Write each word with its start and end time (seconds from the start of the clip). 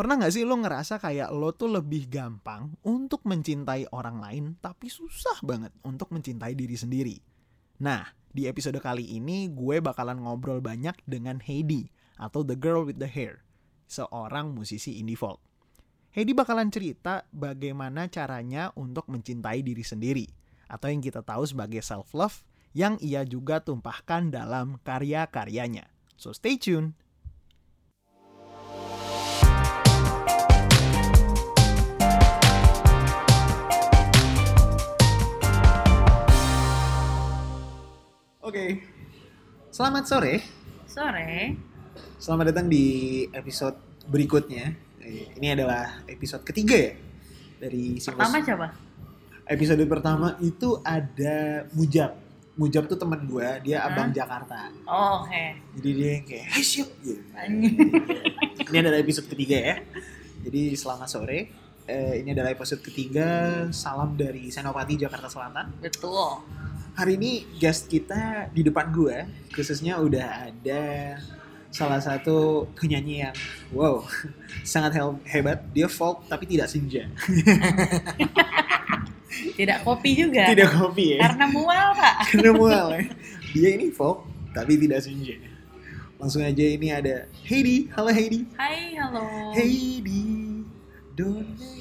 Pernah 0.00 0.16
gak 0.16 0.32
sih 0.32 0.48
lo 0.48 0.56
ngerasa 0.56 0.96
kayak 0.96 1.28
lo 1.28 1.52
tuh 1.52 1.76
lebih 1.76 2.08
gampang 2.08 2.72
untuk 2.88 3.20
mencintai 3.28 3.92
orang 3.92 4.16
lain 4.16 4.44
tapi 4.56 4.88
susah 4.88 5.44
banget 5.44 5.76
untuk 5.84 6.08
mencintai 6.08 6.56
diri 6.56 6.72
sendiri? 6.72 7.20
Nah, 7.84 8.08
di 8.32 8.48
episode 8.48 8.80
kali 8.80 9.04
ini 9.04 9.52
gue 9.52 9.84
bakalan 9.84 10.24
ngobrol 10.24 10.64
banyak 10.64 10.96
dengan 11.04 11.36
Heidi 11.44 11.92
atau 12.16 12.40
The 12.40 12.56
Girl 12.56 12.88
with 12.88 12.96
the 12.96 13.12
Hair, 13.12 13.44
seorang 13.92 14.56
musisi 14.56 14.96
indie 14.96 15.20
folk. 15.20 15.36
Heidi 16.16 16.32
bakalan 16.32 16.72
cerita 16.72 17.28
bagaimana 17.28 18.08
caranya 18.08 18.72
untuk 18.80 19.04
mencintai 19.04 19.60
diri 19.60 19.84
sendiri 19.84 20.24
atau 20.72 20.88
yang 20.88 21.04
kita 21.04 21.20
tahu 21.20 21.44
sebagai 21.44 21.84
self 21.84 22.16
love 22.16 22.40
yang 22.72 22.96
ia 23.04 23.20
juga 23.28 23.60
tumpahkan 23.60 24.32
dalam 24.32 24.80
karya-karyanya. 24.80 25.92
So 26.16 26.32
stay 26.32 26.56
tuned. 26.56 26.96
Oke, 38.50 38.82
selamat 39.70 40.10
sore. 40.10 40.42
Sore. 40.82 41.54
Selamat 42.18 42.50
datang 42.50 42.66
di 42.66 43.22
episode 43.30 43.78
berikutnya. 44.10 44.74
Ini 45.38 45.54
adalah 45.54 46.02
episode 46.10 46.42
ketiga 46.42 46.74
ya 46.74 46.98
dari 47.62 48.02
Siklus. 48.02 48.18
Pertama 48.18 48.42
coba. 48.42 48.66
Episode 49.46 49.86
pertama 49.86 50.34
itu 50.42 50.82
ada 50.82 51.62
Mujab. 51.78 52.18
Mujab 52.58 52.90
tuh 52.90 52.98
teman 52.98 53.22
gue, 53.22 53.70
dia 53.70 53.86
Hah? 53.86 53.94
abang 53.94 54.10
Jakarta. 54.10 54.66
Oh, 54.82 55.22
oke. 55.22 55.44
Jadi 55.78 55.90
dia 55.94 56.10
yang 56.18 56.26
kayak, 56.26 56.46
hey 56.50 56.64
siap. 56.66 56.90
Gitu. 57.06 57.22
Ini 58.66 58.76
adalah 58.82 58.98
episode 58.98 59.30
ketiga 59.30 59.62
ya. 59.62 59.76
Jadi 60.42 60.74
selamat 60.74 61.06
sore. 61.06 61.69
Eh, 61.90 62.22
ini 62.22 62.30
adalah 62.30 62.54
episode 62.54 62.86
ketiga. 62.86 63.66
Salam 63.74 64.14
dari 64.14 64.46
Senopati 64.46 64.94
Jakarta 64.94 65.26
Selatan. 65.26 65.74
Betul. 65.82 66.38
Hari 66.94 67.18
ini 67.18 67.42
guest 67.58 67.90
kita 67.90 68.46
di 68.54 68.62
depan 68.62 68.94
gue, 68.94 69.26
khususnya 69.50 69.98
udah 69.98 70.54
ada 70.54 71.18
salah 71.74 71.98
satu 71.98 72.70
penyanyi 72.78 73.26
yang 73.26 73.34
wow 73.74 74.06
sangat 74.62 75.02
hebat. 75.26 75.66
Dia 75.74 75.90
folk 75.90 76.30
tapi 76.30 76.46
tidak 76.46 76.70
senja. 76.70 77.10
Tidak 79.30 79.86
kopi 79.86 80.10
juga. 80.18 80.52
Tidak 80.52 80.68
kopi 80.74 81.16
ya. 81.16 81.18
Karena 81.24 81.46
mual, 81.48 81.86
Pak. 81.96 82.14
Karena 82.34 82.50
mual 82.52 82.86
ya. 82.92 83.02
Dia 83.56 83.68
ini 83.78 83.88
folk 83.90 84.26
tapi 84.52 84.76
tidak 84.76 85.00
senja. 85.06 85.36
Langsung 86.18 86.44
aja 86.44 86.64
ini 86.64 86.92
ada 86.92 87.30
Heidi. 87.46 87.88
Halo 87.94 88.10
Heidi. 88.10 88.44
Hai, 88.58 88.98
halo. 88.98 89.54
Heidi, 89.54 90.64
don't. 91.14 91.79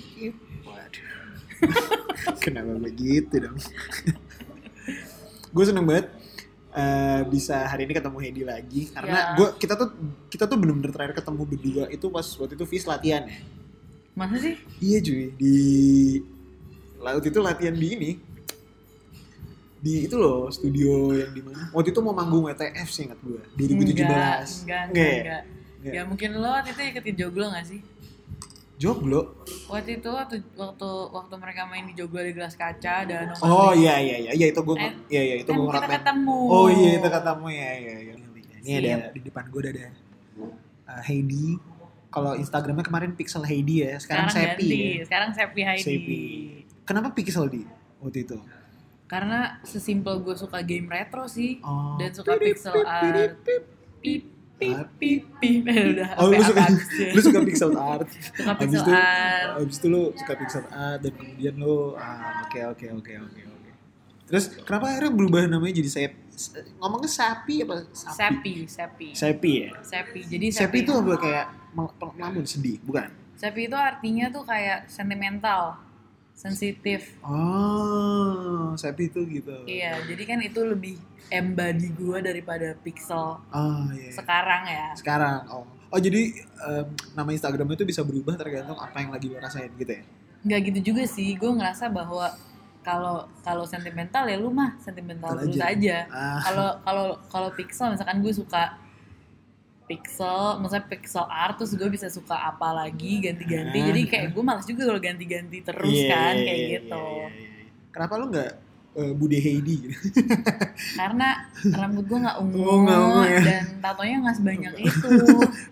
Kenapa 2.44 2.74
begitu 2.76 3.36
dong? 3.38 3.58
gue 5.50 5.64
seneng 5.64 5.82
banget 5.84 6.06
eh, 6.72 7.22
bisa 7.26 7.66
hari 7.66 7.84
ini 7.84 7.94
ketemu 7.94 8.18
Heidi 8.20 8.44
lagi 8.44 8.82
karena 8.88 9.10
Ya. 9.10 9.24
gue 9.34 9.48
kita 9.58 9.74
tuh 9.74 9.90
kita 10.28 10.46
tuh 10.46 10.56
bener-bener 10.56 10.90
terakhir 10.90 11.18
ketemu 11.18 11.42
berdua 11.44 11.84
itu 11.88 12.06
pas 12.08 12.26
waktu 12.26 12.54
itu 12.54 12.66
Fis 12.66 12.86
latihan 12.86 13.26
ya. 13.26 13.40
Masa 14.14 14.36
sih? 14.38 14.56
Iya 14.78 14.98
cuy 15.00 15.26
di 15.34 15.56
laut 16.98 17.24
itu 17.24 17.40
latihan 17.40 17.74
di 17.74 17.88
ini 17.90 18.12
di 19.80 20.04
itu 20.04 20.14
loh 20.14 20.52
studio 20.52 21.16
yang 21.16 21.32
di 21.32 21.40
mana 21.40 21.72
waktu 21.72 21.90
itu 21.90 22.00
mau 22.00 22.12
manggung 22.12 22.44
WTF 22.46 22.88
sih 22.88 23.08
ingat 23.08 23.20
gue 23.20 23.40
2017 23.56 23.96
Enggak, 23.96 23.96
enggak, 23.96 24.44
Nggak 24.60 24.82
enggak, 24.86 25.08
ya? 25.08 25.16
enggak. 25.16 25.44
Nggak. 25.80 25.94
Ya 25.96 26.02
mungkin 26.04 26.30
lo 26.36 26.50
waktu 26.52 26.70
itu 26.70 26.82
ikutin 26.92 27.16
joglo 27.18 27.46
gak 27.50 27.66
sih? 27.66 27.80
Joglo 28.76 29.22
Waktu 29.70 29.92
itu 29.95 30.09
waktu 30.09 30.36
waktu 30.53 30.89
waktu 31.14 31.34
mereka 31.38 31.62
main 31.64 31.86
di 31.86 31.94
joglo 31.94 32.20
di 32.20 32.34
gelas 32.34 32.53
kaca 32.53 33.06
dan 33.06 33.31
oh 33.39 33.72
iya 33.72 33.95
iya 33.98 34.17
iya 34.20 34.31
iya 34.34 34.48
itu 34.50 34.59
gue 34.59 34.75
iya 35.08 35.22
iya 35.24 35.35
itu 35.40 35.47
gue 35.47 35.62
kita 35.62 35.78
ngerasain 35.78 35.94
ketemu. 36.02 36.40
Oh 36.50 36.68
iya 36.68 36.90
itu 36.97 37.07
katamu 37.07 37.47
ya 37.47 37.69
ya 37.78 37.96
ya. 38.02 38.13
Ini 38.59 38.74
ada 38.91 39.09
di 39.09 39.22
depan 39.22 39.46
gue 39.47 39.62
ada 39.63 39.88
uh, 40.90 41.02
Heidi. 41.02 41.56
Kalau 42.09 42.34
Instagramnya 42.34 42.81
kemarin 42.81 43.13
Pixel 43.13 43.46
Heidi 43.46 43.85
ya, 43.85 44.02
sekarang, 44.02 44.34
Sekarang 44.34 44.57
Sepi 44.57 44.66
ganti. 44.66 44.81
ya. 44.97 45.03
Sekarang 45.06 45.30
Sepi 45.31 45.62
Heidi. 45.62 45.86
Sepi. 45.86 46.19
Kenapa 46.81 47.07
Pixel 47.13 47.46
di 47.47 47.62
waktu 48.01 48.25
itu? 48.25 48.38
Karena 49.06 49.62
sesimpel 49.62 50.18
gue 50.19 50.34
suka 50.34 50.62
game 50.62 50.86
retro 50.86 51.25
sih 51.25 51.62
Oh. 51.62 51.97
dan 51.97 52.09
suka 52.09 52.38
pixel 52.38 52.74
art. 52.81 53.41
Pip 54.01 54.24
pip 54.59 54.88
pip 55.00 55.22
pip. 55.40 55.64
Udah 55.96 56.09
Oh, 56.16 56.28
lu 56.28 56.42
suka, 56.42 56.64
lu 57.16 57.22
suka 57.22 57.40
pixel 57.42 57.72
art. 57.74 58.08
Suka 58.38 58.53
pixel 58.56 58.81
itu, 58.81 58.92
art. 58.92 59.47
habis 59.58 59.78
itu 59.80 59.88
lu 59.88 60.02
suka 60.14 60.34
pixel 60.36 60.64
art 60.68 61.00
dan 61.00 61.12
kemudian 61.12 61.56
lu 61.56 61.96
ah 61.96 62.44
oke 62.44 62.59
oke 62.69 62.86
oke 62.94 63.14
oke 63.18 63.42
oke. 63.48 63.69
Terus 64.28 64.46
kenapa 64.59 64.92
akhirnya 64.92 65.09
berubah 65.09 65.42
namanya 65.48 65.74
jadi 65.75 65.90
Sep? 65.90 66.12
Ngomongnya 66.78 67.09
sapi 67.09 67.56
apa? 67.62 67.84
Sepi, 67.92 68.64
sepi. 68.64 69.08
Sepi 69.12 69.52
ya. 69.59 69.69
Sepi. 69.81 70.19
Jadi 70.24 70.46
Sepi 70.50 70.78
itu 70.81 70.94
apa 70.94 71.16
kayak 71.18 71.46
mel- 71.74 71.96
melamun 72.14 72.46
sedih, 72.46 72.78
bukan? 72.80 73.09
Sepi 73.36 73.66
itu 73.66 73.75
artinya 73.75 74.28
tuh 74.30 74.44
kayak 74.44 74.86
sentimental, 74.86 75.80
sensitif. 76.39 77.19
Oh, 77.19 78.72
Sepi 78.73 79.11
itu 79.11 79.19
gitu. 79.27 79.55
Iya, 79.67 80.00
jadi 80.07 80.23
kan 80.23 80.39
itu 80.39 80.63
lebih 80.63 80.95
embody 81.29 81.91
gue 81.91 82.17
daripada 82.23 82.73
pixel 82.79 83.38
Oh 83.44 83.83
iya. 83.91 84.09
sekarang 84.09 84.63
ya. 84.66 84.88
Sekarang, 84.95 85.44
oh. 85.51 85.67
Oh 85.89 85.97
jadi 85.97 86.31
em, 86.63 86.85
nama 87.11 87.27
Instagram 87.27 87.73
itu 87.73 87.83
bisa 87.83 88.05
berubah 88.05 88.38
tergantung 88.38 88.77
apa 88.77 88.94
yang 88.95 89.09
lagi 89.09 89.27
lo 89.27 89.38
rasain 89.38 89.73
gitu 89.75 89.89
ya? 89.89 90.03
Nggak 90.39 90.59
gitu 90.72 90.79
juga 90.94 91.03
sih, 91.03 91.33
gue 91.33 91.50
ngerasa 91.50 91.89
bahwa 91.89 92.29
kalau 92.79 93.27
kalau 93.44 93.66
sentimental 93.67 94.23
ya 94.23 94.38
lu 94.38 94.47
mah 94.50 94.77
sentimental 94.79 95.35
terus 95.35 95.57
aja. 95.59 95.66
aja. 95.75 95.97
Ah, 96.07 96.39
Kalau 96.39 96.69
kalau 96.79 97.06
kalau 97.27 97.50
pixel 97.51 97.91
misalkan 97.91 98.21
gue 98.21 98.31
suka 98.31 98.77
pixel, 99.89 100.61
maksudnya 100.61 100.85
pixel 100.85 101.25
art 101.25 101.57
terus 101.57 101.73
gue 101.73 101.89
bisa 101.89 102.05
suka 102.07 102.38
apa 102.38 102.69
lagi 102.72 103.19
ganti-ganti. 103.19 103.79
Jadi 103.81 104.01
kayak 104.05 104.27
gue 104.31 104.44
malas 104.45 104.63
juga 104.63 104.85
kalau 104.85 105.01
ganti-ganti 105.01 105.57
terus 105.59 105.89
iya, 105.89 106.07
kan 106.07 106.33
iya, 106.38 106.45
kayak 106.45 106.59
iya, 106.59 106.69
gitu. 106.77 106.94
iya, 106.95 107.25
iya, 107.25 107.27
iya. 107.33 107.66
Kenapa 107.89 108.13
lo 108.16 108.25
nggak 108.29 108.51
eh, 108.95 109.13
Bude 109.13 109.38
Heidi 109.38 109.75
gitu? 109.83 109.97
Karena 110.94 111.27
rambut 111.66 112.05
gue 112.05 112.19
nggak 112.22 112.38
ungu, 112.38 112.59
Oh, 112.61 112.77
ungu 112.79 113.22
ya. 113.25 113.41
dan 113.41 113.63
tatonya 113.81 114.16
nggak 114.23 114.35
sebanyak 114.38 114.73
itu. 114.85 115.09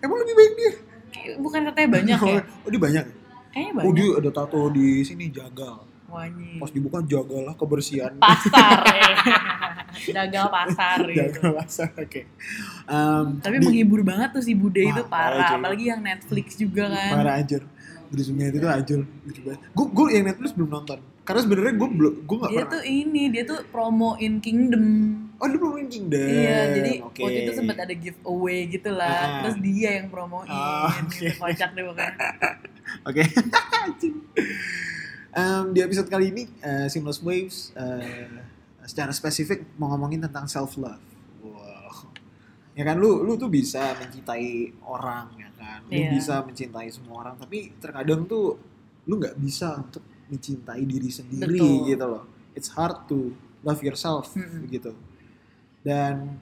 Emang 0.02 0.18
lebih 0.20 0.34
baik 0.34 0.52
dia? 0.54 0.72
Bukan 1.36 1.60
katanya 1.64 1.88
banyak 1.94 2.18
ya? 2.20 2.40
Oh 2.44 2.68
dia 2.68 2.82
banyak? 2.82 3.04
Kayaknya 3.48 3.70
Oh 3.70 3.76
banyak. 3.80 3.94
dia 3.94 4.08
ada 4.18 4.30
tato 4.30 4.60
di 4.68 4.88
sini 5.00 5.24
jagal. 5.30 5.87
Wanyi. 6.08 6.56
Pas 6.56 6.72
dibuka 6.72 6.98
jagalah 7.02 7.52
kebersihan. 7.52 8.16
Pasar 8.16 8.80
ya. 8.88 9.14
Dagal 10.16 10.46
pasar 10.48 10.98
gitu. 11.04 11.40
Pasar, 11.52 11.92
oke. 11.92 12.20
Em, 12.88 13.26
Tapi 13.38 13.56
di- 13.56 13.64
menghibur 13.64 14.00
banget 14.00 14.32
tuh 14.32 14.40
si 14.40 14.52
Bude 14.52 14.80
Wah, 14.80 14.90
itu 14.90 15.02
parah. 15.06 15.48
Apalagi 15.54 15.88
yang 15.88 16.00
Netflix 16.00 16.56
juga 16.56 16.88
kan. 16.88 17.12
Parah 17.20 17.34
anjir. 17.36 17.62
Bruce 18.08 18.32
Wayne 18.32 18.56
itu 18.56 18.64
anjir. 18.64 19.00
Lucu 19.04 19.40
banget. 19.44 19.60
Gue 19.68 19.86
gue 19.92 20.06
yang 20.16 20.24
Netflix 20.26 20.56
belum 20.56 20.70
nonton. 20.72 20.98
Karena 21.28 21.40
sebenarnya 21.44 21.74
gue 21.76 21.88
belum 21.92 22.14
gue 22.24 22.36
nggak 22.40 22.50
Dia 22.50 22.56
pernah. 22.58 22.72
tuh 22.72 22.82
ini, 22.82 23.22
dia 23.28 23.42
tuh 23.44 23.58
promoin 23.68 24.32
Kingdom. 24.40 24.84
Oh 25.38 25.46
dia 25.46 25.60
main 25.60 25.86
Kingdom. 25.86 26.24
Iya, 26.24 26.58
jadi 26.74 26.92
Oke. 27.04 27.20
waktu 27.20 27.40
itu 27.44 27.52
sempat 27.52 27.76
ada 27.78 27.92
giveaway 27.92 28.64
gitu 28.66 28.90
lah. 28.90 29.12
Ah. 29.12 29.40
Terus 29.44 29.56
dia 29.60 29.90
yang 30.00 30.08
promoin. 30.08 30.48
Ah, 30.48 30.88
oke. 30.98 31.14
gitu. 31.14 31.36
Kocak 31.36 31.70
deh 31.76 31.84
pokoknya. 31.84 32.10
Oke. 33.08 33.22
Em, 35.28 35.76
di 35.76 35.84
episode 35.84 36.08
kali 36.08 36.32
ini 36.32 36.48
eh, 36.64 36.88
Seamless 36.88 37.20
Waves 37.20 37.76
eh, 37.76 38.26
secara 38.88 39.12
spesifik 39.12 39.76
mau 39.76 39.92
ngomongin 39.92 40.24
tentang 40.24 40.48
self 40.48 40.80
love. 40.80 41.04
Wow. 41.44 42.08
Ya 42.72 42.82
kan 42.82 42.96
lu 42.96 43.20
lu 43.20 43.36
tuh 43.36 43.52
bisa 43.52 43.92
mencintai 44.00 44.72
orang 44.80 45.28
ya 45.36 45.50
kan. 45.52 45.84
Lu 45.84 45.92
Iya. 45.92 46.10
bisa 46.16 46.40
mencintai 46.40 46.88
semua 46.88 47.20
orang 47.22 47.36
tapi 47.36 47.76
terkadang 47.76 48.24
tuh 48.24 48.56
lu 49.04 49.20
nggak 49.20 49.36
bisa 49.36 49.76
untuk 49.76 50.00
mencintai 50.28 50.82
diri 50.84 51.10
sendiri 51.12 51.60
Betul. 51.60 51.88
gitu 51.92 52.06
loh. 52.08 52.24
It's 52.56 52.72
hard 52.72 53.04
to 53.12 53.36
love 53.60 53.84
yourself 53.84 54.32
Mm-mm. 54.32 54.64
gitu. 54.72 54.96
Dan 55.84 56.40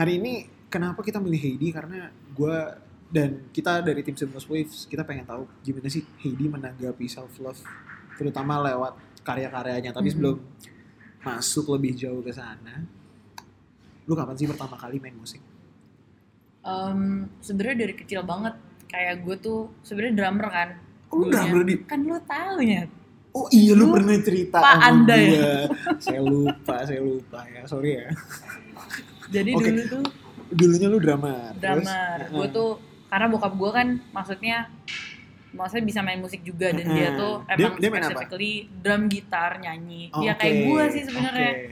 hari 0.00 0.16
ini 0.16 0.32
kenapa 0.72 1.04
kita 1.04 1.20
milih 1.20 1.38
Heidi 1.38 1.68
karena 1.70 2.08
gue 2.32 2.56
dan 3.12 3.46
kita 3.52 3.84
dari 3.84 4.00
tim 4.00 4.16
Seamless 4.16 4.48
Waves 4.48 4.88
kita 4.88 5.04
pengen 5.04 5.28
tahu 5.28 5.44
gimana 5.60 5.86
sih 5.86 6.02
Heidi 6.24 6.48
menanggapi 6.48 7.04
self 7.04 7.36
love 7.38 7.60
terutama 8.14 8.62
lewat 8.62 8.94
karya-karyanya 9.20 9.90
tapi 9.90 10.06
Mhm. 10.06 10.12
sebelum 10.12 10.36
masuk 11.20 11.66
lebih 11.70 11.92
jauh 11.94 12.20
ke 12.20 12.30
sana 12.30 12.84
lu 14.02 14.12
kapan 14.12 14.34
sih 14.34 14.44
pertama 14.44 14.74
kali 14.74 14.98
main 14.98 15.14
musik 15.14 15.40
Em, 16.60 17.00
sebenarnya 17.38 17.76
dari 17.78 17.94
kecil 17.94 18.20
banget 18.22 18.56
kayak 18.86 19.20
gue 19.20 19.36
tuh 19.38 19.58
sebenarnya 19.80 20.14
drummer 20.16 20.48
kan. 20.48 20.68
oh, 21.10 21.16
lu 21.18 21.24
drummer 21.28 21.60
di 21.62 21.74
Kan 21.82 22.00
lu 22.02 22.16
tahu 22.20 22.56
ya. 22.58 22.88
oh 23.30 23.46
iya 23.50 23.72
lu, 23.72 23.84
Lu 23.84 23.94
pernah 23.94 24.16
cerita 24.18 24.58
Pak 24.58 24.72
sama 24.72 24.84
Anda 24.86 25.14
ya? 25.14 25.28
gua. 25.28 25.52
saya 26.04 26.20
lupa 26.22 26.76
saya 26.82 27.00
lupa 27.00 27.40
ya 27.46 27.62
sorry 27.64 27.90
ya 27.94 28.08
Jadi 29.26 29.50
Oke. 29.52 29.64
dulu 29.66 29.82
tuh 29.90 30.04
dulunya 30.50 30.86
lu 30.86 30.98
drummer 30.98 31.52
terus? 31.54 31.84
drummer. 31.84 32.18
Gue 32.30 32.46
tuh 32.50 32.70
karena 33.06 33.26
bokap 33.28 33.52
gue 33.52 33.70
kan 33.70 33.88
maksudnya 34.10 34.56
maksudnya 35.54 35.84
bisa 35.84 36.00
main 36.00 36.18
musik 36.18 36.42
juga 36.42 36.68
dan 36.68 36.84
dia 36.84 37.14
tuh 37.14 37.46
Dia- 37.48 37.70
emang 37.70 37.74
dia 37.76 37.88
apa? 37.88 37.96
specifically 38.02 38.52
drum 38.76 39.02
gitar 39.06 39.50
nyanyi 39.56 40.10
Oh, 40.10 40.20
dia 40.20 40.32
oke. 40.32 40.40
kayak 40.40 40.56
gue 40.60 40.82
sih 40.90 41.02
sebenarnya 41.04 41.50
Oke. 41.50 41.70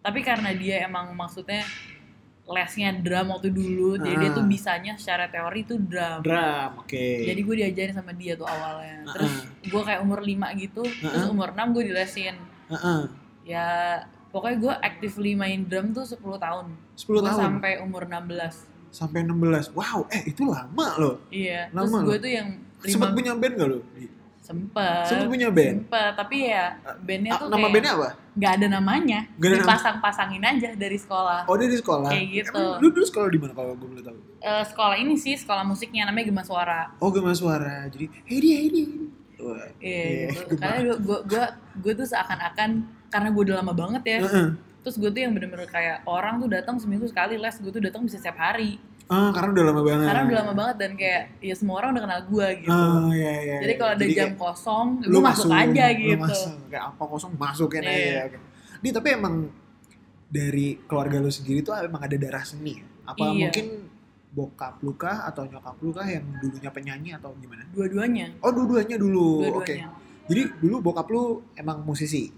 tapi 0.00 0.20
karena 0.20 0.50
dia 0.52 0.76
emang 0.82 1.10
maksudnya 1.12 1.64
lesnya 2.46 2.94
drum 2.94 3.26
waktu 3.28 3.50
dulu 3.50 3.98
jadi 3.98 4.16
dia 4.16 4.30
Ah. 4.30 4.36
tuh 4.36 4.46
bisanya 4.46 4.92
secara 4.94 5.26
teori 5.26 5.64
tuh 5.64 5.82
drum 5.82 6.22
Drum, 6.22 6.70
oke. 6.78 7.06
jadi 7.24 7.40
gue 7.42 7.54
diajarin 7.56 7.90
sama 7.92 8.12
dia 8.12 8.32
tuh 8.32 8.46
awalnya 8.46 9.02
terus 9.10 9.34
Heeh. 9.42 9.66
gue 9.66 9.82
kayak 9.82 10.00
umur 10.00 10.20
5 10.20 10.30
gitu 10.54 10.82
terus 10.86 11.10
Heeh. 11.18 11.32
umur 11.32 11.50
6 11.50 11.74
gue 11.74 11.84
dilesin 11.84 12.38
Heeh. 12.68 13.00
ya 13.44 13.66
pokoknya 14.28 14.56
gue 14.60 14.74
actively 14.80 15.34
main 15.34 15.64
drum 15.64 15.90
tuh 15.90 16.06
10 16.06 16.22
tahun 16.36 16.70
10 16.94 17.18
Gua 17.18 17.26
tahun 17.26 17.40
sampai 17.50 17.72
umur 17.80 18.06
16 18.06 18.54
sampai 18.88 19.20
16. 19.22 19.74
Wow, 19.74 20.08
eh 20.08 20.24
itu 20.24 20.46
lama 20.46 20.88
loh. 20.96 21.16
iya 21.28 21.68
terus 21.68 21.90
Lama 21.90 21.98
gue 22.00 22.14
loh. 22.14 22.22
tuh 22.22 22.30
yang 22.30 22.48
Sempat 22.88 23.08
lima 23.08 23.16
punya 23.16 23.32
band 23.34 23.54
gak 23.54 23.68
lo? 23.68 23.78
sempet 24.38 25.02
Sempat 25.04 25.26
punya 25.26 25.48
band? 25.50 25.76
sempet 25.82 26.12
tapi 26.14 26.36
ya 26.46 26.64
bandnya 27.00 27.34
Ah, 27.34 27.38
tuh 27.40 27.46
nama 27.48 27.58
kayak 27.58 27.74
bandnya 27.74 27.92
apa? 27.92 28.08
nggak 28.32 28.52
ada 28.52 28.66
namanya 28.70 29.20
Nggak 29.34 29.48
ada 29.48 29.58
dipasang-pasangin 29.58 30.42
aja 30.44 30.70
dari 30.72 30.94
sekolah 30.96 31.40
Oh 31.44 31.54
dia 31.54 31.66
di 31.66 31.74
sekolah. 31.74 32.08
Kayak 32.08 32.26
gitu. 32.30 32.54
Emang 32.54 32.78
lu 32.78 32.88
dulu 32.88 33.04
sekolah 33.04 33.26
di 33.26 33.38
mana 33.38 33.52
kalau 33.52 33.74
gue 33.74 33.88
boleh 33.88 34.04
tahu? 34.04 34.18
Eh, 34.38 34.64
sekolah 34.64 34.96
ini 34.96 35.14
sih 35.16 35.34
sekolah 35.34 35.62
musiknya 35.62 36.06
namanya 36.06 36.30
Gema 36.30 36.42
Suara 36.42 36.94
Oh 36.96 37.10
Gema 37.10 37.34
Suara. 37.34 37.90
Jadi 37.90 38.06
hey 38.22 38.38
dia. 38.38 38.86
Wah, 39.36 39.66
Iya, 39.76 40.04
iya, 40.06 40.26
gitu. 40.30 40.42
Gema. 40.48 40.62
Karena 40.62 40.78
gue 40.96 41.18
gue 41.26 41.44
gue 41.76 41.92
tuh 41.92 42.06
seakan-akan 42.06 42.70
karena 43.08 43.28
gue 43.28 43.42
udah 43.42 43.56
lama 43.58 43.74
banget 43.74 44.02
ya. 44.06 44.18
Heeh. 44.22 44.48
Terus 44.80 44.96
gue 44.96 45.10
tuh 45.10 45.20
yang 45.20 45.34
bener-bener 45.34 45.66
kayak 45.66 46.06
orang 46.06 46.38
tuh 46.38 46.46
datang 46.46 46.78
seminggu 46.78 47.04
sekali 47.04 47.34
les, 47.34 47.58
gue 47.58 47.68
tuh 47.68 47.82
datang 47.82 48.06
bisa 48.06 48.16
setiap 48.16 48.38
hari. 48.38 48.78
Ah, 49.06 49.30
karena 49.30 49.54
udah 49.54 49.64
lama 49.70 49.82
banget. 49.86 50.06
Karena 50.10 50.22
udah 50.26 50.38
lama 50.42 50.54
banget 50.54 50.76
dan 50.76 50.90
kayak 50.98 51.22
ya 51.38 51.54
semua 51.54 51.74
orang 51.78 51.94
udah 51.94 52.02
kenal 52.02 52.20
gue 52.26 52.46
gitu. 52.58 52.70
Ah, 52.74 53.06
iya, 53.14 53.32
iya. 53.38 53.56
Jadi 53.62 53.72
kalau 53.74 53.90
ada 53.94 54.02
Jadi 54.02 54.12
jam 54.12 54.26
kayak 54.26 54.34
kosong, 54.36 54.86
lu 54.98 55.14
gue 55.14 55.22
masuk, 55.22 55.48
aja 55.48 55.84
lu 55.86 55.98
gitu. 56.02 56.18
masuk. 56.18 56.54
Kayak 56.66 56.84
apa 56.90 57.02
kosong 57.06 57.32
masukin 57.38 57.82
Iya. 57.82 57.94
aja. 57.94 58.20
Oke. 58.26 58.38
Di 58.82 58.88
tapi 58.90 59.08
emang 59.14 59.34
dari 60.26 60.66
keluarga 60.84 61.16
lu 61.16 61.30
sendiri 61.30 61.62
tuh 61.62 61.72
emang 61.72 62.02
ada 62.02 62.16
darah 62.16 62.42
seni. 62.42 62.74
ya? 62.74 62.84
Apa 63.06 63.22
Iya. 63.24 63.46
mungkin 63.46 63.66
bokap 64.28 64.74
lu 64.82 64.92
kah 64.92 65.24
atau 65.24 65.46
nyokap 65.46 65.78
lu 65.78 65.94
kah 65.94 66.04
yang 66.04 66.26
dulunya 66.42 66.68
penyanyi 66.68 67.10
atau 67.14 67.30
gimana? 67.38 67.62
Dua-duanya. 67.70 68.34
Oh, 68.42 68.50
dua-duanya 68.50 68.98
dulu. 68.98 69.46
Oke. 69.54 69.70
Dua-duanya. 69.72 69.88
Jadi 70.26 70.42
dulu 70.58 70.76
bokap 70.82 71.06
lu 71.08 71.22
emang 71.54 71.86
musisi. 71.86 72.34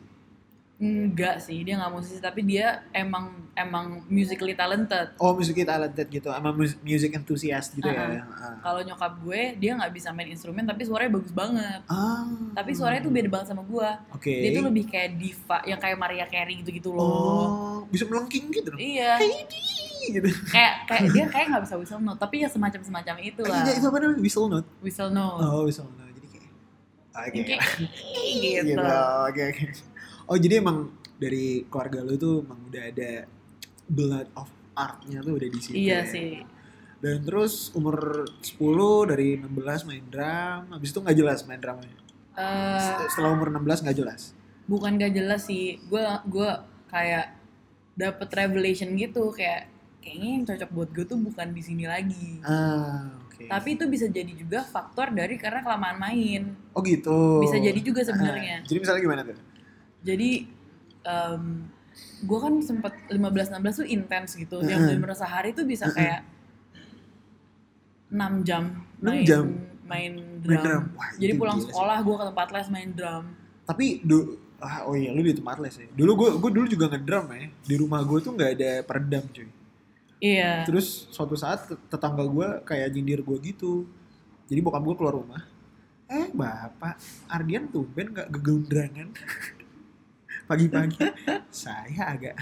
Enggak 0.78 1.42
sih, 1.42 1.58
dia 1.60 1.74
nggak 1.74 1.90
musisi 1.90 2.22
tapi 2.22 2.46
dia 2.46 2.86
emang 2.92 3.34
emang 3.52 4.06
musically 4.06 4.54
talented. 4.54 5.10
Oh, 5.18 5.34
musik 5.34 5.58
talented 5.58 6.06
gitu. 6.06 6.30
Emang 6.30 6.54
mus- 6.54 6.78
music 6.80 7.10
enthusiast 7.12 7.74
gitu 7.74 7.82
Ah, 7.84 7.98
ya. 8.14 8.22
Ah. 8.22 8.54
Kalau 8.62 8.86
nyokap 8.86 9.18
gue, 9.18 9.58
dia 9.58 9.74
nggak 9.74 9.90
bisa 9.90 10.14
main 10.14 10.30
instrumen 10.30 10.62
tapi 10.62 10.86
suaranya 10.86 11.18
bagus 11.18 11.34
banget. 11.34 11.82
Ah. 11.84 12.30
Tapi 12.54 12.70
suaranya 12.72 13.02
tuh 13.02 13.10
beda 13.10 13.26
banget 13.26 13.46
sama 13.50 13.66
gue. 13.66 13.90
Oke. 14.14 14.30
Dia 14.30 14.50
tuh 14.54 14.64
lebih 14.64 14.86
kayak 14.86 15.18
diva, 15.18 15.58
yang 15.66 15.76
kayak 15.76 15.98
Maria 15.98 16.26
Carey 16.26 16.54
gitu-gitu 16.56 16.94
loh. 16.94 17.02
Oh, 17.02 17.76
bisa 17.84 18.06
melengking 18.06 18.46
gitu 18.48 18.70
dong. 18.70 18.78
Iya, 18.78 19.18
Heidi 19.18 19.66
gitu. 20.14 20.30
kayak 20.54 20.86
kayak 20.86 21.02
dia 21.10 21.24
kayak 21.26 21.46
nggak 21.50 21.62
bisa 21.66 21.74
whistle 21.74 21.98
note, 21.98 22.16
tapi 22.16 22.46
ya 22.46 22.48
semacam 22.48 22.80
semacam 22.80 23.14
itu 23.18 23.42
lah. 23.42 23.66
Iya, 23.66 23.82
itu 23.82 23.86
apa 23.90 23.98
namanya? 23.98 24.22
Whistle 24.22 24.46
note. 24.46 24.68
Whistle 24.78 25.10
note. 25.10 25.42
Oh, 25.42 25.66
whistle 25.66 25.90
note. 25.90 26.06
Jadi 26.14 26.28
kayak 26.30 26.46
Oke. 27.18 27.42
Kayak 27.42 28.62
Gitu. 28.62 28.78
gitu. 28.78 28.86
Oke, 29.26 29.42
oke. 29.50 29.64
Oh, 30.28 30.36
jadi 30.36 30.60
emang 30.60 30.92
dari 31.16 31.64
keluarga 31.66 32.04
lu 32.04 32.14
tuh 32.14 32.44
emang 32.44 32.60
udah 32.68 32.84
ada 32.84 33.12
blood 33.88 34.28
of 34.36 34.48
art-nya 34.76 35.24
tuh 35.24 35.34
udah 35.34 35.48
di 35.48 35.58
situ. 35.58 35.74
Iya 35.74 36.04
ya. 36.04 36.06
sih. 36.06 36.30
Dan 36.98 37.22
terus 37.24 37.70
umur 37.72 38.26
10 38.42 38.58
dari 39.08 39.38
16 39.40 39.88
main 39.88 40.04
drum, 40.04 40.60
habis 40.74 40.90
itu 40.90 40.98
nggak 40.98 41.16
jelas 41.16 41.38
main 41.46 41.58
drumnya. 41.58 41.94
Eh, 42.36 43.06
Setelah 43.10 43.34
umur 43.34 43.50
16 43.50 43.82
nggak 43.82 43.98
jelas. 43.98 44.34
bukan 44.68 45.00
gak 45.00 45.16
jelas 45.16 45.48
sih. 45.48 45.80
Gue 45.88 46.04
gue 46.28 46.50
kayak 46.92 47.32
dapet 47.96 48.28
revelation 48.36 48.92
gitu 49.00 49.32
kayak 49.32 49.64
kayaknya 50.04 50.28
yang 50.28 50.44
cocok 50.44 50.70
buat 50.76 50.88
gue 50.92 51.04
tuh 51.08 51.16
bukan 51.16 51.56
di 51.56 51.62
sini 51.64 51.88
lagi. 51.88 52.36
Ah, 52.44 53.16
oke. 53.24 53.48
Tapi 53.48 53.80
itu 53.80 53.88
bisa 53.88 54.12
jadi 54.12 54.28
juga 54.28 54.60
faktor 54.68 55.08
dari 55.16 55.40
karena 55.40 55.64
kelamaan 55.64 55.96
main. 55.96 56.52
Oh 56.76 56.84
gitu. 56.84 57.40
Bisa 57.40 57.56
jadi 57.56 57.80
juga 57.80 58.04
sebenarnya. 58.04 58.60
Ah, 58.60 58.68
jadi 58.68 58.78
misalnya 58.84 59.00
gimana 59.00 59.22
tuh? 59.24 59.36
Jadi 60.08 60.30
gue 62.24 62.38
kan 62.38 62.54
sempet 62.64 62.92
15-16 63.12 63.80
tuh 63.84 63.86
intens 63.88 64.30
gitu. 64.32 64.56
Yang 64.64 64.80
Heeh. 64.80 64.88
bener-bener 64.96 65.18
sehari 65.18 65.50
tuh 65.52 65.68
bisa 65.68 65.92
kayak 65.92 66.24
6 68.08 68.48
jam 68.48 68.88
6 69.00 69.04
main 69.04 69.24
jam? 69.28 69.44
main 69.84 70.12
drum. 70.40 70.52
Main 70.52 70.62
drum. 70.64 70.82
Wah, 70.96 71.10
Jadi 71.16 71.32
pulang 71.36 71.60
sekolah 71.60 71.98
gue 72.00 72.16
ke 72.16 72.24
tempat 72.32 72.48
les 72.56 72.68
main 72.72 72.90
drum. 72.92 73.24
Tapi 73.68 73.86
du 74.00 74.40
ah, 74.58 74.88
oh 74.88 74.96
iya 74.96 75.12
lu 75.12 75.20
di 75.20 75.36
tempat 75.36 75.60
les 75.60 75.76
ya. 75.76 75.88
Dulu 75.92 76.12
gue 76.16 76.28
gue 76.40 76.50
dulu 76.56 76.66
juga 76.68 76.86
ngedrum 76.92 77.26
ya. 77.36 77.48
Di 77.64 77.74
rumah 77.76 78.00
gue 78.04 78.18
tuh 78.24 78.32
nggak 78.32 78.50
ada 78.56 78.70
peredam 78.84 79.24
cuy. 79.28 79.48
Iya. 80.18 80.66
Terus 80.66 81.06
suatu 81.12 81.38
saat 81.38 81.68
tet- 81.68 81.84
tetangga 81.88 82.24
gue 82.26 82.48
kayak 82.64 82.88
nyindir 82.96 83.20
gue 83.20 83.36
gitu. 83.44 83.84
Jadi 84.48 84.60
bokap 84.64 84.82
gue 84.84 84.96
keluar 84.96 85.14
rumah. 85.16 85.42
Eh 86.08 86.32
bapak 86.32 86.96
Ardian 87.28 87.68
tuh 87.68 87.84
ben 87.92 88.12
gak 88.12 88.32
gegundangan. 88.32 89.12
Pagi-pagi 90.48 91.04
saya 91.52 92.16
agak 92.16 92.34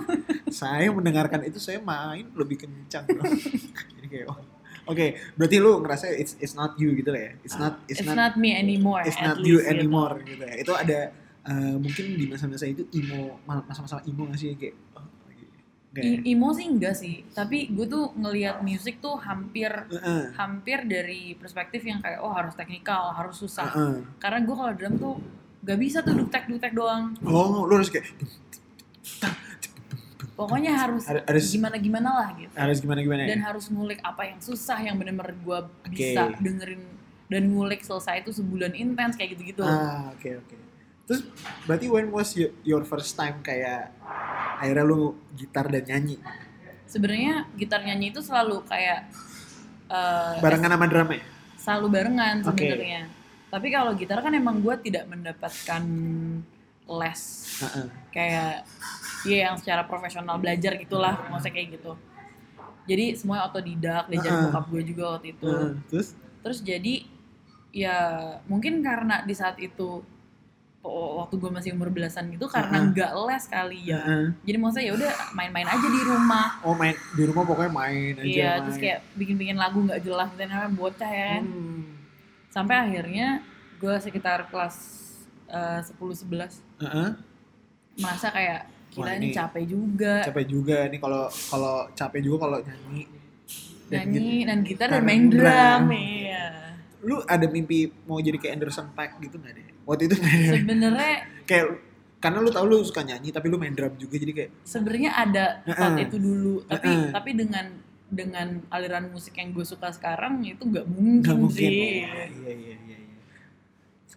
saya 0.64 0.88
mendengarkan 0.88 1.44
itu 1.44 1.60
saya 1.60 1.78
main 1.84 2.32
lebih 2.32 2.64
kencang 2.64 3.04
bro. 3.04 3.28
Jadi 4.00 4.08
kayak 4.08 4.26
oh, 4.32 4.40
Oke, 4.82 5.14
berarti 5.38 5.62
lu 5.62 5.78
ngerasa 5.78 6.10
it's 6.10 6.34
it's 6.42 6.58
not 6.58 6.74
you 6.74 6.90
gitu 6.98 7.14
lah 7.14 7.30
ya. 7.30 7.32
It's 7.46 7.54
not 7.54 7.78
it's, 7.86 8.02
It's, 8.02 8.10
not, 8.10 8.34
me 8.34 8.50
anymore. 8.50 9.06
it's 9.06 9.20
not 9.20 9.38
you 9.38 9.62
gitu. 9.62 9.70
anymore 9.70 10.18
gitu 10.26 10.42
ya. 10.42 10.54
Itu 10.58 10.72
ada 10.74 11.14
eh, 11.46 11.74
mungkin 11.78 12.18
di 12.18 12.26
masa-masa 12.26 12.66
itu 12.66 12.82
emo 12.90 13.38
masa-masa 13.46 14.02
emo 14.02 14.26
gak 14.26 14.40
sih 14.42 14.58
kayak 14.58 14.74
oh, 14.98 15.06
Nggak 15.92 16.02
ya? 16.02 16.12
I- 16.18 16.24
emo 16.32 16.48
sih 16.56 16.66
enggak 16.72 16.96
sih, 16.96 17.20
tapi 17.36 17.68
gue 17.68 17.84
tuh 17.84 18.16
ngelihat 18.16 18.64
musik 18.64 19.04
tuh 19.04 19.20
hampir 19.20 19.68
Heeh. 19.68 20.32
hampir 20.40 20.88
dari 20.88 21.36
perspektif 21.36 21.84
yang 21.84 22.00
kayak 22.00 22.24
oh 22.24 22.32
harus 22.32 22.56
teknikal, 22.56 23.12
harus 23.12 23.36
susah. 23.36 23.68
Heeh. 23.68 24.00
Karena 24.16 24.40
gue 24.40 24.56
kalau 24.56 24.72
drum 24.72 24.94
tuh 24.96 25.14
gak 25.62 25.78
bisa 25.78 25.98
tuh 26.00 26.14
duktek 26.16 26.46
duktek 26.46 26.72
doang. 26.72 27.14
Oh, 27.22 27.62
lu 27.62 27.72
harus 27.72 27.88
kayak 27.88 28.10
Pokoknya 30.32 30.72
harus 30.74 31.04
Har- 31.04 31.22
harus- 31.22 31.50
gimana 31.50 31.76
gimana 31.76 32.08
lah 32.10 32.28
gitu. 32.34 32.50
harus 32.52 32.78
gimana 32.78 33.00
gimana 33.00 33.22
Dan 33.24 33.38
ya? 33.38 33.44
harus 33.44 33.68
ngulik 33.68 34.00
apa 34.00 34.22
yang 34.24 34.38
susah 34.38 34.78
yang 34.80 34.96
bener-bener 34.96 35.36
gue 35.36 35.58
bisa 35.88 36.34
dengerin 36.36 36.82
dan 37.28 37.42
ngulik 37.46 37.80
selesai 37.80 38.20
itu 38.20 38.32
sebulan 38.32 38.72
intens 38.74 39.14
kayak 39.14 39.36
gitu-gitu. 39.36 39.62
Ah, 39.62 40.10
oke 40.10 40.30
oke. 40.36 40.56
Terus 41.04 41.20
berarti 41.62 41.86
when 41.86 42.08
was 42.08 42.32
your, 42.32 42.50
your 42.62 42.82
first 42.82 43.12
time 43.12 43.38
kayak 43.40 43.92
akhirnya 44.56 44.82
lu 44.82 45.00
gitar 45.32 45.66
dan 45.66 45.84
nyanyi 45.84 46.16
Sebenarnya 46.84 47.48
gitar 47.52 47.80
nyanyi 47.80 48.10
itu 48.10 48.20
selalu 48.20 48.64
kayak 48.64 49.08
eh, 49.86 50.34
barengan 50.40 50.72
sama 50.72 50.86
drum 50.86 51.08
ya? 51.08 51.20
selalu 51.56 51.86
barengan 51.88 52.34
sebenarnya. 52.42 53.02
Tapi 53.52 53.68
kalau 53.68 53.92
gitar 53.92 54.24
kan 54.24 54.32
emang 54.32 54.64
gue 54.64 54.72
tidak 54.80 55.04
mendapatkan 55.12 55.82
les 56.88 57.22
Heeh. 57.60 57.86
kayak 58.08 58.52
ya 59.28 59.36
yang 59.48 59.56
secara 59.60 59.84
profesional 59.84 60.40
belajar 60.40 60.72
gitulah, 60.80 61.20
maksudnya 61.28 61.60
kayak 61.60 61.68
gitu. 61.76 61.92
Jadi 62.88 63.14
semuanya 63.14 63.52
otodidak, 63.52 64.08
diajarin 64.08 64.34
Heeh. 64.40 64.48
bokap 64.48 64.64
gue 64.72 64.82
juga 64.88 65.04
waktu 65.14 65.36
itu. 65.36 65.52
Terus 65.92 66.08
Terus 66.42 66.58
jadi 66.64 66.94
ya 67.72 67.96
mungkin 68.50 68.82
karena 68.82 69.22
di 69.22 69.32
saat 69.32 69.56
itu 69.62 70.02
waktu 70.82 71.38
gue 71.38 71.50
masih 71.54 71.70
umur 71.78 71.94
belasan 71.94 72.26
gitu 72.34 72.50
karena 72.50 72.90
nggak 72.90 73.12
les 73.14 73.44
kali 73.46 73.80
ya. 73.86 74.02
Heeh. 74.02 74.26
Jadi 74.42 74.56
maksudnya 74.58 74.86
ya 74.90 74.92
udah 74.98 75.12
main-main 75.38 75.68
aja 75.70 75.86
di 75.86 76.02
rumah. 76.02 76.58
oh 76.66 76.74
main 76.74 76.98
di 77.14 77.22
rumah 77.22 77.46
pokoknya 77.46 77.70
main 77.70 78.12
aja. 78.18 78.26
Iya, 78.26 78.50
main. 78.50 78.60
terus 78.66 78.76
kayak 78.82 78.98
bikin-bikin 79.14 79.54
lagu 79.54 79.78
nggak 79.78 80.02
jelas 80.02 80.30
dan 80.34 80.50
namanya 80.50 80.74
bocah 80.74 81.10
ya 81.10 81.26
kan. 81.38 81.44
Hmm. 81.46 81.71
Sampai 82.52 82.76
akhirnya 82.76 83.40
gue 83.80 83.94
sekitar 83.98 84.46
kelas 84.46 84.76
eh, 85.48 85.80
10-11 85.80 86.60
Heeh. 86.84 87.08
merasa 87.98 88.28
kayak 88.28 88.60
gila 88.92 89.12
ini 89.16 89.32
ini 89.32 89.34
capek 89.34 89.64
juga 89.64 90.14
Capek 90.22 90.44
juga 90.44 90.76
nih 90.86 91.00
kalau 91.00 91.24
kalau 91.48 91.76
capek 91.96 92.20
juga 92.20 92.36
kalau 92.44 92.58
nyanyi. 92.60 93.04
Dan 93.88 94.08
gitu. 94.08 94.20
nyanyi 94.20 94.36
dan 94.44 94.58
gitar 94.64 94.88
dan 94.88 95.02
main 95.04 95.24
drum. 95.28 95.40
drum 95.40 95.84
iya 95.92 96.44
Lu 97.02 97.18
ada 97.24 97.48
mimpi 97.48 97.90
mau 98.06 98.20
jadi 98.20 98.38
kayak 98.38 98.52
Anderson 98.60 98.94
Paak 98.94 99.18
gitu 99.18 99.34
nggak 99.36 99.52
deh? 99.58 99.66
Waktu 99.82 100.02
itu 100.06 100.14
sebenarnya 100.22 101.12
kayak 101.50 101.66
karena 102.22 102.38
lu 102.38 102.54
tau 102.54 102.62
lu 102.62 102.78
suka 102.86 103.02
nyanyi 103.02 103.34
tapi 103.34 103.50
lu 103.50 103.58
main 103.58 103.74
drum 103.74 103.98
juga 103.98 104.14
jadi 104.14 104.30
kayak 104.30 104.50
sebenarnya 104.62 105.10
ada 105.10 105.44
thought 105.66 105.98
Heeh. 105.98 106.06
itu 106.06 106.16
dulu 106.22 106.62
tapi 106.70 106.86
Heeh. 106.86 107.10
tapi 107.10 107.30
dengan 107.34 107.66
dengan 108.12 108.60
aliran 108.68 109.08
musik 109.08 109.40
yang 109.40 109.50
gue 109.50 109.64
suka 109.64 109.88
sekarang 109.88 110.44
itu 110.44 110.60
nggak 110.60 110.84
mungkin, 110.84 111.24
nggak 111.24 111.38
mungkin 111.40 111.56
sih 111.56 112.04
ya. 112.04 112.12
iya 112.12 112.24
iya 112.28 112.52
iya 112.52 112.76
iya. 112.84 112.98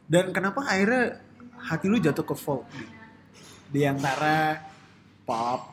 dan 0.06 0.36
kenapa 0.36 0.60
akhirnya 0.62 1.24
hati 1.56 1.88
lu 1.88 1.98
jatuh 1.98 2.22
ke 2.22 2.36
folk 2.36 2.68
di, 2.70 2.84
di 3.72 3.82
antara 3.88 4.60
pop 5.24 5.72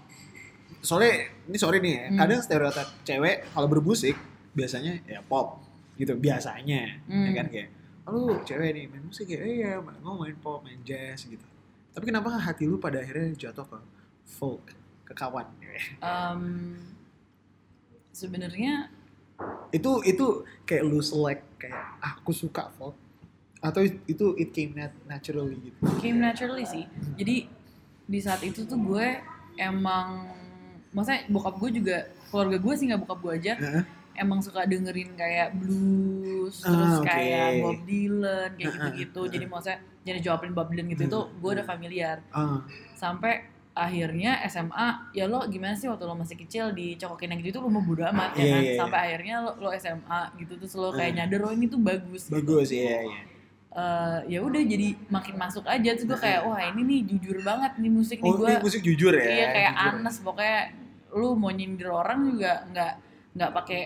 soalnya 0.79 1.27
ini 1.45 1.59
sorry 1.59 1.79
nih 1.79 1.93
ya 1.93 2.05
Hmm. 2.09 2.19
kadang 2.19 2.41
stereotip 2.41 2.89
cewek 3.03 3.37
kalau 3.51 3.67
bermusik 3.67 4.15
biasanya 4.55 5.03
ya 5.05 5.19
pop 5.21 5.59
gitu 5.99 6.15
biasanya 6.15 6.79
ya 6.79 6.93
Hmm. 7.11 7.35
kan 7.35 7.47
kayak 7.51 7.69
lu 8.07 8.39
cewek 8.43 8.71
nih 8.73 8.85
main 8.87 9.03
musik 9.03 9.27
ya 9.27 9.43
iya 9.43 9.73
mau 9.79 10.15
main 10.17 10.39
pop 10.39 10.63
main 10.63 10.79
jazz 10.83 11.27
gitu 11.27 11.45
tapi 11.91 12.07
kenapa 12.07 12.33
hati 12.35 12.65
lu 12.65 12.79
pada 12.79 13.03
akhirnya 13.03 13.35
jatuh 13.37 13.67
ke 13.67 13.79
folk 14.25 14.71
ke 15.03 15.13
kawan 15.13 15.45
Um, 15.99 16.75
Sebenarnya 18.13 18.93
itu 19.73 19.91
itu 20.05 20.27
kayak 20.63 20.85
lu 20.85 21.01
select 21.01 21.43
kayak 21.57 21.81
ah, 21.99 22.15
aku 22.15 22.31
suka 22.31 22.69
folk 22.77 22.95
atau 23.59 23.81
itu 23.83 24.37
it 24.37 24.53
came 24.53 24.75
nat 24.75 24.93
naturally 25.07 25.57
gitu 25.57 25.79
came 25.99 26.19
naturally 26.19 26.63
sih. 26.63 26.85
Jadi 27.17 27.47
di 28.05 28.19
saat 28.21 28.43
itu 28.43 28.67
tuh 28.67 28.77
gue 28.77 29.23
emang, 29.57 30.29
maksudnya 30.91 31.25
bokap 31.31 31.57
gue 31.57 31.71
juga 31.73 31.97
keluarga 32.29 32.59
gue 32.59 32.75
sih 32.75 32.85
nggak 32.91 33.01
bokap 33.07 33.19
gue 33.23 33.33
aja, 33.39 33.53
Heeh. 33.57 33.85
emang 34.19 34.43
suka 34.43 34.67
dengerin 34.67 35.15
kayak 35.15 35.55
blues, 35.55 36.61
Ah, 36.61 36.75
terus 36.75 36.95
oke. 36.99 37.07
kayak 37.07 37.49
Bob 37.63 37.81
Dylan 37.87 38.51
kayak 38.59 38.73
gitu-gitu. 38.75 39.23
Jadi 39.31 39.45
maksudnya 39.47 39.79
jadi 40.03 40.19
Joplin, 40.21 40.53
Bob 40.53 40.69
Dylan 40.69 40.87
gitu 40.91 41.03
itu 41.07 41.21
Hmm. 41.23 41.33
gue 41.39 41.51
udah 41.55 41.67
familiar. 41.67 42.17
ah 42.35 42.61
Sampai 42.99 43.47
akhirnya 43.73 44.37
SMA 44.47 44.89
ya 45.13 45.25
lo 45.25 45.45
gimana 45.47 45.73
sih 45.73 45.87
waktu 45.87 46.03
lo 46.03 46.13
masih 46.13 46.37
kecil 46.37 46.71
dicokokin 46.71 47.33
yang 47.33 47.41
gitu 47.41 47.57
lo 47.57 47.67
mau 47.67 47.81
bodo 47.81 48.05
amat 48.05 48.33
ya 48.33 48.39
Iya, 48.39 48.51
kan 48.51 48.61
iya, 48.61 48.69
iya. 48.69 48.79
sampai 48.79 48.99
akhirnya 49.03 49.35
lo, 49.41 49.51
lo 49.57 49.69
SMA 49.73 50.21
gitu 50.37 50.53
terus 50.57 50.75
lo 50.75 50.89
kayak 50.91 51.09
Hmm. 51.09 51.19
nyadar 51.19 51.41
oh 51.43 51.53
ini 51.53 51.67
tuh 51.67 51.81
bagus 51.81 52.23
gitu. 52.27 52.35
bagus 52.35 52.69
ya 52.69 53.01
ya 53.01 53.21
Eh, 53.73 54.19
ya 54.29 54.39
udah 54.39 54.61
jadi 54.61 54.93
makin 55.09 55.33
masuk 55.35 55.65
aja 55.65 55.97
terus 55.97 56.05
gue 56.05 56.19
kayak 56.19 56.45
wah 56.45 56.61
ini 56.63 56.85
nih 56.85 57.01
jujur 57.09 57.41
banget 57.41 57.81
nih 57.81 57.89
musik 57.89 58.21
nih 58.21 58.29
oh 58.29 58.37
gue 58.37 58.45
ini 58.47 58.61
musik 58.61 58.83
jujur 58.83 59.09
ya 59.11 59.25
iya 59.25 59.47
kayak 59.49 59.73
jujur. 59.73 59.93
anes 59.97 60.17
pokoknya 60.21 60.59
lu 61.11 61.29
mau 61.33 61.49
nyindir 61.49 61.89
orang 61.89 62.21
juga 62.27 62.69
nggak 62.69 62.93
nggak 63.33 63.51
pakai 63.51 63.81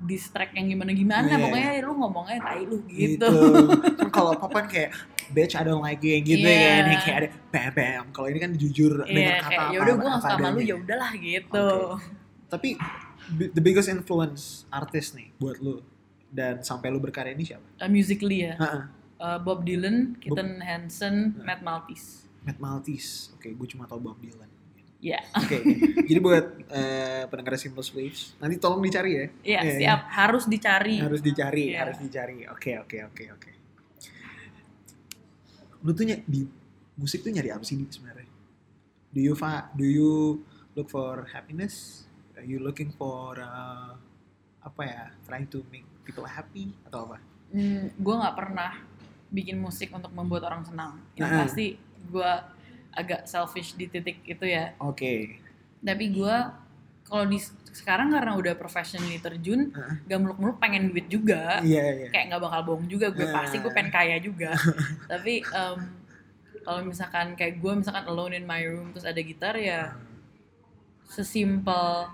distract 0.00 0.52
yang 0.52 0.66
gimana 0.68 0.90
gimana 0.92 1.26
Iya. 1.26 1.42
pokoknya 1.42 1.70
lu 1.80 1.92
ngomongnya 1.96 2.38
tai 2.38 2.62
lu 2.62 2.86
gitu, 2.86 3.26
gitu, 3.26 4.06
kalau 4.14 4.36
papan 4.36 4.64
kayak 4.64 4.90
bitch 5.30 5.54
I 5.54 5.62
don't 5.62 5.80
like 5.80 6.00
you 6.00 6.12
yang 6.12 6.24
gitu 6.26 6.42
Iya. 6.42 6.58
kan 6.58 6.82
yang 6.84 7.00
kayak 7.00 7.16
ada 7.16 7.28
bam 7.70 8.04
kalau 8.10 8.26
ini 8.26 8.38
kan 8.38 8.50
jujur 8.52 8.92
dengan 9.02 9.14
iya 9.22 9.34
kata 9.38 9.48
kayak 9.48 9.60
apa 9.60 9.70
ya 9.70 9.78
udah 9.78 9.94
gue 9.94 10.04
nggak 10.04 10.20
suka 10.20 10.34
sama 10.34 10.48
lu 10.50 10.60
ya 10.60 10.74
udahlah 10.74 11.12
gitu 11.14 11.68
tapi 12.46 12.68
bi- 13.30 13.50
the 13.50 13.60
biggest 13.60 13.88
influence 13.88 14.42
artis 14.68 15.12
nih 15.12 15.32
buat 15.36 15.56
lu 15.58 15.80
dan 16.28 16.60
sampai 16.60 16.90
lu 16.90 16.98
berkarya 16.98 17.30
ini 17.30 17.46
siapa? 17.46 17.62
Eh, 17.78 17.86
musically 17.86 18.42
ya. 18.42 18.58
Eh, 18.58 19.38
Bob 19.38 19.62
Dylan, 19.62 20.18
Keaton 20.18 20.58
Hansen, 20.60 21.38
Matt 21.38 21.62
Maltese 21.62 22.26
Matt 22.42 22.58
Maltese. 22.58 23.30
Oke, 23.32 23.48
gue 23.48 23.68
cuma 23.68 23.86
tau 23.86 23.96
Bob 23.96 24.18
Dylan. 24.18 24.50
ya 24.98 25.22
Oke, 25.32 25.62
jadi 26.02 26.18
buat 26.18 26.44
eh, 26.66 27.22
pendengar 27.28 27.54
Simple 27.54 27.86
Waves, 27.86 28.34
nanti 28.36 28.56
tolong 28.56 28.80
dicari 28.80 29.10
ya. 29.12 29.26
iya 29.46 29.60
Iya, 29.62 29.72
siap 29.78 30.00
harus 30.10 30.44
dicari 30.44 30.96
Harus 30.98 31.20
dicari, 31.20 31.64
Iya. 31.70 31.78
harus 31.78 31.98
dicari. 31.98 32.48
Oke, 32.48 32.72
oke, 32.78 32.98
oke, 33.06 33.24
oke. 33.30 33.50
Lu 35.84 35.92
tuh 35.92 36.04
ny- 36.04 36.24
di 36.24 36.48
musik 36.96 37.20
tuh 37.20 37.30
nyari 37.30 37.50
apa 37.50 37.62
sih 37.62 37.76
Di, 37.76 37.84
sebenarnya? 37.86 38.26
Do 39.10 39.20
you 39.20 39.34
fa 39.34 39.70
do 39.70 39.84
you 39.84 40.42
look 40.72 40.88
for 40.88 41.28
happiness? 41.28 42.02
Are 42.34 42.42
you 42.42 42.58
looking 42.58 42.90
for 42.90 43.36
uh, 43.36 43.94
apa 44.60 44.80
ya? 44.82 45.02
Trying 45.22 45.46
to 45.46 45.62
make 45.68 45.86
people 46.02 46.24
happy 46.24 46.72
atau 46.82 47.06
apa? 47.06 47.18
hmm, 47.50 47.94
gue 47.96 48.14
nggak 48.16 48.34
pernah 48.34 48.72
bikin 49.30 49.56
musik 49.56 49.88
untuk 49.88 50.10
membuat 50.10 50.42
orang 50.44 50.62
senang 50.62 50.98
yang 51.14 51.28
Nah. 51.28 51.40
pasti 51.40 51.78
gue 52.04 52.30
agak 52.90 53.24
selfish 53.24 53.74
di 53.74 53.86
titik 53.86 54.22
itu 54.22 54.44
ya 54.44 54.74
Oke. 54.78 55.38
tapi 55.80 56.10
gue 56.10 56.34
kalau 57.04 57.24
di 57.24 57.38
sekarang 57.74 58.14
karena 58.14 58.38
udah 58.38 58.54
professionally 58.54 59.18
terjun 59.18 59.74
Heeh. 59.74 60.06
gak 60.06 60.18
muluk-muluk 60.22 60.62
pengen 60.62 60.94
duit 60.94 61.10
juga. 61.10 61.58
Iya, 61.58 62.06
iya. 62.06 62.08
kayak 62.14 62.30
nggak 62.30 62.42
bakal 62.46 62.60
bohong 62.70 62.86
juga 62.86 63.10
gue 63.10 63.26
Nah. 63.26 63.34
pasti 63.42 63.58
gue 63.58 63.72
pengen 63.74 63.90
kaya 63.90 64.16
juga. 64.22 64.54
Tapi 65.10 65.42
em, 65.42 65.78
kalau 66.62 66.80
misalkan 66.86 67.34
kayak 67.34 67.58
gue 67.58 67.72
misalkan 67.74 68.06
alone 68.06 68.38
in 68.38 68.46
my 68.46 68.62
room 68.62 68.94
terus 68.94 69.02
ada 69.02 69.18
gitar 69.18 69.58
ya 69.58 69.98
sesimpel 71.10 72.08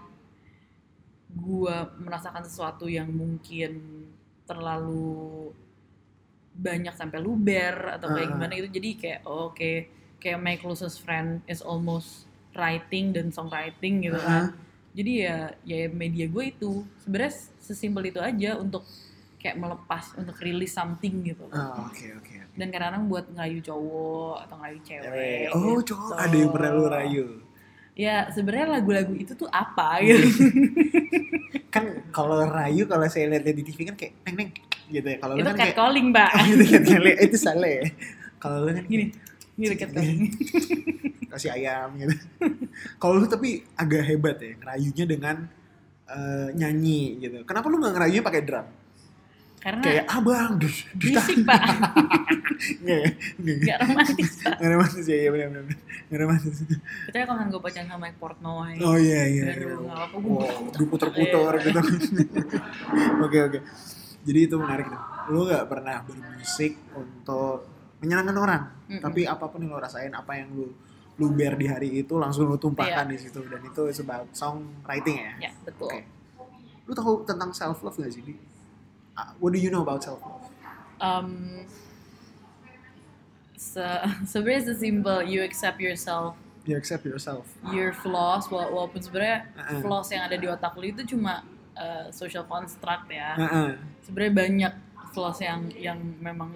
gue 1.30 1.76
merasakan 2.02 2.42
sesuatu 2.42 2.90
yang 2.90 3.06
mungkin 3.12 4.08
terlalu 4.48 5.54
banyak 6.56 6.96
sampai 6.98 7.22
luber 7.22 8.00
atau 8.00 8.10
kayak 8.10 8.32
gimana 8.34 8.52
gitu. 8.58 8.70
Jadi 8.80 8.90
kayak 8.98 9.20
oh, 9.28 9.52
oke 9.52 9.72
kayak 10.18 10.40
my 10.40 10.56
closest 10.56 11.04
friend 11.04 11.44
is 11.46 11.60
almost 11.60 12.26
writing 12.56 13.14
dan 13.14 13.30
songwriting 13.30 14.02
gitu 14.04 14.18
kan 14.18 14.52
jadi 14.90 15.12
ya 15.16 15.36
ya 15.62 15.78
media 15.88 16.26
gue 16.26 16.44
itu 16.48 16.70
sebenarnya 16.98 17.32
sesimpel 17.58 18.04
itu 18.06 18.18
aja 18.18 18.58
untuk 18.58 18.82
kayak 19.36 19.56
melepas 19.56 20.12
untuk 20.14 20.36
rilis 20.36 20.70
something 20.70 21.24
gitu 21.24 21.46
Oh, 21.48 21.88
oke, 21.88 21.96
oke. 22.18 22.34
oke. 22.36 22.58
dan 22.58 22.68
kadang-kadang 22.68 23.04
buat 23.06 23.24
ngerayu 23.30 23.60
cowok 23.62 24.36
atau 24.44 24.54
ngerayu 24.58 24.80
cewek 24.82 25.46
Oh, 25.50 25.78
gitu. 25.78 25.94
cowok 25.94 26.14
ada 26.14 26.36
yang 26.36 26.50
pernah 26.50 26.70
lu 26.70 26.84
rayu. 26.86 27.24
ya 27.94 28.16
sebenarnya 28.28 28.66
lagu-lagu 28.76 29.12
itu 29.14 29.32
tuh 29.34 29.48
apa 29.48 30.00
gitu 30.00 30.26
kan 31.74 31.84
kalau 32.10 32.42
rayu 32.44 32.82
kalau 32.84 33.06
saya 33.06 33.28
lihat 33.28 33.44
di 33.46 33.62
TV 33.62 33.78
kan 33.84 33.94
kayak 33.94 34.12
neng 34.24 34.36
neng 34.36 34.50
gitu 34.88 35.06
ya 35.06 35.16
kalau 35.18 35.34
itu 35.36 35.44
kan 35.44 35.54
kayak 35.54 35.72
catcalling 35.72 36.06
mbak 36.10 36.30
oh, 36.32 36.44
gitu 36.66 36.90
kayak 36.90 37.18
itu 37.22 37.36
salah 37.38 37.70
ya 37.70 37.84
kalau 38.36 38.66
lu 38.66 38.70
kan 38.72 38.84
gini 38.84 39.06
gini 39.60 39.74
catcalling 39.76 40.20
kasih 41.30 41.54
ayam 41.54 41.94
gitu. 41.94 42.14
Kalau 42.96 43.14
lu 43.14 43.28
tapi 43.28 43.62
agak 43.76 44.02
hebat 44.02 44.36
ya 44.40 44.56
ngerayunya 44.58 45.04
dengan 45.06 45.36
eh, 46.04 46.48
nyanyi 46.52 47.20
gitu. 47.20 47.44
Kenapa 47.44 47.68
lu 47.68 47.78
nggak 47.78 47.94
ngerayunya 47.94 48.24
pakai 48.24 48.42
drum? 48.42 48.66
Karena 49.60 49.84
kayak 49.84 50.04
abang 50.08 50.56
dus 50.56 50.88
dus 50.96 51.12
bisik 51.12 51.44
pak. 51.44 51.60
Nggak 52.80 52.98
ya? 52.98 53.10
Nggak 53.36 53.56
nggak 53.60 53.78
romantis 53.84 54.30
pak. 54.40 54.54
Nggak 54.56 54.70
romantis 54.72 55.04
ya 55.04 55.16
iya 55.16 55.30
benar 55.30 55.48
benar 55.52 55.64
nggak 56.08 56.20
romantis. 56.24 56.56
Ketika 57.06 57.24
kalau 57.28 57.44
gue 57.44 57.60
pacaran 57.60 57.86
sama 57.86 58.00
Mike 58.00 58.18
Portnoy. 58.18 58.72
Oh 58.80 58.96
iya 58.96 59.22
iya 59.28 59.42
apa 59.86 60.16
gue 60.16 60.32
Wow, 60.32 60.72
diputer-puter 60.74 61.52
Iya. 61.52 61.64
gitu. 61.68 61.80
Oke 63.24 63.38
oke. 63.38 63.58
Jadi 64.24 64.38
itu 64.48 64.56
menarik. 64.56 64.88
Lu 65.28 65.44
nggak 65.44 65.64
pernah 65.68 65.96
bermusik 66.08 66.72
untuk 66.96 67.68
menyenangkan 68.00 68.32
orang, 68.34 68.62
Mm-mm. 68.86 69.00
tapi 69.00 69.24
apa 69.24 69.44
pun 69.44 69.60
yang 69.60 69.70
lu 69.70 69.78
rasain, 69.78 70.10
apa 70.10 70.32
yang 70.34 70.48
lu 70.50 70.72
lu 71.14 71.28
bear 71.30 71.52
di 71.52 71.64
hari 71.64 72.00
itu 72.00 72.16
langsung 72.16 72.44
lu 72.44 72.56
tumpahkan 72.56 73.04
Iya. 73.04 73.12
di 73.12 73.18
situ 73.18 73.44
dan 73.44 73.60
itu 73.60 73.82
sebab 73.90 74.24
songwriting 74.30 75.20
ya. 75.20 75.32
ya 75.38 75.52
betul 75.60 75.92
Oke. 75.92 76.00
Lu 76.82 76.92
tahu 76.92 77.12
tentang 77.22 77.52
self 77.52 77.80
love 77.80 77.94
gak 77.94 78.08
sih? 78.08 78.22
Di? 78.22 78.32
Ah, 79.12 79.36
What 79.36 79.52
do 79.52 79.58
you 79.58 79.68
know 79.68 79.80
about 79.80 80.00
self 80.00 80.16
love? 80.18 80.48
um, 80.98 81.60
se 83.54 83.84
sebenarnya 84.30 84.62
sesimpel 84.66 85.24
you 85.24 85.40
accept 85.40 85.76
yourself 85.78 86.36
You 86.60 86.76
accept 86.76 87.04
yourself. 87.04 87.48
your 87.66 87.90
flaws 87.90 88.44
wala- 88.46 88.68
walaupun 88.68 89.00
sebenarnya 89.00 89.48
Uh-uh. 89.54 89.80
flaws 89.80 90.08
yang 90.08 90.24
ada 90.24 90.36
di 90.36 90.44
otak 90.46 90.72
lu 90.74 90.88
itu 90.88 91.04
cuma 91.06 91.40
uh, 91.74 92.08
social 92.10 92.44
construct 92.44 93.08
ya 93.08 93.32
Heeh. 93.34 93.70
sebenarnya 94.02 94.32
banyak 94.34 94.72
flaws 95.10 95.40
yang 95.40 95.68
yang 95.74 95.96
memang 96.16 96.52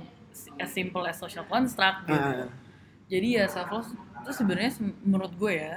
as 0.57 0.71
simple 0.71 1.03
as 1.03 1.17
social 1.17 1.45
construct 1.45 2.05
gitu 2.05 2.15
Heeh. 2.15 2.49
jadi 3.07 3.29
ya 3.35 3.47
self 3.47 3.71
love 3.71 3.91
itu 3.93 4.31
sebenarnya 4.33 4.71
se- 4.73 4.99
menurut 5.01 5.35
gue 5.35 5.53
ya 5.53 5.75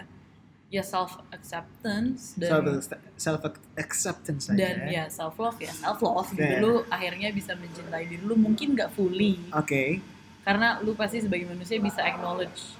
ya 0.68 0.84
self 0.84 1.16
acceptance 1.30 2.36
dan 2.36 2.52
Self 2.52 2.92
self 3.16 3.42
acceptance 3.78 4.44
aja. 4.48 4.58
dan 4.58 4.76
ya 4.86 5.04
self 5.08 5.36
love 5.36 5.56
ya 5.58 5.72
self 5.72 6.00
love 6.00 6.28
gitu 6.30 6.44
Yeah. 6.44 6.60
lu 6.60 6.74
akhirnya 6.88 7.30
bisa 7.30 7.54
mencintai 7.54 8.04
diri 8.06 8.20
lu 8.22 8.36
mungkin 8.36 8.74
nggak 8.74 8.92
fully 8.92 9.40
Oke. 9.52 10.04
karena 10.44 10.80
lu 10.80 10.92
pasti 10.94 11.20
sebagai 11.20 11.48
manusia 11.48 11.78
bisa 11.78 12.02
acknowledge 12.02 12.76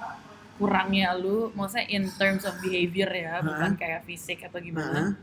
kurangnya 0.56 1.14
lu 1.14 1.54
maksudnya 1.54 1.88
in 1.88 2.10
terms 2.12 2.44
of 2.44 2.58
behavior 2.60 3.08
ya 3.08 3.40
bukan 3.40 3.76
kayak 3.76 4.04
fisik 4.04 4.42
atau 4.42 4.58
gimana 4.58 5.16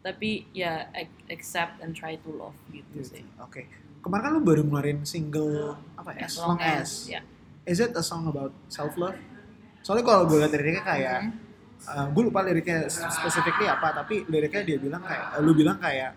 tapi 0.00 0.48
ya 0.50 0.88
ac- 0.90 1.20
accept 1.28 1.78
and 1.78 1.92
try 1.92 2.16
to 2.16 2.30
love 2.32 2.56
gitu 2.68 2.88
Gitu. 2.96 3.06
sih 3.12 3.24
Oke. 3.38 3.68
Kemarin 4.00 4.22
kan 4.24 4.30
lu 4.32 4.40
baru 4.40 4.62
ngeluarin 4.64 5.04
single 5.04 5.76
apa 5.92 6.16
ya? 6.16 6.24
as 6.24 6.34
long 6.36 6.56
as. 6.56 6.88
ya 7.06 7.20
Is 7.68 7.78
it 7.78 7.92
a 7.92 8.00
song 8.00 8.24
about 8.26 8.50
self 8.72 8.96
love? 8.96 9.14
Soalnya 9.84 10.04
kalau 10.04 10.24
gue 10.24 10.40
liat 10.40 10.50
liriknya 10.50 10.82
kayak, 10.82 11.20
Mhm. 11.80 12.08
gue 12.12 12.22
lupa 12.24 12.40
liriknya 12.42 12.88
specifically 12.88 13.68
apa, 13.68 13.92
tapi 13.94 14.24
liriknya 14.26 14.62
dia 14.64 14.78
bilang 14.80 15.04
kayak, 15.04 15.36
eh, 15.36 15.42
lu 15.44 15.52
bilang 15.52 15.76
kayak, 15.76 16.16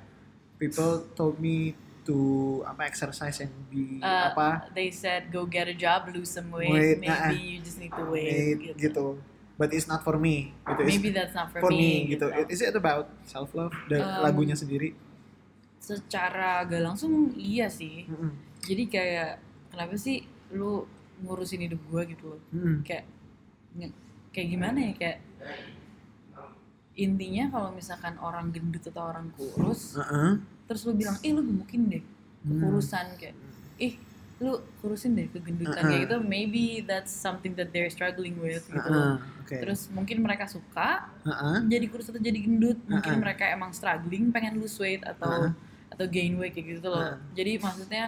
people 0.55 1.03
told 1.13 1.35
me 1.37 1.75
to 2.03 2.15
apa 2.63 2.83
exercise 2.83 3.39
and 3.39 3.51
be 3.67 3.99
Uh, 3.99 4.31
apa, 4.31 4.67
they 4.71 4.91
said 4.91 5.31
go 5.31 5.43
get 5.43 5.67
a 5.67 5.75
job 5.75 6.07
lose 6.11 6.27
some 6.27 6.51
weight, 6.51 6.71
Weight, 6.71 6.99
maybe 6.99 7.11
nah, 7.11 7.31
you 7.31 7.59
just 7.59 7.79
need 7.79 7.91
to 7.91 8.03
wait 8.07 8.59
gitu. 8.75 9.19
But 9.53 9.71
it's 9.71 9.85
not 9.85 10.01
for 10.01 10.17
me. 10.17 10.51
Gitu. 10.65 10.81
It's 10.81 10.89
maybe 10.89 11.09
that's 11.13 11.31
not 11.31 11.53
for, 11.53 11.61
for 11.61 11.71
me, 11.71 12.09
gitu. 12.09 12.25
gitu. 12.27 12.49
Is 12.49 12.59
it 12.59 12.73
about 12.73 13.07
self 13.23 13.53
love? 13.53 13.71
Dan 13.85 14.01
Um, 14.01 14.25
lagunya 14.25 14.57
sendiri. 14.57 14.97
Secara 15.83 16.63
gak 16.63 16.79
langsung 16.81 17.35
iya 17.35 17.67
sih 17.67 18.07
Mm-mm. 18.07 18.31
jadi 18.63 18.83
kayak 18.87 19.31
kenapa 19.67 19.99
sih 19.99 20.23
lu 20.49 20.87
ngurusin 21.19 21.59
hidup 21.61 21.83
gua 21.87 22.01
gitu 22.03 22.23
loh 22.29 22.41
Mm-mm. 22.49 22.81
kayak 22.81 23.03
nge- 23.75 23.95
kayak 24.31 24.47
gimana 24.49 24.79
ya 24.79 24.93
kayak 24.95 25.19
intinya 26.93 27.49
kalau 27.49 27.69
misalkan 27.71 28.15
orang 28.17 28.47
gendut 28.47 28.85
atau 28.85 29.09
orang 29.09 29.33
kurus 29.33 29.97
Uh-uh. 29.97 30.37
terus 30.63 30.85
lu 30.85 30.93
bilang 30.93 31.17
eh 31.19 31.31
lu 31.31 31.43
gemukin 31.43 31.83
deh 31.89 32.03
Hmm. 32.43 32.59
kekurusan 32.59 33.15
kayak 33.15 33.35
ih 33.77 33.95
lu 34.37 34.51
kurusin 34.77 35.15
deh 35.15 35.31
kegendutan 35.31 35.79
Uh-uh. 35.79 35.87
kayak 35.89 36.01
gitu 36.05 36.17
maybe 36.19 36.63
that's 36.83 37.07
something 37.09 37.55
that 37.55 37.71
they're 37.71 37.87
struggling 37.87 38.35
with 38.37 38.67
gitu 38.67 38.83
Heeh, 38.83 39.15
oke. 39.39 39.55
terus 39.57 39.87
mungkin 39.89 40.19
mereka 40.19 40.43
suka 40.45 41.07
Heeh. 41.23 41.63
jadi 41.65 41.85
kurus 41.87 42.11
atau 42.11 42.19
jadi 42.19 42.35
gendut 42.35 42.75
mungkin 42.83 43.15
Uh-uh. 43.15 43.23
mereka 43.23 43.47
emang 43.47 43.71
struggling 43.71 44.27
pengen 44.29 44.59
lose 44.59 44.75
weight 44.75 45.01
atau 45.01 45.55
atau 45.93 46.05
gain 46.05 46.33
weight 46.35 46.51
kayak 46.51 46.77
gitu 46.77 46.87
loh 46.87 46.99
Uh-uh. 46.99 47.17
jadi 47.33 47.57
maksudnya 47.57 48.03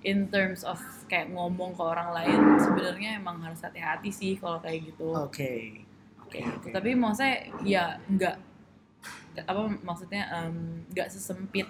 in 0.00 0.28
terms 0.28 0.60
of 0.62 0.76
kayak 1.06 1.28
ngomong 1.28 1.72
ke 1.72 1.82
orang 1.82 2.12
lain 2.12 2.38
sebenarnya 2.58 3.16
emang 3.16 3.40
harus 3.40 3.60
hati-hati 3.60 4.08
sih 4.08 4.32
kalau 4.34 4.56
kayak 4.58 4.84
gitu 4.86 5.12
Oke. 5.12 5.80
Oke, 6.20 6.30
Kayak 6.30 6.44
gitu. 6.46 6.66
oke. 6.66 6.72
tapi 6.72 6.90
maksudnya 6.94 7.34
ya 7.60 7.84
nggak 8.06 8.36
apa 9.42 9.62
maksudnya 9.80 10.22
em, 10.32 10.56
nggak 10.88 11.08
sesempit 11.08 11.68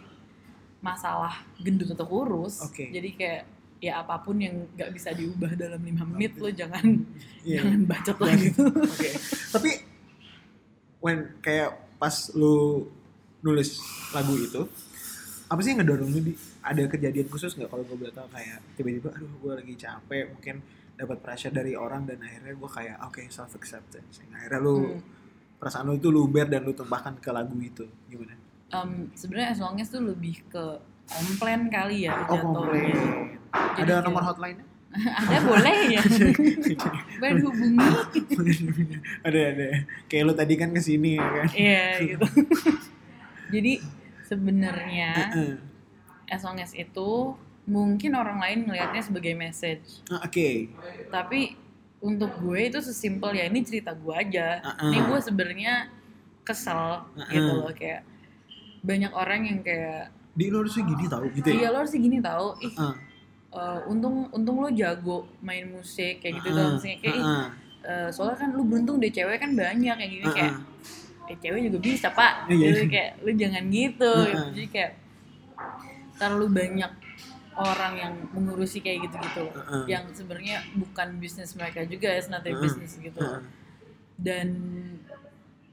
masalah 0.81 1.45
gendut 1.57 1.91
atau 1.91 2.05
kurus 2.05 2.61
Oke. 2.63 2.89
jadi 2.89 3.11
kayak 3.13 3.43
ya 3.81 3.99
apa 3.99 4.21
pun 4.21 4.37
yang 4.37 4.69
nggak 4.75 4.93
bisa 4.93 5.11
diubah 5.11 5.53
dalam 5.55 5.81
lima 5.81 6.05
menit 6.05 6.37
lo 6.37 6.49
jangan 6.49 6.85
Iya. 7.41 7.65
jangan 7.65 7.81
bacot 7.85 8.19
lah 8.19 8.35
gitu 8.37 8.65
Oke. 8.69 9.09
Tapi 9.51 9.71
when 11.01 11.19
kayak 11.41 11.73
pas 11.97 12.13
lu 12.31 12.85
nulis 13.41 13.81
lagu 14.11 14.37
itu, 14.37 14.69
apa 15.51 15.61
sih 15.61 15.75
yang 15.75 15.83
ngedorong 15.83 16.09
lu 16.09 16.21
di 16.23 16.33
ada 16.63 16.83
kejadian 16.87 17.27
khusus 17.27 17.53
nggak 17.53 17.67
kalau 17.67 17.83
gue 17.83 17.97
boleh 17.97 18.15
tahu 18.15 18.31
kayak 18.31 18.63
tiba-tiba 18.75 19.11
aduh 19.11 19.27
gue 19.37 19.53
lagi 19.53 19.75
capek 19.77 20.25
mungkin 20.31 20.57
dapat 20.95 21.19
pressure 21.19 21.51
dari 21.51 21.75
orang 21.75 22.05
dan 22.05 22.21
akhirnya 22.21 22.55
gue 22.55 22.71
kayak 22.71 22.97
oke 23.03 23.19
self 23.29 23.51
acceptance 23.53 24.23
akhirnya 24.25 24.59
lu 24.59 24.77
Hmm. 24.95 25.03
perasaan 25.59 25.85
lu 25.85 25.95
itu 25.95 26.09
luber 26.09 26.47
dan 26.47 26.63
lu 26.63 26.73
tumpahkan 26.73 27.19
ke 27.19 27.29
lagu 27.29 27.53
itu 27.59 27.83
gimana? 28.07 28.33
Em, 28.71 29.11
sebenarnya 29.13 29.51
as 29.51 29.59
long 29.59 29.77
as 29.77 29.89
tuh 29.89 30.01
lebih 30.01 30.41
ke 30.47 30.65
komplain 31.05 31.67
kali 31.67 32.07
ya 32.07 32.15
Oh 32.25 32.39
komplain. 32.39 32.95
Jadi 33.75 33.91
Ada 33.91 34.01
nomor 34.01 34.23
hotline-nya? 34.23 34.65
ada 35.21 35.39
boleh 35.45 35.77
ya 35.91 36.03
berhubungi 37.21 37.89
ada 39.27 39.41
ada. 39.51 39.67
Kayak 40.07 40.25
lu 40.27 40.35
tadi 40.35 40.55
kan 40.55 40.71
ke 40.71 40.81
sini 40.81 41.15
ya 41.15 41.27
kan? 41.27 41.47
iya 41.53 41.85
gitu 42.01 42.27
jadi 43.51 43.73
sebenarnya 44.31 45.11
Heeh. 45.29 45.53
as 46.29 46.41
long 46.41 46.57
as 46.57 46.71
itu 46.73 47.35
mungkin 47.67 48.15
orang 48.15 48.39
lain 48.39 48.59
ngelihatnya 48.65 49.03
sebagai 49.03 49.35
message 49.35 50.07
Ah, 50.07 50.23
Oke. 50.23 50.71
tapi 51.09 51.59
untuk 52.01 52.33
gue 52.39 52.61
itu 52.65 52.79
sesimpel 52.81 53.35
ya 53.35 53.45
ini 53.45 53.61
cerita 53.61 53.93
gue 53.93 54.15
aja 54.15 54.63
Uh-uh. 54.65 54.89
ini 54.89 54.99
gue 55.03 55.19
sebenarnya 55.21 55.91
kesel 56.41 57.05
Uh-uh. 57.11 57.29
gitu 57.29 57.51
loh 57.57 57.73
kayak 57.73 58.07
banyak 58.81 59.13
orang 59.13 59.45
yang 59.45 59.61
kayak 59.61 60.09
Di 60.31 60.47
Indonesia 60.47 60.81
gini 60.81 61.05
tau 61.05 61.27
gitu 61.29 61.45
ya? 61.45 61.55
iya 61.57 61.69
lo 61.69 61.83
harus 61.83 61.93
gini 61.93 62.19
tahu 62.19 62.47
ih 62.61 62.75
Ah, 62.79 62.95
eh, 63.53 63.79
untung 63.85 64.31
untung 64.31 64.57
lo 64.57 64.71
jago 64.71 65.27
main 65.41 65.67
musik 65.69 66.23
kayak 66.23 66.39
gitu 66.39 66.49
tuh 66.49 66.65
maksudnya 66.71 66.97
kayak 66.99 67.17
ih, 67.17 67.27
ah, 67.27 67.47
eh, 67.83 68.09
soalnya 68.09 68.39
kan 68.39 68.51
lu 68.51 68.63
beruntung 68.63 68.97
deh 68.97 69.11
cewek 69.11 69.37
kan 69.37 69.53
banyak 69.53 69.91
kayak 69.93 70.11
gini 70.11 70.25
ah, 70.25 70.33
kayak 70.33 70.55
eh 71.31 71.37
cewek 71.39 71.71
juga 71.71 71.79
bisa 71.79 72.09
pak. 72.11 72.51
Iya. 72.51 72.67
Jadi 72.75 72.87
kayak 72.91 73.11
lu 73.23 73.31
jangan 73.39 73.65
gitu. 73.71 74.13
Gitu. 74.27 74.45
jadi 74.59 74.67
kayak 74.75 74.93
terlalu 76.19 76.47
banyak 76.51 76.93
orang 77.61 77.93
yang 77.95 78.13
mengurusi 78.35 78.83
kayak 78.83 79.07
gitu-gitu. 79.07 79.47
Loh 79.47 79.87
yang 79.87 80.05
sebenarnya 80.11 80.67
bukan 80.75 81.09
bisnis 81.23 81.55
mereka 81.55 81.87
juga 81.87 82.11
their 82.43 82.59
Heeh. 82.59 82.59
business 82.59 82.93
gitu. 82.99 83.21
Dan 84.19 84.49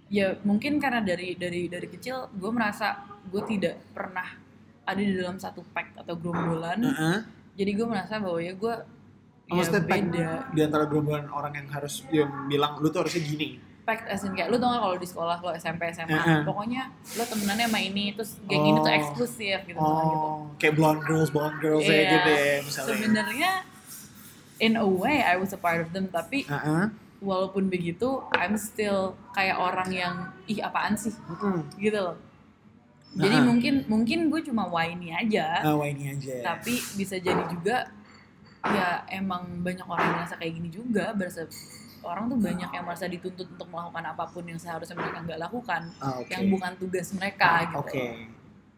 ya 0.07 0.39
mungkin 0.45 0.79
karena 0.79 1.03
dari 1.03 1.35
dari 1.35 1.67
dari 1.67 1.87
kecil 1.89 2.31
gue 2.31 2.51
merasa 2.53 3.03
gue 3.27 3.43
tidak 3.43 3.75
pernah 3.91 4.27
ada 4.87 5.01
di 5.03 5.11
dalam 5.11 5.35
satu 5.35 5.65
pack 5.73 5.99
atau 6.05 6.15
gerombolan. 6.15 6.79
Jadi 7.57 7.71
gue 7.73 7.87
merasa 7.89 8.21
bahwa 8.21 8.37
ya 8.37 8.53
gue 8.53 8.75
Oh, 9.47 9.55
ya 9.55 9.63
maksudnya 9.63 9.83
pack 9.87 10.03
beda. 10.11 10.27
di 10.51 10.59
antara 10.59 10.83
gerombolan 10.91 11.31
orang 11.31 11.55
yang 11.55 11.67
harus 11.71 12.03
yang 12.11 12.51
bilang 12.51 12.83
lu 12.83 12.91
tuh 12.91 13.07
harusnya 13.07 13.23
gini. 13.23 13.63
Pact 13.87 14.03
as 14.05 14.19
in 14.21 14.35
kayak 14.35 14.51
lu 14.51 14.57
tau 14.57 14.67
gak 14.67 14.83
kalau 14.83 14.97
di 14.97 15.07
sekolah 15.07 15.37
lo 15.39 15.55
SMP 15.55 15.87
SMA 15.89 16.11
Heeh. 16.11 16.41
pokoknya 16.43 16.83
lo 17.15 17.23
temenannya 17.23 17.65
sama 17.65 17.79
ini 17.79 18.11
terus 18.11 18.35
geng 18.43 18.63
ini 18.65 18.77
tuh 18.77 18.85
Oh. 18.85 18.99
eksklusif 18.99 19.59
gitu 19.63 19.79
gitu 19.79 19.79
Oh, 19.79 20.51
kayak 20.57 20.75
blonde 20.75 21.01
girls, 21.01 21.29
blonde 21.29 21.55
girls 21.57 21.81
kayak 21.81 21.95
Iya. 21.97 22.11
gitu 22.11 22.29
ya 22.29 22.55
misalnya. 22.61 22.89
sebenarnya 22.91 23.51
in 24.59 24.73
a 24.75 24.83
way 24.83 25.23
I 25.23 25.35
was 25.35 25.49
a 25.49 25.57
part 25.57 25.79
of 25.79 25.89
them 25.89 26.09
tapi 26.09 26.43
Heeh. 26.43 26.91
walaupun 27.19 27.65
begitu 27.67 28.07
I'm 28.29 28.57
still 28.57 29.15
kayak 29.31 29.55
orang 29.55 29.89
yang 29.89 30.15
ih 30.45 30.59
apaan 30.59 30.93
sih 30.93 31.15
Heeh. 31.15 31.57
gitu 31.79 31.99
loh 32.03 32.17
jadi 33.13 33.39
Nah. 33.39 33.45
mungkin 33.45 33.73
mungkin 33.87 34.19
gue 34.27 34.43
cuma 34.43 34.67
whiny 34.67 35.09
aja 35.09 35.63
wah 35.65 35.87
ini 35.87 36.11
aja. 36.11 36.43
tapi 36.45 36.75
bisa 36.93 37.15
jadi 37.15 37.39
juga 37.47 37.87
ya 38.59 38.99
emang 39.09 39.63
banyak 39.63 39.81
orang 39.81 40.11
merasa 40.13 40.35
kayak 40.35 40.53
gini 40.53 40.67
juga 40.69 41.15
berasa 41.15 41.47
orang 42.01 42.27
tuh 42.27 42.37
banyak 42.37 42.69
yang 42.69 42.83
merasa 42.83 43.05
dituntut 43.05 43.47
untuk 43.47 43.67
melakukan 43.67 44.03
apa 44.05 44.23
pun 44.25 44.43
yang 44.43 44.55
seharusnya 44.55 44.93
mereka 44.93 45.17
nggak 45.21 45.39
lakukan 45.39 45.81
Ah, 45.97 46.17
oke. 46.17 46.29
yang 46.29 46.43
bukan 46.47 46.71
tugas 46.75 47.07
mereka 47.11 47.49
gitu 47.65 47.77
Oke. 47.79 48.05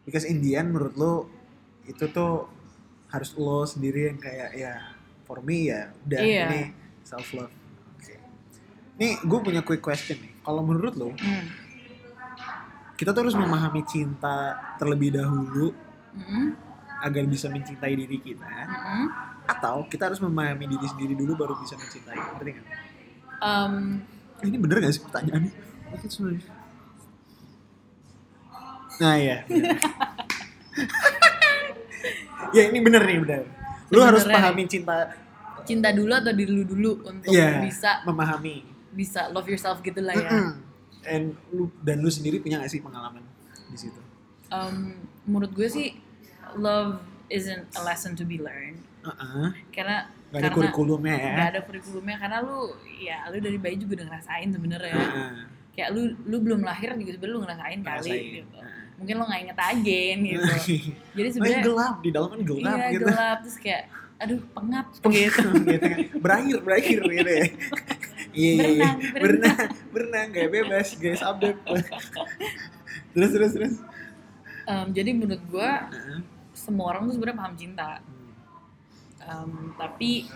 Because 0.02 0.24
in 0.24 0.38
the 0.38 0.54
end 0.54 0.70
menurut 0.70 0.94
lo 0.94 1.14
itu 1.84 2.06
tuh 2.06 2.48
harus 3.08 3.34
lo 3.34 3.62
sendiri 3.62 4.08
yang 4.08 4.18
kayak 4.18 4.50
ya 4.52 4.74
for 5.22 5.40
me 5.40 5.68
ya 5.68 5.92
udah 6.02 6.20
Iya. 6.20 6.44
ini 6.46 6.60
self 7.02 7.28
love. 7.32 7.52
Oke. 7.94 8.14
Nih 8.96 9.18
gue 9.18 9.38
punya 9.40 9.60
quick 9.60 9.80
question 9.80 10.16
nih. 10.16 10.32
Kalau 10.40 10.60
menurut 10.60 10.94
lo 10.94 11.10
Hmm. 11.12 11.46
kita 12.94 13.10
tuh 13.10 13.22
harus 13.22 13.34
memahami 13.34 13.80
cinta 13.82 14.36
terlebih 14.76 15.14
dahulu 15.14 15.72
Mm-mm. 16.12 16.52
agar 17.00 17.24
bisa 17.24 17.48
mencintai 17.48 17.94
diri 17.94 18.18
kita 18.18 18.44
Mm-mm. 18.44 19.04
atau 19.46 19.86
kita 19.86 20.06
harus 20.06 20.20
memahami 20.20 20.66
diri 20.66 20.84
sendiri 20.84 21.14
dulu 21.14 21.32
baru 21.34 21.56
bisa 21.56 21.74
mencintai 21.74 22.18
ngerti 22.34 22.50
nggak? 22.52 22.66
Um, 23.40 24.04
ini 24.44 24.56
bener 24.56 24.76
gak 24.80 24.92
sih 24.92 25.02
pertanyaannya? 25.02 25.52
Oke, 25.90 26.06
sebenarnya. 26.06 26.44
Nah 29.00 29.16
ya. 29.16 29.38
ya 32.56 32.62
ini 32.68 32.78
bener 32.80 33.02
nih 33.04 33.18
bener. 33.22 33.42
Lu 33.90 34.00
harus 34.00 34.22
Sebenarnya 34.22 34.52
pahami 34.52 34.62
cinta, 34.66 34.96
cinta 35.64 35.88
dulu 35.90 36.12
atau 36.12 36.30
diri 36.30 36.52
lu 36.52 36.64
dulu 36.64 36.90
untuk 37.04 37.30
Iya. 37.32 37.60
bisa 37.62 38.00
memahami. 38.04 38.68
bisa 38.90 39.30
love 39.30 39.46
yourself 39.46 39.78
gitu 39.80 40.02
lah 40.02 40.12
ya. 40.18 40.28
And 41.06 41.38
lu 41.54 41.70
dan 41.80 42.02
lu 42.02 42.10
sendiri 42.10 42.42
punya 42.42 42.58
gak 42.58 42.68
sih 42.68 42.82
pengalaman 42.82 43.22
di 43.70 43.78
situ? 43.78 43.96
Um, 44.50 44.98
menurut 45.24 45.54
gue 45.54 45.64
sih 45.64 45.94
love 46.58 46.98
isn't 47.30 47.70
a 47.78 47.80
lesson 47.86 48.18
to 48.18 48.26
be 48.26 48.36
learned 48.36 48.82
Heeh. 49.06 49.54
karena 49.70 50.10
Gak 50.30 50.40
ada 50.40 50.50
kurikulumnya 50.50 51.14
ya. 51.18 51.32
nggak 51.34 51.48
ada 51.50 51.60
kurikulumnya 51.66 52.16
karena 52.16 52.38
lu 52.38 52.60
ya 52.96 53.16
lu 53.28 53.36
dari 53.42 53.58
bayi 53.58 53.76
juga 53.76 53.92
udah 53.98 54.06
ngerasain 54.14 54.48
sebenarnya 54.48 54.94
Heeh. 54.94 55.30
kayak 55.74 55.88
lu 55.90 56.00
lu 56.22 56.36
belum 56.38 56.60
lahir 56.62 56.94
juga 56.94 57.10
sebenarnya 57.14 57.34
lu 57.34 57.40
ngerasain 57.42 57.80
kali 57.80 58.10
Ngerasain. 58.14 58.36
gitu 58.38 58.56
Heeh. 58.56 58.82
mungkin 58.94 59.14
lo 59.18 59.24
nggak 59.26 59.40
inget 59.42 59.58
aja 59.58 60.00
gitu 60.30 60.44
jadi 61.18 61.28
sebenarnya 61.34 61.62
gelap 61.66 61.96
di 61.98 62.10
dalam 62.14 62.28
kan 62.30 62.40
gelap 62.46 62.76
iya 62.78 62.86
gitu. 62.94 63.04
gelap 63.04 63.38
terus 63.42 63.58
kayak 63.58 63.82
aduh 64.20 64.40
pengap 64.52 64.86
gitu 65.10 65.48
gitu 65.64 65.80
kan. 65.80 65.98
Berakhir, 66.20 66.56
berakhir 66.60 66.98
gitu 67.02 67.30
ya. 67.32 67.46
Iya, 68.30 68.52
iya, 68.54 68.66
iya. 68.70 68.90
Berenang, 68.94 68.96
berenang. 69.10 69.18
berenang, 69.18 69.68
berenang, 69.90 70.26
kayak 70.30 70.50
bebas, 70.54 70.88
guys, 70.94 71.18
update. 71.18 71.58
terus, 73.10 73.30
terus, 73.34 73.52
terus. 73.58 73.74
Em, 74.70 74.86
jadi 74.94 75.10
menurut 75.10 75.42
gua 75.50 75.90
Heeh. 75.90 76.22
semua 76.54 76.94
orang 76.94 77.10
tuh 77.10 77.18
sebenarnya 77.18 77.38
paham 77.42 77.54
cinta 77.58 77.88
Em, 79.30 79.50
tapi 79.78 80.26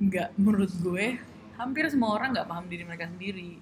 nggak 0.00 0.32
menurut 0.40 0.72
gue 0.80 1.20
hampir 1.54 1.84
semua 1.92 2.16
orang 2.16 2.32
nggak 2.32 2.48
paham 2.48 2.64
diri 2.66 2.88
mereka 2.88 3.04
sendiri. 3.04 3.60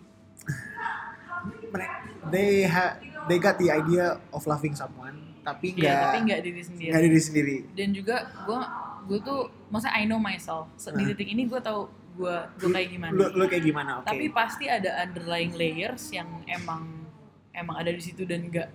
They 2.31 2.67
ha, 2.67 2.99
they 3.27 3.39
got 3.39 3.59
the 3.59 3.71
idea 3.71 4.19
of 4.31 4.43
loving 4.45 4.75
someone, 4.75 5.39
tapi 5.43 5.75
ya 5.75 5.83
nggak, 5.83 5.99
tapi 5.99 6.19
nggak 6.27 6.41
diri 6.43 6.63
sendiri. 6.63 6.91
nggak 6.91 7.05
diri 7.05 7.21
sendiri. 7.21 7.57
dan 7.75 7.89
juga 7.91 8.17
gue 8.45 8.61
gue 9.09 9.19
tuh 9.23 9.41
masa 9.67 9.91
I 9.91 10.07
know 10.07 10.21
myself. 10.21 10.71
Se- 10.77 10.93
di 10.93 11.03
titik 11.09 11.27
ini 11.27 11.47
gue 11.47 11.59
tahu 11.59 11.91
gue 12.19 12.37
gue 12.59 12.69
kayak 12.71 12.89
gimana. 12.91 13.13
Lu, 13.15 13.25
lu 13.35 13.45
kayak 13.47 13.65
gimana? 13.65 13.91
Oke. 14.03 14.11
tapi 14.11 14.27
pasti 14.31 14.67
ada 14.67 15.03
underlying 15.03 15.55
layers 15.55 16.11
yang 16.11 16.27
emang 16.47 17.07
emang 17.51 17.75
ada 17.79 17.91
di 17.91 18.03
situ 18.03 18.23
dan 18.27 18.47
nggak 18.47 18.69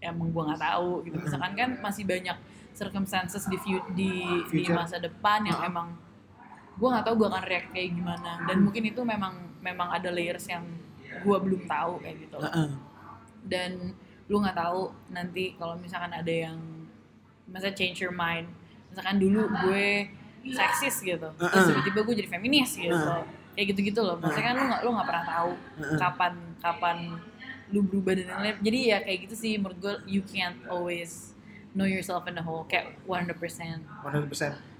emang 0.00 0.28
gue 0.32 0.42
nggak 0.48 0.60
tahu 0.60 1.04
gitu. 1.04 1.16
Misalkan 1.18 1.52
kan 1.56 1.70
masih 1.80 2.04
banyak 2.04 2.36
circumstances 2.72 3.44
di 3.46 3.56
fu- 3.56 3.86
di, 3.92 4.10
di 4.48 4.62
masa 4.68 4.96
depan 4.96 5.44
yang 5.44 5.58
Ah. 5.58 5.68
emang 5.68 5.88
gue 6.72 6.88
nggak 6.88 7.04
tahu 7.04 7.14
gue 7.16 7.28
akan 7.28 7.44
react 7.44 7.68
kayak 7.70 7.90
gimana 7.92 8.30
dan 8.42 8.56
mungkin 8.58 8.82
itu 8.82 9.00
memang 9.02 9.34
memang 9.60 9.88
ada 9.90 10.08
layers 10.08 10.46
yang 10.46 10.64
gue 11.14 11.36
belum 11.38 11.64
tahu 11.64 12.00
kayak 12.00 12.16
gitu 12.18 12.36
Heeh. 12.38 12.68
dan 13.44 13.92
lu 14.24 14.36
nggak 14.38 14.56
tahu 14.56 14.80
nanti 15.08 15.52
kalau 15.54 15.76
misalkan 15.76 16.10
ada 16.10 16.32
yang 16.32 16.56
masa 17.44 17.68
change 17.70 18.00
your 18.00 18.10
mind 18.10 18.48
misalkan 18.88 19.16
dulu 19.16 19.44
gue 19.60 20.08
seksis 20.48 20.96
gitu 21.02 21.28
terus 21.30 21.52
Uh-uh. 21.54 21.68
tiba-tiba 21.70 22.00
gue 22.02 22.14
jadi 22.18 22.30
feminis 22.30 22.72
gitu 22.74 22.88
Uh. 22.90 23.20
kayak 23.52 23.66
gitu-gitu 23.70 24.00
loh 24.00 24.16
maksudnya 24.16 24.46
kan 24.48 24.56
lu 24.56 24.64
nggak 24.66 24.80
lu 24.80 24.90
nggak 24.90 25.06
pernah 25.06 25.24
tahu 25.28 25.50
Uh-uh. 25.76 25.98
kapan 26.00 26.32
kapan 26.58 26.96
lu 27.68 27.80
berubah 27.82 28.12
dan 28.14 28.26
lain-lain 28.30 28.56
jadi 28.60 28.78
ya 28.86 28.98
kayak 29.00 29.18
gitu 29.28 29.34
sih 29.34 29.52
menurut 29.54 29.78
gue 29.78 29.94
you 30.08 30.22
can't 30.22 30.56
always 30.66 31.31
know 31.72 31.88
yourself 31.88 32.28
in 32.28 32.36
the 32.36 32.44
whole 32.44 32.64
kayak 32.68 32.96
100%. 33.04 33.36
100%. 33.36 34.72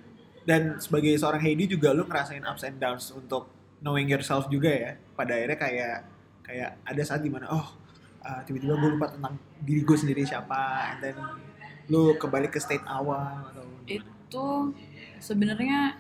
Dan 0.42 0.76
sebagai 0.82 1.14
seorang 1.16 1.42
Heidi 1.42 1.70
juga 1.70 1.94
lu 1.94 2.04
ngerasain 2.04 2.42
ups 2.42 2.66
and 2.66 2.76
downs 2.82 3.14
untuk 3.14 3.48
knowing 3.80 4.10
yourself 4.10 4.50
juga 4.50 4.70
ya. 4.70 4.92
Pada 5.14 5.38
akhirnya 5.38 5.58
kayak 5.58 5.96
kayak 6.42 6.70
ada 6.82 7.02
saat 7.06 7.22
di 7.22 7.30
mana 7.30 7.46
oh 7.48 7.66
uh, 8.22 8.40
tiba-tiba 8.46 8.74
gue 8.74 8.90
lupa 8.98 9.06
tentang 9.10 9.34
diri 9.62 9.82
gue 9.86 9.96
sendiri 9.98 10.22
siapa, 10.26 10.94
and 10.94 10.98
then 11.02 11.16
lu 11.90 12.14
kembali 12.18 12.50
ke 12.50 12.58
state 12.58 12.84
awal 12.86 13.46
atau 13.50 13.64
Itu 13.86 14.74
sebenarnya 15.18 15.98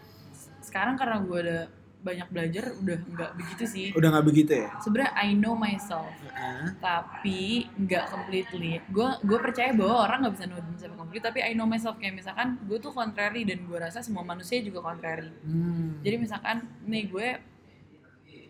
sekarang 0.62 0.94
karena 0.98 1.22
gue 1.22 1.38
ada 1.42 1.60
banyak 2.02 2.28
belajar 2.34 2.64
udah 2.82 2.98
nggak 2.98 3.30
begitu 3.38 3.64
sih. 3.64 3.86
udah 3.94 4.08
nggak 4.10 4.26
begitu 4.26 4.52
ya? 4.66 4.68
Sebenarnya 4.82 5.12
I 5.14 5.28
know 5.38 5.54
myself. 5.54 6.10
Heeh. 6.26 6.74
tapi 6.82 7.70
nggak 7.78 8.04
completely. 8.10 8.82
Gue 8.90 9.08
gue 9.22 9.38
percaya 9.38 9.70
bahwa 9.72 10.10
orang 10.10 10.18
nggak 10.26 10.34
bisa 10.34 10.46
know 10.50 10.60
themselves 10.60 10.98
completely, 10.98 11.22
tapi 11.22 11.38
I 11.46 11.52
know 11.54 11.66
myself 11.70 11.96
kayak 12.02 12.18
misalkan 12.18 12.58
gue 12.66 12.78
tuh 12.82 12.90
contrary 12.90 13.46
dan 13.46 13.62
gue 13.64 13.78
rasa 13.78 14.02
semua 14.02 14.26
manusia 14.26 14.58
juga 14.60 14.82
contrary. 14.82 15.30
Hmm. 15.46 16.02
Jadi 16.02 16.16
misalkan 16.18 16.66
nih 16.84 17.06
gue 17.06 17.28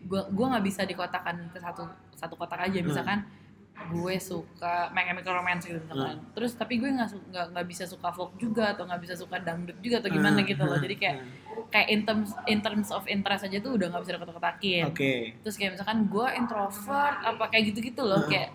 gue 0.03 0.21
gue 0.33 0.45
nggak 0.49 0.65
bisa 0.65 0.81
dikotakan 0.83 1.53
ke 1.53 1.61
satu 1.61 1.87
satu 2.17 2.33
kotak 2.35 2.67
aja. 2.67 2.81
Hmm. 2.81 2.89
Gue 3.85 4.15
suka 4.17 4.87
My 4.89 5.03
Chemical 5.03 5.33
Romance 5.35 5.63
gitu 5.63 5.79
misalkan. 5.79 6.17
Hmm. 6.17 6.31
Terus 6.31 6.51
tapi 6.53 6.77
gue 6.77 6.87
nggak 6.87 7.09
nggak 7.27 7.45
nggak 7.51 7.65
bisa 7.65 7.83
suka 7.83 8.09
folk 8.09 8.35
juga 8.35 8.71
atau 8.71 8.83
nggak 8.83 9.01
bisa 9.01 9.13
suka 9.13 9.37
dangdut 9.37 9.75
juga 9.79 9.99
atau 9.99 10.09
gimana 10.09 10.37
Hmm. 10.37 10.47
gitu 10.47 10.63
loh. 10.63 10.77
Jadi 10.77 10.95
kayak 10.95 11.17
kayak 11.69 11.87
in 11.87 12.01
terms 12.01 12.29
in 12.45 12.59
terms 12.59 12.89
of 12.89 13.03
interest 13.05 13.43
aja 13.43 13.57
tuh 13.57 13.73
udah 13.73 13.87
nggak 13.87 14.01
bisa 14.01 14.11
dikotak-kotakin 14.13 14.83
Oke. 14.87 15.13
terus 15.39 15.53
kayak 15.53 15.73
misalkan 15.73 16.05
gue 16.05 16.27
introvert 16.33 17.17
apa 17.19 17.43
kayak 17.47 17.63
gitu-gitu 17.69 18.01
loh 18.01 18.25
kayak 18.25 18.49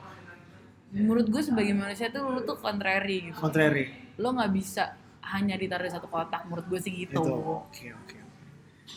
menurut 0.88 1.26
gue 1.26 1.38
sebagai 1.38 1.74
manusia 1.74 2.08
tuh 2.08 2.26
lu 2.28 2.42
tuh 2.42 2.54
contrary 2.56 3.28
gitu 3.28 3.38
Contrary. 3.38 4.14
lo 4.16 4.32
nggak 4.32 4.50
bisa 4.50 4.94
hanya 5.28 5.54
ditaruh 5.54 5.84
di 5.84 5.92
satu 5.92 6.06
kotak 6.06 6.46
menurut 6.46 6.66
gue 6.66 6.80
sih 6.80 6.92
gitu 6.96 7.18
Itu. 7.18 7.34
Oke, 7.60 7.86
oke. 7.92 8.18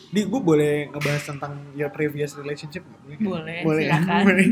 Di 0.08 0.24
gue 0.24 0.40
boleh 0.40 0.88
ngebahas 0.88 1.22
tentang 1.26 1.52
your 1.72 1.90
previous 1.90 2.32
relationship 2.32 2.82
nggak? 2.82 3.20
Boleh, 3.20 3.60
Boleh. 3.60 3.86
kan? 3.86 4.02
silakan. 4.02 4.22
Boleh. 4.26 4.46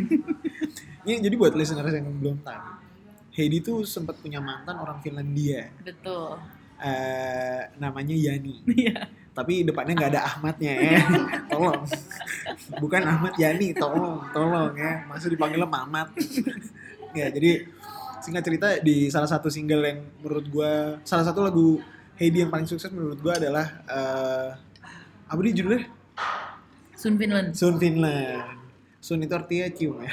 Ini 1.07 1.17
jadi 1.25 1.35
buat 1.37 1.53
listeners 1.57 1.95
yang 1.97 2.09
belum 2.21 2.45
tahu, 2.45 2.69
Heidi 3.33 3.59
tuh 3.65 3.89
sempat 3.89 4.21
punya 4.21 4.43
mantan 4.43 4.77
orang 4.77 5.01
Finlandia, 5.01 5.73
betul 5.81 6.37
eh 6.81 7.61
namanya 7.77 8.17
Yani. 8.17 8.65
Iya. 8.65 9.05
Tapi 9.31 9.63
depannya 9.63 9.95
nggak 9.95 10.11
ada 10.17 10.23
Ahmadnya 10.27 10.73
ya, 10.75 11.01
tolong. 11.53 11.87
Bukan 12.83 13.03
Ahmad 13.07 13.33
Yani, 13.39 13.73
tolong, 13.73 14.27
tolong 14.35 14.75
ya. 14.75 15.07
Masa 15.07 15.31
dipanggilnya 15.31 15.71
Mamat. 15.71 16.11
ya, 17.15 17.31
jadi 17.31 17.65
singkat 18.21 18.43
cerita 18.43 18.69
di 18.83 19.07
salah 19.09 19.31
satu 19.31 19.47
single 19.47 19.87
yang 19.87 20.03
menurut 20.21 20.47
gua, 20.51 20.73
salah 21.07 21.23
satu 21.25 21.47
lagu 21.47 21.79
Heidi 22.19 22.45
yang 22.45 22.51
paling 22.53 22.69
sukses 22.69 22.91
menurut 22.91 23.23
gua 23.23 23.39
adalah 23.39 23.67
eh 23.87 24.49
apa 25.31 25.39
dia 25.47 25.55
judulnya? 25.63 25.87
Sun 26.99 27.15
Finland 27.17 27.49
Sun 27.55 27.79
Finland. 27.79 28.59
Sun 29.01 29.25
itu 29.25 29.33
artinya 29.33 29.67
cium 29.73 30.05
ya. 30.05 30.13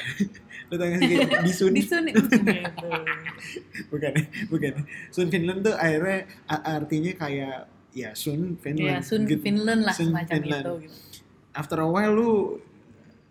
Lu 0.68 0.76
tau 0.76 0.86
gak 0.88 1.00
sih 1.00 1.16
kayak 1.16 1.44
di 1.48 1.54
Sun? 1.56 1.72
di 1.72 1.84
Sun 1.84 2.04
gitu 2.12 2.28
bukan, 3.92 4.14
bukan. 4.52 4.74
Sun 5.16 5.28
Finland 5.32 5.64
tuh 5.64 5.76
akhirnya 5.76 6.28
artinya 6.48 7.12
kayak 7.16 7.58
ya 7.96 8.12
Sun 8.14 8.60
Finland. 8.60 9.00
ya 9.00 9.06
Sun 9.06 9.24
gitu. 9.26 9.42
Finland 9.42 9.82
lah 9.88 9.96
Sun 9.96 10.12
semacam 10.12 10.34
Finland. 10.36 10.64
itu 10.64 10.74
gitu. 10.84 10.98
After 11.56 11.78
a 11.82 11.88
while 11.88 12.14
lu 12.14 12.32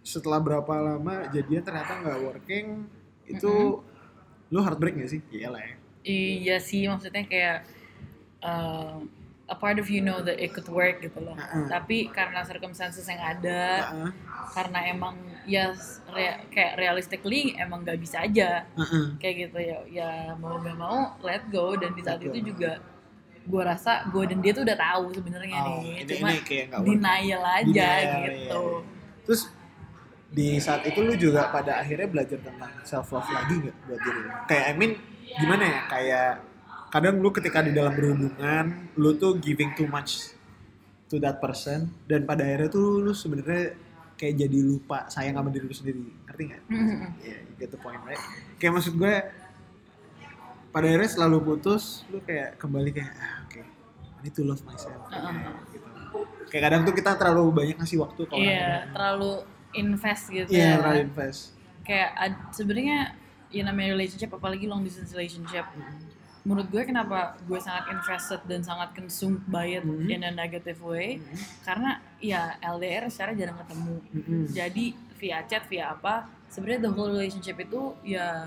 setelah 0.00 0.38
berapa 0.38 0.74
lama 0.80 1.26
jadian 1.30 1.62
ternyata 1.62 1.92
nggak 1.98 2.18
working 2.22 2.66
itu 3.26 3.82
lu 4.48 4.58
heartbreak 4.62 4.94
gak 4.96 5.10
sih? 5.10 5.20
Iyalah 5.34 5.62
ya. 5.62 5.74
iya 6.06 6.56
sih 6.62 6.86
maksudnya 6.86 7.26
kayak 7.26 7.66
uh, 8.38 9.02
a 9.46 9.54
part 9.54 9.78
of 9.78 9.86
you 9.86 10.00
know 10.00 10.18
that 10.18 10.36
it 10.36 10.50
could 10.50 10.66
work 10.66 10.98
gitu 10.98 11.18
loh 11.18 11.32
Heeh. 11.32 11.66
tapi 11.68 12.10
karena 12.10 12.42
circumstances 12.42 13.06
yang 13.06 13.22
ada 13.22 13.62
Heeh, 13.86 14.10
karena 14.52 14.78
emang 14.86 15.14
ya 15.44 15.70
rea- 16.08 16.42
kayak 16.48 16.74
realistically 16.76 17.54
emang 17.54 17.80
nggak 17.80 17.96
bisa 17.96 18.20
aja 18.20 18.66
heeh. 18.66 19.06
kayak 19.16 19.34
gitu 19.44 19.58
ya 19.60 19.78
ya 19.88 20.10
mau 20.34 20.58
nggak 20.58 20.74
mau 20.74 20.98
let 21.20 21.46
go 21.46 21.72
dan 21.72 21.90
di 21.90 22.02
saat 22.02 22.18
itu 22.20 22.34
juga 22.44 22.82
gue 23.42 23.62
rasa 23.62 24.02
gue 24.04 24.24
dan 24.26 24.42
dia 24.42 24.50
tuh 24.50 24.66
udah 24.66 24.74
tahu 24.76 25.14
sebenarnya 25.14 25.58
Oh, 25.60 25.78
nih 25.78 26.02
ini- 26.02 26.10
cuma 26.10 26.28
ini 26.28 26.40
kayak 26.42 26.66
work. 26.74 26.82
denial 26.84 27.42
aja 27.44 27.90
Denial, 28.02 28.22
gitu 28.26 28.34
iya. 28.34 28.94
Terus 29.22 29.42
di 30.28 30.58
saat 30.58 30.82
itu 30.82 30.98
lu 31.00 31.14
juga 31.14 31.46
pada 31.48 31.78
akhirnya 31.78 32.06
belajar 32.06 32.38
tentang 32.40 32.72
self 32.82 33.06
love 33.08 33.26
lagi 33.28 33.54
nggak 33.56 33.76
buat 33.80 34.00
diri 34.00 34.20
lu? 34.20 34.30
Kayak 34.44 34.64
I 34.64 34.74
mean 34.74 34.92
gimana 35.32 35.64
ya? 35.64 35.80
Kayak 35.86 36.30
kadang 36.96 37.20
lu 37.20 37.28
ketika 37.30 37.60
di 37.60 37.70
dalam 37.70 37.92
berhubungan 37.92 38.64
lu 38.94 39.12
tuh 39.14 39.36
giving 39.36 39.70
too 39.72 39.84
much 39.86 40.32
to 41.06 41.16
that 41.16 41.36
person 41.36 41.86
dan 42.04 42.24
pada 42.24 42.42
akhirnya 42.42 42.66
tuh 42.68 42.98
lu 42.98 43.12
sebenarnya 43.12 43.76
kayak 44.14 44.34
jadi 44.38 44.58
lupa 44.58 45.04
sayang 45.06 45.36
sama 45.36 45.48
diri 45.50 45.64
lu 45.64 45.76
sendiri. 45.76 46.00
Ngerti 46.24 46.42
nggak? 46.46 46.62
Mhm. 46.66 46.96
Ya, 47.20 47.36
you 47.38 47.54
get 47.54 47.68
the 47.68 47.76
point, 47.76 48.00
right? 48.02 48.16
Kayak 48.56 48.72
maksud 48.74 48.96
gue 48.96 49.12
pada 50.72 50.86
akhirnya 50.86 51.10
selalu 51.10 51.36
putus, 51.42 52.04
lu 52.08 52.20
kayak 52.20 52.56
kembali 52.56 52.90
kayak 52.92 53.12
ah, 53.12 53.44
oke, 53.44 53.60
I 53.60 54.20
need 54.22 54.32
to 54.32 54.42
love 54.42 54.60
myself. 54.62 54.96
Heeh. 55.08 55.34
Gitu. 55.70 55.88
Kayak 56.48 56.62
kadang 56.64 56.80
tuh 56.82 56.94
kita 56.94 57.10
terlalu 57.14 57.44
banyak 57.50 57.76
ngasih 57.76 57.98
waktu 57.98 58.20
orang 58.24 58.40
iya 58.40 58.56
lain. 58.56 58.92
terlalu 58.92 59.32
invest 59.74 60.24
gitu 60.28 60.48
Iya, 60.48 60.64
ya 60.64 60.74
terlalu 60.78 60.98
invest. 61.04 61.40
kayak 61.82 62.10
sebenarnya 62.50 62.98
ya 63.46 63.62
namanya 63.62 63.92
relationship 63.92 64.32
apalagi 64.32 64.64
long 64.64 64.80
distance 64.80 65.12
relationship 65.12 65.64
menurut 66.46 66.70
gue 66.70 66.82
kenapa 66.84 67.18
gue 67.42 67.58
sangat 67.58 67.90
invested 67.90 68.38
dan 68.46 68.62
sangat 68.62 68.94
consumed 68.94 69.42
by 69.44 69.66
it 69.68 69.82
Mhm. 69.82 70.06
in 70.06 70.22
a 70.22 70.30
negative 70.32 70.78
way 70.78 71.18
karena 71.60 71.90
ya 72.16 72.54
LDR 72.60 73.10
secara 73.10 73.34
jarang 73.34 73.58
ketemu 73.58 73.94
Mm-mm. 74.14 74.42
jadi 74.48 74.84
via 75.16 75.38
chat 75.42 75.66
via 75.66 75.90
apa 75.90 76.14
sebenarnya 76.46 76.80
the 76.80 76.92
whole 76.92 77.10
relationship 77.10 77.58
itu 77.58 77.82
ya 78.06 78.46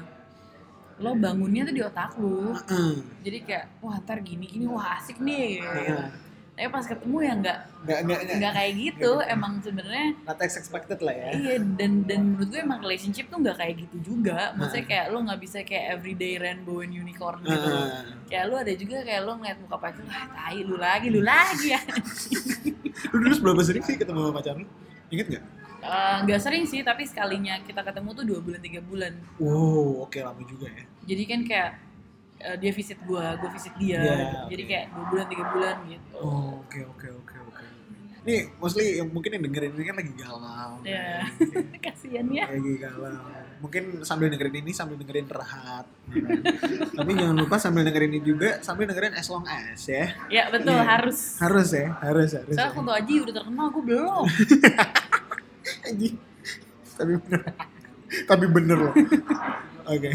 lo 0.98 1.12
bangunnya 1.14 1.64
tuh 1.64 1.74
di 1.74 1.82
otak 1.82 2.16
lu 2.16 2.52
Heeh. 2.54 2.92
jadi 3.20 3.38
kayak 3.42 3.66
wah 3.80 3.96
ntar 3.98 4.20
gini 4.20 4.48
gini 4.48 4.64
wah 4.64 4.96
asik 4.96 5.20
nih 5.20 5.60
Heeh. 5.60 6.04
Tapi 6.60 6.68
pas 6.70 6.84
ketemu 6.84 7.18
ya 7.22 7.34
nggak 7.38 7.58
Nggak, 7.80 8.00
nggak, 8.04 8.20
nggak. 8.20 8.36
nggak 8.36 8.54
kayak 8.54 8.74
gitu 8.78 9.12
emang 9.24 9.54
sebenarnya 9.58 10.08
Not 10.22 10.38
as 10.38 10.54
expected 10.54 11.00
lah 11.00 11.14
ya. 11.14 11.28
iya 11.32 11.56
dan 11.72 12.04
dan 12.04 12.20
menurut 12.30 12.50
gue 12.50 12.60
emang 12.60 12.80
relationship 12.80 13.26
tuh 13.26 13.40
nggak 13.40 13.56
kayak 13.56 13.76
gitu 13.80 13.98
juga 14.06 14.52
maksudnya 14.54 14.84
kayak 14.86 15.06
lo 15.08 15.24
nggak 15.24 15.40
bisa 15.40 15.58
kayak 15.62 15.86
everyday 15.94 16.36
rainbow 16.36 16.80
and 16.80 16.92
unicorn 16.92 17.40
gitu 17.40 17.56
Heeh. 17.56 17.88
kayak 18.28 18.46
lo 18.46 18.56
ada 18.58 18.74
juga 18.74 18.98
kayak 19.00 19.22
lo 19.24 19.32
ngeliat 19.34 19.58
muka 19.58 19.78
pacar 19.80 20.04
ah 20.06 20.26
tai 20.28 20.60
lu 20.60 20.76
lagi 20.76 21.08
lu 21.08 21.24
lagi 21.24 21.68
ya 21.70 21.80
Lu 23.10 23.18
dulu 23.18 23.36
berapa 23.42 23.64
sering 23.64 23.82
sih 23.82 23.96
ketemu 23.96 24.20
sama 24.22 24.34
pacar 24.36 24.54
lu? 24.54 24.68
Ingat 25.10 25.28
nggak? 25.32 25.44
Eh, 25.80 26.18
nggak 26.22 26.40
sering 26.40 26.64
sih 26.64 26.84
tapi 26.84 27.08
sekalinya 27.08 27.56
kita 27.64 27.80
ketemu 27.80 28.10
tuh 28.12 28.26
dua 28.28 28.40
bulan 28.40 28.60
tiga 28.60 28.84
bulan 28.84 29.16
Wow, 29.40 30.04
oke 30.04 30.20
lama 30.20 30.44
juga 30.44 30.68
ya. 30.68 30.84
jadi 31.08 31.24
kan 31.24 31.40
kayak 31.42 31.72
eh, 32.40 32.56
dia 32.56 32.72
visit 32.72 33.00
gue 33.00 33.26
gue 33.36 33.50
visit 33.52 33.74
dia 33.76 34.00
Iya, 34.00 34.18
jadi 34.48 34.64
kayak 34.66 34.86
dua 34.90 35.06
bulan 35.08 35.26
tiga 35.28 35.44
bulan 35.48 35.76
gitu 35.86 36.08
Oh, 36.16 36.60
oke 36.60 36.80
oke 36.90 37.08
oke 37.18 37.36
oke. 37.46 37.66
Nih, 38.20 38.52
mostly 38.56 39.00
yang 39.00 39.08
mungkin 39.08 39.32
yang 39.32 39.44
dengerin 39.44 39.72
ini 39.74 39.86
kan 39.86 39.96
lagi 39.96 40.12
galau. 40.14 40.72
ya 40.84 41.24
kan? 41.24 41.66
kasian 41.88 42.28
ya 42.30 42.46
lagi 42.46 42.74
galau. 42.78 43.16
Mungkin 43.60 43.84
sambil 44.04 44.28
dengerin 44.28 44.60
ini 44.60 44.72
sambil 44.72 44.96
dengerin 44.96 45.24
rehat. 45.26 45.88
ya 46.06 46.20
kan? 46.20 46.40
Tapi 46.94 47.12
jangan 47.16 47.36
lupa 47.38 47.56
sambil 47.56 47.82
dengerin 47.84 48.12
ini 48.12 48.22
juga 48.22 48.60
sambil 48.60 48.86
dengerin 48.86 49.16
as 49.16 49.28
long 49.28 49.48
as 49.48 49.80
ya. 49.84 50.12
ya 50.28 50.44
betul 50.48 50.76
Iya. 50.76 50.84
harus 50.86 51.40
Harus 51.40 51.70
ya, 51.72 51.88
harus 51.98 52.30
harus. 52.34 52.54
soalnya 52.54 52.68
ya. 52.68 52.76
Kunto 52.76 52.92
Aji 52.92 53.14
udah 53.20 53.34
terkenal 53.34 53.66
gue 53.70 53.84
belum 53.88 54.26
Anjing. 55.88 56.16
Tapi 56.94 57.14
bener. 57.18 57.42
Tapi 58.26 58.46
bener 58.48 58.78
loh. 58.80 58.94
Oke. 59.86 60.12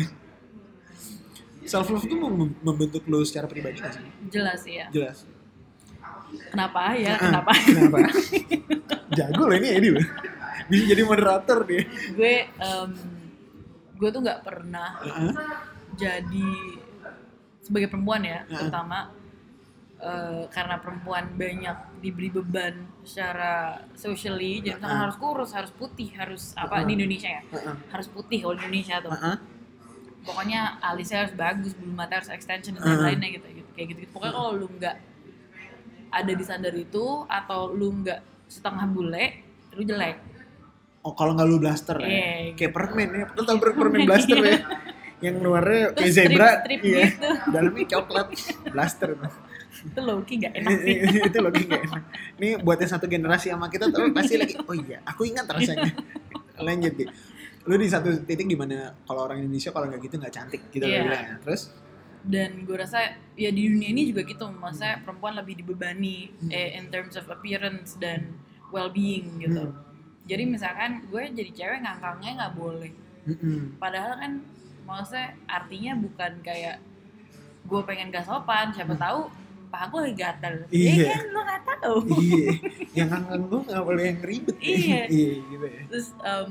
Self 1.75 1.91
love 1.91 2.07
mem- 2.07 2.55
membentuk 2.61 3.03
lo 3.05 3.21
secara 3.21 3.45
pribadi 3.45 3.77
gak 3.77 3.93
sih? 3.93 4.07
jelas 4.29 4.63
ya 4.63 4.87
Jelas. 4.89 5.27
kenapa 6.49 6.95
ya 6.95 7.13
Ah, 7.13 7.21
kenapa 7.21 7.51
Kenapa? 7.53 7.99
Jago 9.11 9.43
loh 9.45 9.57
ini 9.57 9.69
Edi 9.73 9.89
loh. 9.91 10.07
Bisa 10.65 10.85
jadi 10.87 11.03
moderator 11.03 11.59
dia. 11.63 11.83
gue 12.11 12.35
em, 12.49 12.91
gue 13.93 14.09
tuh 14.09 14.21
nggak 14.21 14.41
pernah 14.41 14.99
Heeh. 14.99 15.31
jadi 15.95 16.51
sebagai 17.61 17.89
perempuan 17.89 18.23
ya 18.23 18.43
Heeh. 18.43 18.55
terutama 18.57 19.11
eh, 19.97 20.45
karena 20.49 20.77
perempuan 20.77 21.31
banyak 21.33 21.77
diberi 21.99 22.29
beban 22.31 22.75
secara 23.03 23.55
socially 23.93 24.59
jadi 24.61 24.75
misalkan 24.75 24.91
Heeh. 24.91 25.05
harus 25.05 25.17
kurus 25.17 25.51
harus 25.53 25.73
putih 25.73 26.11
harus 26.13 26.55
apa 26.55 26.77
Heeh. 26.77 26.87
di 26.87 26.93
Indonesia 26.97 27.31
ya 27.31 27.43
Heeh. 27.47 27.75
harus 27.89 28.09
putih 28.09 28.39
kalau 28.41 28.55
di 28.55 28.63
Indonesia 28.65 28.97
tuh 29.01 29.13
Heeh. 29.13 29.37
Pokoknya 30.25 30.81
alisnya 30.81 31.29
harus 31.29 31.35
bagus 31.37 31.73
bulu 31.77 31.93
mata 31.93 32.19
harus 32.19 32.33
extension 32.33 32.75
dan 32.75 32.83
Heeh. 32.83 32.97
lain-lainnya 32.97 33.29
gitu, 33.39 33.47
gitu 33.63 33.71
kayak 33.77 33.87
gitu, 33.93 33.99
pokoknya 34.11 34.33
kalau 34.33 34.51
lu 34.57 34.67
nggak 34.81 34.97
ada 36.15 36.33
di 36.33 36.45
standar 36.47 36.75
itu 36.75 37.05
atau 37.29 37.71
lu 37.71 37.89
nggak 38.03 38.21
setengah 38.49 38.87
bule 38.89 39.25
lu 39.75 39.83
jelek 39.85 40.35
Oh 41.05 41.13
kalau 41.13 41.37
nggak 41.37 41.49
lu 41.53 41.61
blaster 41.61 42.01
ya? 42.01 42.09
Iya, 42.09 42.57
Kayak 42.57 42.73
permen 42.73 43.09
ya. 43.13 43.25
Lu 43.37 43.45
tau 43.45 43.61
per- 43.61 43.77
permen 43.77 44.09
blaster 44.09 44.41
ya? 44.41 44.57
yang 45.25 45.37
luarnya 45.41 45.93
kayak 45.97 46.13
zebra, 46.13 46.49
strip-strip 46.65 46.81
iya. 46.85 47.05
gitu. 47.13 47.29
Dalamnya 47.49 47.85
coklat, 47.97 48.27
blaster. 48.73 49.11
itu 49.85 50.01
Loki 50.01 50.41
gak 50.41 50.55
enak 50.57 50.81
sih 50.81 50.97
itu 51.29 51.39
loh 51.45 51.51
gak 51.53 51.83
enak. 51.85 52.03
Ini 52.41 52.49
buat 52.65 52.81
yang 52.81 52.91
satu 52.97 53.05
generasi 53.05 53.53
sama 53.53 53.69
kita 53.69 53.93
tuh 53.93 54.09
pasti 54.17 54.41
lagi, 54.41 54.57
oh 54.65 54.73
iya, 54.73 55.05
aku 55.05 55.29
ingat 55.29 55.45
rasanya. 55.45 55.93
Lanjut 56.67 56.93
deh. 56.97 57.09
Lu 57.65 57.75
di 57.75 57.89
satu 57.89 58.09
titik 58.21 58.45
di 58.45 58.55
mana 58.55 58.77
kalau 59.03 59.25
orang 59.25 59.41
Indonesia 59.41 59.71
kalau 59.71 59.89
nggak 59.89 60.03
gitu 60.03 60.15
nggak 60.17 60.35
cantik 60.35 60.63
gitu 60.69 60.85
lo 60.85 60.97
bilang 61.03 61.25
ya. 61.25 61.37
Terus 61.41 61.63
dan 62.25 62.65
gue 62.65 62.73
rasa 62.75 62.99
ya 63.35 63.53
di 63.53 63.69
dunia 63.69 63.89
ini 63.91 64.09
juga 64.09 64.25
gitu 64.25 64.49
masa 64.51 64.97
perempuan 65.01 65.37
lebih 65.37 65.61
dibebani 65.61 66.33
Hmm. 66.41 66.49
eh, 66.49 66.73
in 66.75 66.89
terms 66.89 67.15
of 67.15 67.29
appearance 67.29 67.97
dan 67.97 68.33
well-being 68.69 69.29
gitu 69.39 69.61
Hmm. 69.61 69.77
jadi 70.25 70.49
misalkan 70.49 71.05
gue 71.05 71.21
jadi 71.31 71.51
cewek 71.53 71.85
ngangkangnya 71.85 72.31
nggak 72.35 72.55
boleh 72.57 72.93
mm-mm. 73.29 73.77
padahal 73.77 74.17
kan 74.17 74.41
maksudnya 74.85 75.37
artinya 75.45 75.93
bukan 75.97 76.33
kayak 76.41 76.81
gue 77.63 77.81
pengen 77.85 78.09
gak 78.09 78.25
sopan 78.25 78.73
siapa 78.73 78.97
tahu 78.97 79.29
paha 79.69 79.85
gue 79.87 80.01
lagi 80.09 80.17
gatel 80.17 80.55
Hmm. 80.65 80.73
Iya. 80.73 80.93
ya 80.97 81.13
kan 81.13 81.25
lo 81.29 81.41
gak 81.45 81.61
tahu 81.67 81.97
iya, 82.25 82.49
yang 82.97 83.09
kangen 83.13 83.41
gue 83.45 83.61
nggak 83.63 83.85
boleh 83.85 84.03
yang 84.03 84.21
ribet. 84.23 84.57
ya. 84.57 84.65
Iya. 84.65 85.03
iya 85.09 85.33
gitu 85.45 85.67
ya. 85.69 85.83
terus 85.93 86.09
em, 86.19 86.51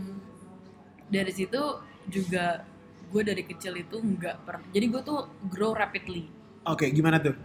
dari 1.14 1.30
situ 1.30 1.62
juga 2.06 2.66
gue 3.08 3.22
dari 3.22 3.44
kecil 3.44 3.78
itu 3.78 3.96
nggak 3.96 4.36
per 4.42 4.66
jadi 4.70 4.86
gue 4.90 5.02
tuh 5.02 5.20
grow 5.48 5.72
rapidly 5.72 6.26
Oke, 6.64 6.88
gimana 6.90 7.20
tuh? 7.20 7.36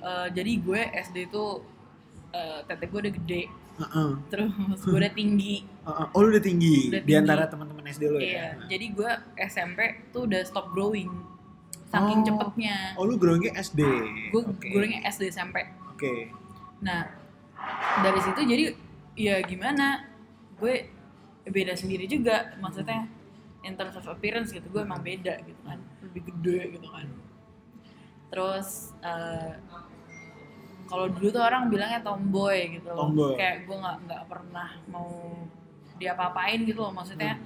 Eh, 0.00 0.28
jadi 0.32 0.52
gue 0.58 0.80
SD 0.98 1.28
itu 1.28 1.44
eh, 2.30 2.60
tete 2.64 2.84
gue 2.84 2.98
udah 2.98 3.14
gede 3.14 3.42
Heeh. 3.74 4.10
terus 4.26 4.50
gue 4.84 4.98
udah 4.98 5.12
tinggi 5.12 5.62
Heeh. 5.82 6.06
Oh, 6.10 6.20
lu 6.20 6.30
udah 6.30 6.40
tinggi, 6.40 6.88
Udah 6.88 6.98
di 6.98 7.04
tinggi. 7.04 7.14
antara 7.16 7.46
teman-teman 7.46 7.84
SD 7.86 8.02
lu 8.06 8.18
iya 8.18 8.58
ya? 8.58 8.66
jadi 8.68 8.86
gue 8.90 9.10
SMP 9.44 9.78
tuh 10.10 10.26
udah 10.26 10.40
stop 10.42 10.68
growing 10.70 11.08
saking 11.86 12.20
Oh. 12.20 12.26
cepetnya 12.26 12.76
Oh, 12.96 13.04
lu 13.04 13.14
growingnya 13.14 13.52
SD. 13.54 13.80
gue 14.32 14.42
Oke. 14.42 14.68
growingnya 14.68 15.04
SD 15.06 15.30
SMP 15.30 15.62
Oke. 15.88 16.32
nah 16.80 17.06
dari 18.00 18.18
situ 18.18 18.40
jadi 18.42 18.64
ya 19.14 19.38
gimana 19.40 20.08
gue 20.56 20.88
beda 21.46 21.74
sendiri 21.74 22.06
juga. 22.06 22.54
Maksudnya 22.58 23.08
in 23.62 23.74
terms 23.74 23.94
of 23.94 24.06
appearance 24.06 24.50
gitu 24.50 24.66
gue 24.68 24.82
emang 24.82 25.02
beda 25.02 25.38
gitu 25.42 25.60
kan. 25.62 25.78
Lebih 26.02 26.22
gede 26.30 26.60
gitu 26.78 26.88
kan. 26.90 27.06
Terus 28.30 28.92
eh, 29.00 29.52
kalau 30.88 31.08
dulu 31.08 31.28
tuh 31.30 31.42
orang 31.42 31.72
bilangnya 31.72 32.00
tomboy 32.04 32.76
gitu 32.76 32.88
loh. 32.92 33.08
Tomboy. 33.08 33.34
kayak 33.38 33.64
gue 33.64 33.76
nggak 33.76 33.96
nggak 34.06 34.22
pernah 34.28 34.68
mau 34.88 35.08
diapa-apain 35.96 36.62
gitu 36.64 36.82
loh. 36.82 36.92
Maksudnya 36.92 37.38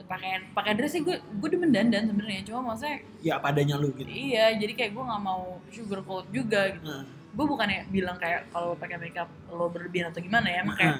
pakai 0.00 0.48
pakai 0.56 0.72
dress 0.74 0.96
sih 0.96 1.04
gue 1.04 1.12
gue 1.20 1.48
demen 1.50 1.70
dandan 1.72 2.08
sebenarnya. 2.08 2.40
Cuma 2.46 2.72
maksudnya 2.72 3.04
Ya 3.20 3.36
apa 3.36 3.52
adanya 3.52 3.76
lu 3.76 3.92
gitu. 3.92 4.08
iya 4.08 4.48
jadi 4.56 4.72
kayak 4.72 4.92
gue 4.96 5.04
nggak 5.04 5.22
mau 5.22 5.60
sugarcoat 5.68 6.26
juga 6.32 6.72
gitu. 6.72 6.88
Heeh. 6.88 7.04
gue 7.30 7.46
bukannya 7.46 7.86
bilang 7.94 8.18
kayak 8.18 8.50
kalau 8.50 8.74
pakai 8.74 8.98
makeup 8.98 9.30
lo 9.54 9.70
berlebihan 9.70 10.10
atau 10.10 10.18
gimana 10.18 10.50
ya 10.50 10.66
emang 10.66 10.74
kayak 10.74 10.96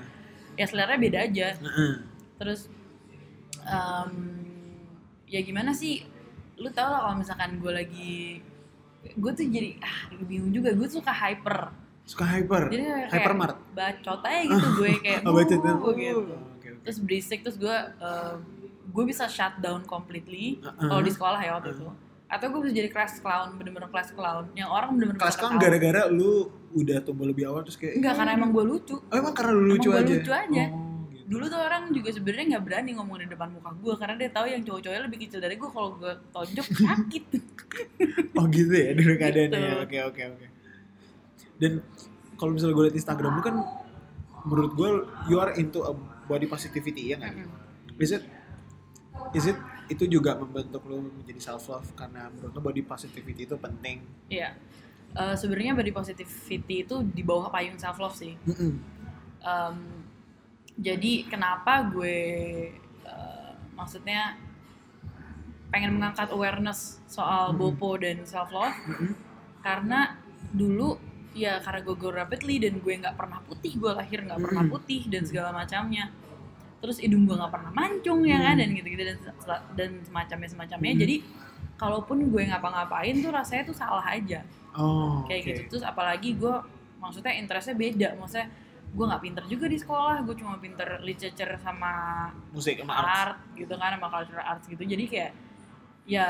ya 0.54 0.66
selera 0.68 0.94
beda 0.94 1.18
aja. 1.26 1.48
Heeh. 1.58 1.92
Terus 2.40 2.72
em, 3.62 4.12
ya 5.26 5.40
gimana 5.40 5.70
sih 5.70 6.02
lu 6.56 6.68
tau 6.70 6.88
lah 6.88 7.00
kalau 7.02 7.16
misalkan 7.16 7.56
gue 7.56 7.70
lagi 7.70 8.14
gue 9.06 9.30
tuh 9.30 9.44
jadi 9.46 9.76
ah 9.78 9.96
bingung 10.22 10.50
juga 10.50 10.72
gue 10.72 10.84
suka 10.86 11.10
hyper 11.10 11.72
Suka 12.02 12.26
hyper. 12.26 12.66
jadi 12.66 12.82
kayak 12.82 13.08
Hypermart. 13.12 13.56
bacot 13.70 14.20
aja 14.20 14.40
gitu 14.42 14.68
gue 14.78 14.90
kayak 14.98 15.20
Oh. 15.22 15.30
"Uh," 15.30 15.44
gitu 15.46 15.68
Oke, 15.86 16.08
oke. 16.10 16.68
terus 16.82 16.98
berisik 16.98 17.40
terus 17.40 17.54
gue 17.56 17.70
eh, 17.70 18.34
gue 18.86 19.04
bisa 19.06 19.24
shut 19.26 19.56
down 19.58 19.84
completely 19.84 20.58
Uh-uh. 20.58 20.90
kalau 20.90 21.00
di 21.00 21.12
sekolah 21.12 21.38
ya 21.38 21.54
waktu 21.54 21.70
itu 21.72 21.86
atau 22.26 22.46
gue 22.48 22.60
bisa 22.62 22.74
jadi 22.76 22.88
class 22.88 23.18
clown 23.18 23.54
bener-bener 23.54 23.86
class 23.88 24.10
clown 24.10 24.50
yang 24.52 24.68
orang 24.68 24.94
bener-bener 24.94 25.18
kan 25.18 25.30
ketawa. 25.30 25.58
gara-gara 25.58 26.02
lu 26.08 26.46
udah 26.72 26.98
tumbuh 27.00 27.24
lebih 27.24 27.46
awal 27.46 27.62
terus 27.62 27.74
kayak 27.74 27.94
enggak 27.94 28.14
karena 28.14 28.32
emang 28.34 28.50
gue 28.50 28.64
lucu 28.64 28.96
Oh, 29.00 29.14
emang 29.14 29.32
karena 29.32 29.52
lu 29.52 29.64
lucu 29.68 29.88
Emang 29.88 30.02
aja. 30.02 30.14
lucu 30.14 30.32
aja. 30.32 30.64
Oh. 30.68 30.89
Dulu 31.30 31.46
tuh 31.46 31.60
orang 31.62 31.94
juga 31.94 32.10
sebenarnya 32.10 32.58
nggak 32.58 32.64
berani 32.66 32.90
ngomong 32.98 33.22
di 33.22 33.30
depan 33.30 33.48
muka 33.54 33.70
gue 33.78 33.94
karena 33.94 34.14
dia 34.18 34.30
tahu 34.34 34.46
yang 34.50 34.62
cowok-cowoknya 34.66 35.02
lebih 35.06 35.18
kecil 35.22 35.38
dari 35.38 35.54
gue 35.54 35.70
kalau 35.70 35.94
gue 35.94 36.12
tonjok 36.34 36.66
sakit 36.90 37.24
Oh 38.34 38.44
gitu 38.50 38.72
ya 38.74 38.90
dulu 38.96 39.14
keadaannya. 39.14 39.54
Gitu. 39.54 39.62
ya. 39.62 39.74
Oke 39.84 39.98
oke 40.02 40.22
oke. 40.34 40.46
Dan 41.60 41.72
kalau 42.34 42.50
misalnya 42.56 42.74
gue 42.74 42.84
liat 42.90 42.96
Instagram 42.96 43.32
lu 43.38 43.42
kan 43.44 43.56
menurut 44.48 44.72
gue 44.74 44.90
you 45.30 45.36
are 45.38 45.52
into 45.54 45.84
a 45.84 45.92
body 46.26 46.50
positivity 46.50 47.14
ya 47.14 47.20
nggak? 47.20 47.46
Is 48.00 48.10
it 48.16 48.24
is 49.36 49.46
it 49.46 49.58
itu 49.90 50.06
juga 50.06 50.38
membentuk 50.38 50.86
lu 50.86 51.02
menjadi 51.02 51.52
self 51.52 51.66
love 51.70 51.90
karena 51.98 52.30
menurut 52.30 52.52
lu 52.54 52.60
body 52.62 52.82
positivity 52.82 53.46
itu 53.46 53.54
penting. 53.58 54.02
Iya. 54.30 54.56
Eh, 55.10 55.34
sebenarnya 55.34 55.74
body 55.74 55.92
positivity 55.92 56.86
itu 56.86 56.96
di 57.02 57.22
bawah 57.26 57.50
payung 57.50 57.76
self 57.76 57.98
love 57.98 58.14
sih. 58.14 58.38
Mm-mm. 58.46 58.72
Em, 59.42 59.76
jadi 60.76 61.12
kenapa 61.24 61.86
gue 61.86 62.18
eh, 63.02 63.50
maksudnya 63.72 64.36
pengen 65.68 65.94
mengangkat 65.94 66.28
awareness 66.28 66.98
soal 67.06 67.50
Mhm. 67.50 67.56
bopo 67.56 67.94
dan 67.96 68.22
self 68.24 68.50
love 68.50 68.74
Mm-mm. 68.84 69.14
karena 69.60 70.18
dulu 70.50 70.98
ya 71.30 71.58
karena 71.58 71.80
gue 71.80 71.94
grow 71.94 72.10
rapidly 72.12 72.58
dan 72.58 72.76
gue 72.76 72.92
nggak 72.92 73.14
pernah 73.14 73.38
putih 73.40 73.76
gue 73.76 73.92
lahir 73.92 74.18
nggak 74.20 74.40
pernah 74.40 74.62
Mm-mm. 74.62 74.74
putih 74.76 75.06
dan 75.06 75.22
segala 75.22 75.54
macamnya 75.54 76.10
terus 76.80 76.98
hidung 76.98 77.22
gue 77.22 77.34
nggak 77.34 77.50
pernah 77.50 77.70
mancung 77.70 78.24
ya 78.24 78.40
kan 78.40 78.56
Mm. 78.56 78.60
dan 78.60 78.68
gitu-gitu 78.72 79.02
dan 79.04 79.18
dan 79.72 79.90
semacamnya 80.02 80.48
semacamnya 80.48 80.92
Mm. 80.92 81.00
jadi 81.00 81.16
kalaupun 81.76 82.28
gue 82.28 82.42
ngapa-ngapain 82.44 83.14
tuh 83.16 83.30
rasanya 83.30 83.62
tuh 83.64 83.76
salah 83.76 84.04
aja 84.04 84.42
Oh. 84.70 85.22
kayak 85.24 85.40
oke. 85.40 85.48
gitu 85.48 85.60
terus 85.68 85.84
apalagi 85.84 86.34
gue 86.34 86.54
maksudnya 86.98 87.32
interestnya 87.32 87.74
beda 87.74 88.08
maksudnya 88.16 88.50
gue 88.90 89.04
nggak 89.06 89.22
pinter 89.22 89.44
juga 89.46 89.66
di 89.66 89.76
sekolah 89.76 90.20
gue 90.20 90.34
cuma 90.34 90.58
pinter 90.58 90.98
literature 91.00 91.54
sama 91.56 91.92
Musik 92.50 92.74
sama 92.76 92.92
art. 92.92 93.06
art 93.08 93.36
gitu 93.54 93.70
kan 93.72 93.94
sama 93.94 94.08
cultural 94.08 94.44
arts 94.44 94.66
gitu 94.66 94.82
jadi 94.82 95.04
kayak 95.06 95.32
ya 96.04 96.26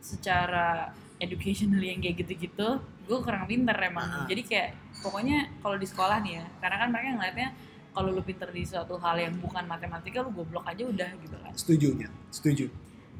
secara 0.00 0.90
educational 1.16 1.78
yang 1.78 1.98
kayak 1.98 2.18
gitu-gitu 2.18 2.68
gue 2.80 3.18
kurang 3.20 3.46
pinter 3.46 3.76
emang 3.76 4.06
Ah. 4.06 4.26
jadi 4.26 4.42
kayak 4.42 4.68
pokoknya 4.98 5.38
kalau 5.58 5.76
di 5.76 5.84
sekolah 5.84 6.18
nih 6.20 6.32
ya 6.36 6.44
karena 6.58 6.76
kan 6.76 6.88
mereka 6.88 7.08
ngeliatnya 7.12 7.48
kalau 7.90 8.08
lu 8.08 8.22
pinter 8.22 8.48
di 8.48 8.62
suatu 8.62 8.98
hal 8.98 9.16
yang 9.16 9.34
bukan 9.36 9.62
matematika 9.64 10.18
lu 10.20 10.30
goblok 10.32 10.62
aja 10.64 10.82
udah 10.84 11.10
gitu 11.16 11.36
kan 11.36 11.52
Setuju 11.52 11.88
nya. 11.96 12.08
Setuju. 12.28 12.66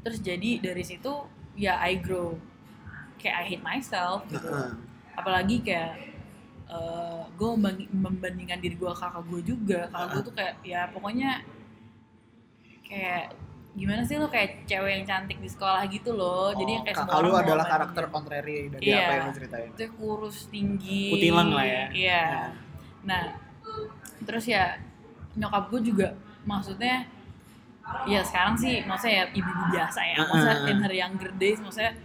terus 0.01 0.19
jadi 0.19 0.59
dari 0.59 0.81
situ 0.81 1.11
ya 1.53 1.79
I 1.79 1.95
grow 1.95 2.35
kayak 3.17 3.35
I 3.37 3.45
hate 3.47 3.63
myself 3.63 4.27
gitu 4.27 4.43
Heeh. 4.43 4.71
apalagi 5.13 5.61
kayak 5.61 6.10
gue 7.31 7.49
membandingkan 7.91 8.59
diri 8.59 8.75
gue 8.75 8.87
kakak 8.87 9.23
gue 9.25 9.41
juga 9.43 9.89
kalau 9.89 10.07
gue 10.13 10.21
tuh 10.23 10.35
kayak 10.35 10.53
ya 10.61 10.87
pokoknya 10.87 11.43
kayak 12.83 13.35
gimana 13.71 14.03
sih 14.03 14.19
lo 14.19 14.27
kayak 14.27 14.67
cewek 14.67 14.91
yang 14.93 15.05
cantik 15.07 15.39
di 15.39 15.47
sekolah 15.47 15.83
gitu 15.87 16.11
loh 16.11 16.51
jadi 16.51 16.71
yang 16.75 16.83
kayak 16.83 16.97
Oh, 16.97 17.03
kakak 17.07 17.15
semua 17.17 17.27
lu 17.27 17.39
adalah 17.39 17.65
karakter 17.65 18.03
kontrari 18.07 18.67
dari 18.67 18.83
Iya. 18.83 18.99
apa 18.99 19.11
yang 19.11 19.23
lu 19.23 19.33
ceritain. 19.33 19.69
Dia 19.73 19.89
kurus 19.89 20.37
tinggi 20.47 21.03
Kutilang 21.09 21.49
lah 21.51 21.65
ya. 21.65 21.85
iya 21.91 22.23
Nah. 22.27 22.51
nah 23.01 23.23
terus 24.21 24.45
ya 24.45 24.75
nyokap 25.33 25.71
gue 25.71 25.81
juga 25.87 26.07
maksudnya 26.43 27.07
ya 28.05 28.21
sekarang 28.21 28.55
sih 28.55 28.83
maksudnya 28.83 29.15
ya 29.15 29.25
ibu-ibu 29.31 29.63
biasa 29.71 29.99
ya 30.03 30.15
maksudnya 30.21 30.57
in 30.67 30.77
her 30.79 30.93
younger 30.93 31.31
days 31.33 31.57
maksudnya 31.57 31.95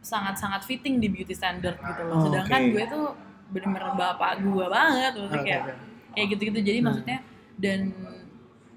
sangat-sangat 0.00 0.64
fitting 0.64 0.96
di 0.96 1.08
beauty 1.08 1.32
standard 1.32 1.76
gitu 1.76 2.02
loh 2.02 2.16
Oh, 2.16 2.22
sedangkan 2.22 2.60
oke. 2.62 2.72
gue 2.72 2.84
tuh 2.86 3.06
bener-bener 3.50 3.92
bapak 3.92 4.40
gue 4.40 4.66
banget 4.66 5.12
maksudnya 5.12 5.36
Oke, 5.36 5.46
kayak 5.46 5.62
kayak 6.10 6.26
gitu-gitu 6.28 6.58
jadi 6.62 6.78
Hmm. 6.78 6.86
maksudnya 6.86 7.18
dan 7.56 7.80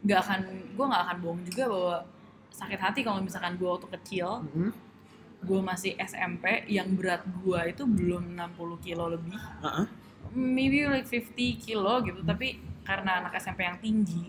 nggak 0.02 0.20
akan 0.20 0.40
gue 0.70 0.86
nggak 0.86 1.04
akan 1.04 1.18
bohong 1.18 1.42
juga 1.46 1.64
bahwa 1.66 1.96
sakit 2.50 2.80
hati 2.80 3.00
kalau 3.02 3.20
misalkan 3.20 3.56
gue 3.56 3.66
waktu 3.66 3.88
kecil 3.94 4.44
Mhm. 4.46 4.70
gue 5.42 5.60
masih 5.62 5.92
SMP 5.98 6.44
yang 6.68 6.92
berat 6.94 7.24
gue 7.24 7.60
itu 7.68 7.84
belum 7.84 8.32
60 8.32 8.52
kilo 8.80 9.08
lebih 9.10 9.36
Heeh. 9.36 9.86
maybe 10.34 10.84
like 10.86 11.06
50 11.06 11.34
kilo 11.58 12.00
gitu 12.02 12.20
tapi 12.22 12.58
karena 12.82 13.22
anak 13.22 13.36
SMP 13.38 13.64
yang 13.64 13.78
tinggi 13.78 14.28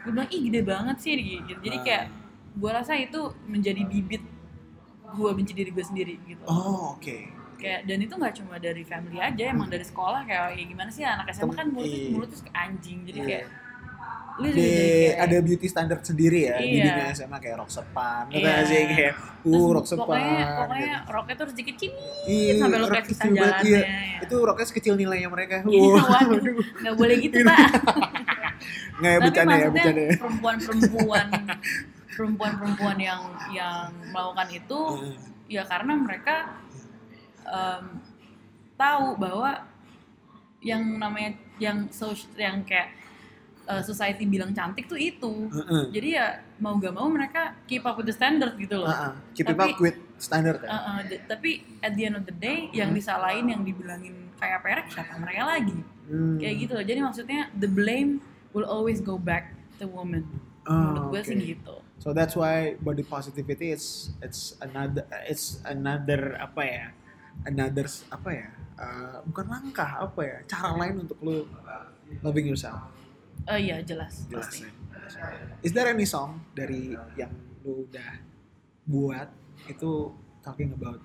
gue 0.00 0.10
bilang 0.10 0.28
ih 0.28 0.40
gede 0.44 0.62
banget 0.62 0.96
sih 0.98 1.14
gitu 1.16 1.58
jadi 1.60 1.76
Ah. 1.76 1.82
kayak 1.82 2.04
gue 2.52 2.70
rasa 2.72 2.92
itu 2.94 3.20
menjadi 3.44 3.82
bibit 3.82 4.22
gue 5.08 5.30
benci 5.32 5.52
diri 5.52 5.70
gue 5.70 5.84
sendiri 5.84 6.14
gitu 6.24 6.42
Oh, 6.44 6.94
oke. 6.94 7.16
kayak 7.56 7.84
dan 7.84 7.98
itu 7.98 8.12
nggak 8.12 8.34
cuma 8.34 8.56
dari 8.56 8.82
family 8.82 9.16
aja 9.16 9.42
emang 9.46 9.66
dari 9.66 9.80
sekolah 9.80 10.22
kayak 10.22 10.52
ya 10.52 10.64
gimana 10.66 10.90
sih 10.90 11.02
anak 11.02 11.30
SMA 11.30 11.52
kan 11.52 11.66
mulutnya 11.68 11.96
Iya. 11.98 12.10
mulutnya 12.10 12.36
suka 12.36 12.52
anjing 12.52 12.98
jadi 13.02 13.16
Iya. 13.16 13.26
kayak 13.26 13.44
lu 14.36 14.46
Di, 14.46 14.60
kayak- 14.60 15.16
ada 15.18 15.36
beauty 15.40 15.66
standard 15.66 16.02
sendiri 16.02 16.40
ya 16.44 16.56
di 16.58 16.68
Iya. 16.70 16.84
dunia 16.84 17.06
SMA 17.10 17.38
kayak 17.38 17.56
rok 17.56 17.70
sepan, 17.70 18.28
Iya. 18.28 18.36
iya. 18.36 18.54
sih 18.62 18.80
kayak 18.86 19.14
uh 19.42 19.68
rok 19.72 19.86
sepan. 19.86 20.04
pokoknya 20.04 20.44
pokoknya 20.54 20.84
gitu. 20.92 21.08
roknya 21.10 21.32
tuh 21.32 21.44
harus 21.46 21.56
dikecilin 21.56 21.94
Iya, 22.28 22.52
sampai 22.60 22.76
lu 22.76 22.84
rok 22.84 22.92
kayak 22.92 23.06
pisah 23.06 23.24
banget, 23.24 23.40
jalannya 23.40 23.64
iya. 23.64 23.80
ya. 23.80 24.18
Itu 24.20 24.36
roknya 24.38 24.66
sekecil 24.66 24.94
nilainya 24.94 25.28
mereka. 25.28 25.54
Iya, 25.64 25.80
Wah, 25.88 26.04
waduh, 26.04 26.54
nggak 26.76 26.94
boleh 26.94 27.16
gitu 27.18 27.36
pak. 27.40 27.58
Nggak 28.96 29.12
ya 29.12 29.18
bercanda 29.20 29.54
ya, 29.54 29.68
bercanda 29.70 30.02
ya. 30.02 30.12
perempuan-perempuan 30.16 31.26
perempuan-perempuan 32.16 32.96
yang 32.98 33.20
yang 33.50 33.76
melakukan 34.08 34.48
itu 34.50 34.80
ya 35.46 35.62
karena 35.62 35.92
mereka 35.94 36.56
em, 37.44 38.00
tahu 38.74 39.14
bahwa 39.14 39.62
yang 40.60 40.82
namanya 40.96 41.30
yang 41.58 41.86
sos- 41.88 42.26
yang 42.34 42.60
kayak 42.62 42.90
eh, 43.64 43.82
society 43.82 44.24
bilang 44.24 44.50
cantik 44.50 44.86
tuh 44.86 44.96
itu 44.96 45.46
Heeh. 45.48 45.84
jadi 45.92 46.08
ya 46.10 46.26
mau 46.56 46.74
gak 46.76 46.90
mau 46.90 47.06
mereka 47.06 47.54
keep 47.64 47.82
up 47.82 47.94
with 47.94 48.04
the 48.04 48.12
standard 48.12 48.56
gitu 48.56 48.76
loh 48.76 48.88
Heeh. 48.88 49.12
Keep 49.34 49.46
Tapi- 49.48 49.62
up 49.68 49.78
with 49.78 49.96
standard 50.16 50.58
ya. 50.58 50.68
Uh, 50.68 50.74
uh, 50.74 50.98
d- 51.02 51.20
tapi 51.22 51.50
at 51.80 51.92
the 51.92 52.02
end 52.02 52.16
of 52.16 52.24
the 52.24 52.32
day 52.34 52.72
yang 52.72 52.90
disalahin 52.90 53.46
yang 53.46 53.60
dibilangin 53.60 54.16
kayak 54.34 54.60
perek 54.60 54.86
siapa 54.88 55.14
mereka 55.16 55.44
lagi 55.46 55.78
Hmm. 56.06 56.38
kayak 56.38 56.54
gitu 56.62 56.72
loh 56.72 56.84
jadi 56.84 57.00
maksudnya 57.00 57.50
the 57.52 57.66
blame 57.66 58.22
will 58.52 58.62
always 58.64 58.98
go 58.98 59.16
back 59.16 59.50
to 59.76 59.84
woman 59.86 60.22
Oh, 60.62 60.70
menurut 60.70 61.04
gue 61.12 61.22
sih 61.24 61.34
oke. 61.36 61.46
gitu 61.48 61.76
So 61.96 62.12
that's 62.12 62.36
why 62.36 62.76
body 62.78 63.02
positivity 63.02 63.72
is 63.72 64.12
it's 64.20 64.54
another 64.60 65.02
it's 65.26 65.58
another 65.64 66.36
apa 66.38 66.62
ya? 66.62 66.86
Another 67.42 67.86
apa 68.12 68.30
ya? 68.30 68.48
Uh, 68.76 69.16
bukan 69.26 69.46
langkah 69.48 70.04
apa 70.04 70.20
ya? 70.20 70.36
Cara 70.46 70.76
lain 70.76 71.08
untuk 71.08 71.18
lu 71.24 71.48
loving 72.22 72.46
yourself. 72.46 72.80
oh 73.46 73.54
iya 73.54 73.78
jelas, 73.84 74.24
Jelas 74.26 74.48
pasti 74.48 74.64
ya. 74.64 74.72
Is 75.62 75.70
there 75.70 75.86
any 75.86 76.04
song 76.04 76.40
dari 76.50 76.96
yang 77.14 77.30
lu 77.62 77.84
udah 77.86 78.10
buat 78.86 79.28
itu 79.66 80.10
talking 80.40 80.72
about 80.72 80.98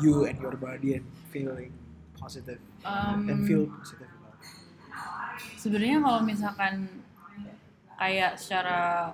you 0.00 0.24
and 0.26 0.36
your 0.40 0.56
body 0.56 0.96
and 1.00 1.06
feeling 1.30 1.72
positive 2.16 2.58
Um, 2.82 3.28
and 3.30 3.46
feel 3.46 3.68
positive 3.68 4.10
about 4.10 4.36
it? 4.42 4.50
sebenarnya 5.56 6.02
kalau 6.02 6.20
misalkan 6.26 6.74
kayak 7.94 8.34
secara 8.36 9.12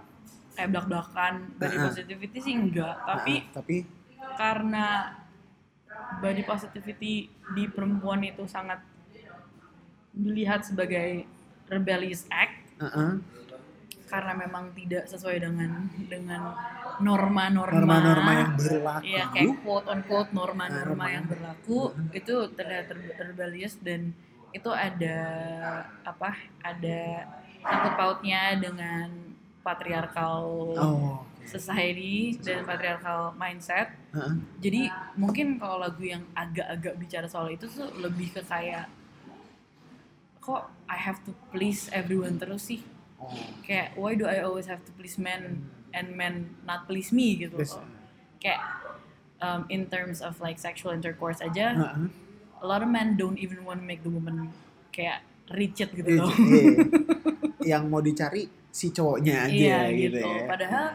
kayak 0.59 0.75
belak-belakan 0.75 1.55
body 1.55 1.77
positivity 1.79 2.39
sih 2.43 2.55
enggak 2.59 2.99
tapi 3.07 3.35
Ah, 3.39 3.63
tapi 3.63 3.77
karena 4.35 4.87
body 6.19 6.43
positivity 6.43 7.15
di 7.31 7.65
perempuan 7.71 8.27
itu 8.27 8.43
sangat 8.45 8.83
dilihat 10.11 10.67
sebagai 10.67 11.31
rebellious 11.71 12.27
act 12.29 12.59
uh-uh, 12.83 13.23
karena 14.09 14.33
memang 14.35 14.73
tidak 14.75 15.05
sesuai 15.07 15.37
dengan 15.39 15.87
dengan 16.09 16.57
norma-norma 16.99 17.77
norma-norma 17.79 18.31
yang 18.35 18.53
berlaku. 18.57 19.05
Iya 19.05 19.25
kayak 19.31 19.55
quote 19.63 19.87
on 19.87 20.01
quote 20.03 20.31
norma-norma 20.35 20.97
Norma. 20.97 21.07
yang 21.15 21.25
berlaku 21.29 21.79
itu 22.11 22.35
terlihat 22.57 22.91
ter- 22.91 23.15
rebellious 23.31 23.79
dan 23.79 24.11
itu 24.51 24.71
ada 24.73 25.19
apa 26.03 26.35
ada 26.65 27.01
sangkut 27.61 27.95
pautnya 27.95 28.57
dengan 28.57 29.28
patriarkal 29.69 30.41
Oh. 30.75 31.21
society 31.45 32.37
dan 32.39 32.61
patriarkal 32.63 33.33
mindset 33.35 33.93
Uh-uh. 34.13 34.37
jadi 34.57 34.89
mungkin 35.15 35.57
kalau 35.57 35.81
lagu 35.81 36.01
yang 36.03 36.25
agak-agak 36.33 36.97
bicara 36.97 37.25
soal 37.25 37.49
itu 37.49 37.65
tuh 37.67 37.89
lebih 37.97 38.29
ke 38.31 38.41
kayak 38.43 38.89
kok 40.39 40.69
I 40.87 40.97
have 40.97 41.21
to 41.25 41.33
please 41.51 41.89
everyone 41.91 42.37
terus 42.37 42.65
sih 42.65 42.81
Oh. 43.19 43.35
kayak 43.61 43.93
why 43.95 44.15
do 44.15 44.25
I 44.25 44.39
always 44.39 44.71
have 44.71 44.79
to 44.81 44.95
please 44.95 45.19
men 45.19 45.67
and 45.91 46.15
men 46.15 46.55
not 46.63 46.87
please 46.87 47.11
me 47.11 47.35
gitu 47.37 47.59
Yes. 47.59 47.75
kayak 48.39 48.63
um, 49.39 49.67
in 49.67 49.91
terms 49.91 50.23
of 50.23 50.39
like 50.39 50.55
sexual 50.57 50.95
intercourse 50.95 51.43
aja 51.43 51.75
Uh-uh. 51.75 52.07
a 52.61 52.67
lot 52.67 52.79
of 52.79 52.87
men 52.87 53.17
don't 53.17 53.35
even 53.37 53.65
want 53.65 53.83
to 53.83 53.87
make 53.87 54.01
the 54.01 54.13
woman 54.13 54.55
kayak 54.91 55.27
rigid 55.51 55.91
gitu 55.91 56.07
Iya, 56.07 56.21
loh 56.21 56.31
iya. 56.31 56.71
yang 57.75 57.91
mau 57.91 57.99
dicari 57.99 58.47
si 58.69 58.93
cowoknya 58.93 59.49
aja 59.49 59.53
iya 59.53 59.79
gitu, 59.91 60.19
gitu 60.19 60.21
ya. 60.23 60.45
padahal 60.47 60.87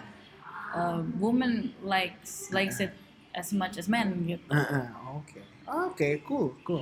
um, 0.74 1.00
woman 1.20 1.74
likes 1.84 2.50
likes 2.54 2.80
it 2.80 2.94
as 3.34 3.50
much 3.54 3.76
as 3.82 3.90
men 3.90 4.14
gitu 4.30 4.46
Oke, 5.14 5.46
oke, 5.70 6.08
cool, 6.26 6.48
cool. 6.66 6.82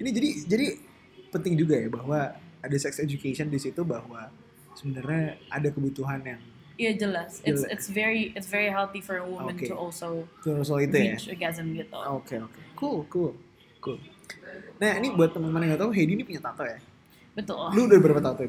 Ini 0.00 0.08
jadi 0.08 0.28
jadi 0.48 0.66
penting 1.28 1.60
juga 1.60 1.76
ya 1.76 1.92
bahwa 1.92 2.32
ada 2.64 2.76
sex 2.80 2.96
education 2.96 3.52
di 3.52 3.60
situ 3.60 3.84
bahwa 3.84 4.32
sebenarnya 4.72 5.36
ada 5.52 5.68
kebutuhan 5.68 6.24
yang 6.24 6.40
iya 6.76 6.92
jelas 6.96 7.40
it's 7.44 7.64
Jelas. 7.64 7.72
it's 7.72 7.88
very 7.92 8.32
it's 8.36 8.48
very 8.48 8.68
healthy 8.68 9.00
for 9.04 9.20
a 9.20 9.26
woman 9.28 9.56
Oke. 9.56 9.68
to 9.68 9.76
also 9.76 10.24
terus 10.44 10.68
soal 10.68 10.84
itu 10.84 10.96
ya. 10.96 11.16
reach 11.16 11.28
orgasm 11.32 11.72
gitu 11.72 11.96
Oke 12.12 12.36
oke, 12.40 12.60
cool 12.76 12.98
cool 13.08 13.32
cool. 13.80 13.98
Nah 14.80 14.96
ini 15.00 15.12
buat 15.12 15.32
teman-teman 15.32 15.64
yang 15.64 15.70
nggak 15.76 15.82
tahu, 15.88 15.92
Heidi 15.94 16.12
ini 16.16 16.24
punya 16.26 16.40
tato 16.42 16.64
ya. 16.64 16.80
betul 17.36 17.56
Lu 17.76 17.88
udah 17.88 17.98
berapa 18.00 18.20
tato? 18.20 18.42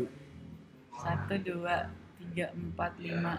Satu 0.98 1.34
dua 1.40 1.88
tiga 2.18 2.50
empat 2.52 2.92
lima 2.98 3.38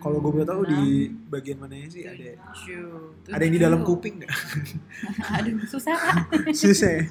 Kalau 0.00 0.16
gue 0.16 0.32
boleh 0.32 0.48
tahu 0.48 0.64
di 0.64 0.82
bagian 1.28 1.60
mananya 1.60 1.92
sih 1.92 2.08
ada 2.08 2.32
tujuh, 2.40 3.12
ada 3.28 3.42
yang 3.44 3.52
di 3.52 3.60
dalam 3.60 3.80
kuping 3.84 4.24
nggak? 4.24 4.32
aduh 5.36 5.60
susah. 5.68 5.92
Susah. 6.56 6.90
ya. 6.96 7.04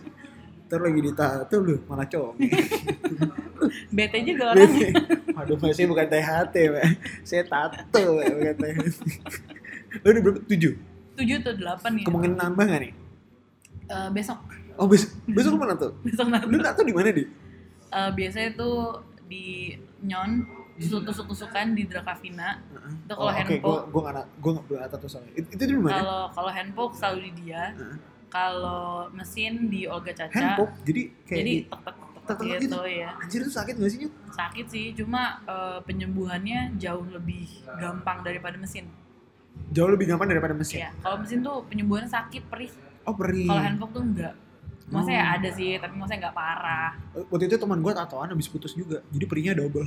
Ntar 0.65 0.81
lagi 0.81 0.99
ditato 1.01 1.55
lu 1.61 1.77
malah 1.85 2.09
cowok. 2.09 2.33
bete 3.95 4.17
juga 4.25 4.57
orangnya 4.57 4.89
Aduh, 5.37 5.55
saya 5.69 5.85
bukan 5.85 6.07
THT, 6.09 6.55
Mbak. 6.67 6.85
Saya 7.21 7.43
tato, 7.45 8.01
Mbak, 8.17 8.27
bukan 8.33 8.55
THT. 8.57 8.89
Lu 10.01 10.07
udah 10.09 10.21
berapa? 10.25 10.39
Tujuh? 10.49 10.73
tujuh 11.13 11.35
atau 11.43 11.53
delapan 11.53 11.91
ya 11.99 12.03
Kemungkinan 12.07 12.37
nambah 12.39 12.63
gak 12.65 12.81
nih? 12.81 12.93
Eh, 13.85 14.09
besok 14.15 14.39
Oh, 14.79 14.87
besok, 14.87 15.11
besok 15.27 15.53
mana 15.59 15.75
tuh? 15.75 15.91
besok 16.01 16.31
nanti 16.31 16.47
Lu 16.47 16.57
tato 16.57 16.81
di 16.81 16.93
mana, 16.95 17.11
di? 17.13 17.21
Eh, 17.89 18.09
biasanya 18.17 18.49
tuh 18.57 18.97
di 19.29 19.77
nyon 20.01 20.41
tusuk-tusuk-tusukan 20.75 21.75
di 21.75 21.83
Drakavina 21.85 22.57
itu 23.05 23.13
kalau 23.13 23.21
Oh, 23.21 23.29
Oke, 23.29 23.37
handpoke 23.37 23.61
gua 23.61 23.79
gua 23.87 24.01
nggak 24.09 24.27
gua 24.39 24.51
nggak 24.57 24.65
berata 24.65 24.87
tato 24.91 25.07
soalnya. 25.07 25.31
Itu, 25.35 25.47
itu 25.53 25.63
di 25.67 25.75
mana? 25.77 25.93
kalau 25.93 26.21
kalau 26.33 26.49
handpoke 26.49 26.93
selalu 26.95 27.19
di 27.21 27.31
dia 27.39 27.63
Heeh. 27.75 27.97
kalau 28.27 28.81
mesin 29.11 29.67
di 29.67 29.85
Olga 29.85 30.13
Caca 30.13 30.33
Handpoke, 30.33 30.73
jadi 30.81 31.01
kayak 31.23 31.37
jadi 31.39 31.51
di, 31.51 31.65
tek 31.65 31.81
tek 31.85 31.95
tek 32.27 32.37
gitu 32.39 32.61
gitu. 32.61 32.79
ya 32.85 33.09
anjir 33.17 33.39
itu 33.41 33.51
sakit 33.51 33.73
gak 33.75 33.89
sih, 33.89 33.99
Nyut? 34.01 34.13
sakit 34.29 34.65
sih 34.65 34.85
cuma 34.93 35.21
eh, 35.43 35.79
penyembuhannya 35.81 36.77
jauh 36.77 37.05
lebih 37.05 37.45
gampang 37.75 38.21
daripada 38.21 38.55
mesin 38.55 38.85
Jauh 39.69 39.91
lebih 39.91 40.07
gampang 40.07 40.29
daripada 40.29 40.53
mesin. 40.53 40.79
ya 40.79 40.89
kalau 41.01 41.19
mesin 41.19 41.41
tuh 41.41 41.61
penyembuhannya 41.65 42.07
sakit 42.07 42.43
perih 42.47 42.71
Oh, 43.03 43.13
perih. 43.13 43.45
kalau 43.45 43.61
handpoke 43.61 43.91
tuh 43.91 44.03
enggak 44.05 44.33
maksudnya 44.89 45.15
ya 45.15 45.25
Oh. 45.25 45.35
ada 45.37 45.49
sih 45.51 45.69
tapi 45.77 45.93
maksudnya 45.93 46.19
enggak 46.19 46.35
parah 46.35 46.89
Waktu 47.29 47.45
itu 47.45 47.55
teman 47.55 47.79
gua 47.79 47.93
tatoan 47.93 48.29
habis 48.29 48.47
putus 48.47 48.73
juga. 48.73 49.01
Jadi 49.07 49.25
perihnya 49.25 49.53
double. 49.53 49.85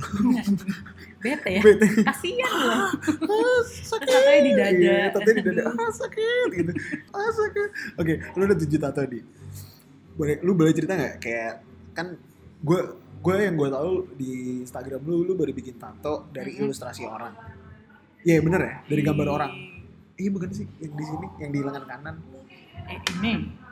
bete 1.23 1.49
ya 1.49 1.61
Bete. 1.61 1.87
kasian 2.03 2.51
loh 2.51 2.87
ah, 3.33 3.59
sakit. 3.65 4.07
Tatonya 4.07 4.39
di 4.39 4.51
dada. 4.53 4.71
Iya, 4.73 4.97
tatonya 5.09 5.33
di 5.35 5.43
dada. 5.45 5.63
Ah, 5.71 5.91
sakit 5.91 6.47
gitu. 6.53 6.71
Ah, 7.09 7.29
sakit. 7.29 7.69
Oke, 7.95 8.13
lu 8.33 8.41
udah 8.43 8.57
tujuh 8.57 8.79
tato 8.79 9.01
di. 9.03 9.19
Boleh, 10.13 10.35
lu 10.39 10.51
boleh 10.53 10.71
cerita 10.71 10.93
nggak 10.93 11.15
kayak 11.17 11.53
kan 11.91 12.07
gue 12.59 12.79
gue 13.19 13.35
yang 13.39 13.55
gue 13.55 13.69
tahu 13.69 13.91
di 14.13 14.31
Instagram 14.61 15.01
lu 15.01 15.23
lu 15.23 15.33
baru 15.33 15.51
bikin 15.51 15.75
tato 15.75 16.27
dari 16.29 16.53
Mhm. 16.53 16.63
ilustrasi 16.63 17.03
orang. 17.03 17.33
Iya 18.21 18.39
bener 18.39 18.61
ya 18.61 18.73
dari 18.85 19.01
gambar 19.01 19.27
orang. 19.29 19.51
Iya 20.13 20.29
bukan 20.29 20.49
sih 20.49 20.67
yang 20.77 20.93
di 20.93 21.03
sini 21.03 21.27
yang 21.39 21.51
di 21.51 21.59
lengan 21.59 21.83
kanan. 21.83 22.15
eh, 22.83 22.99
ini 23.15 23.62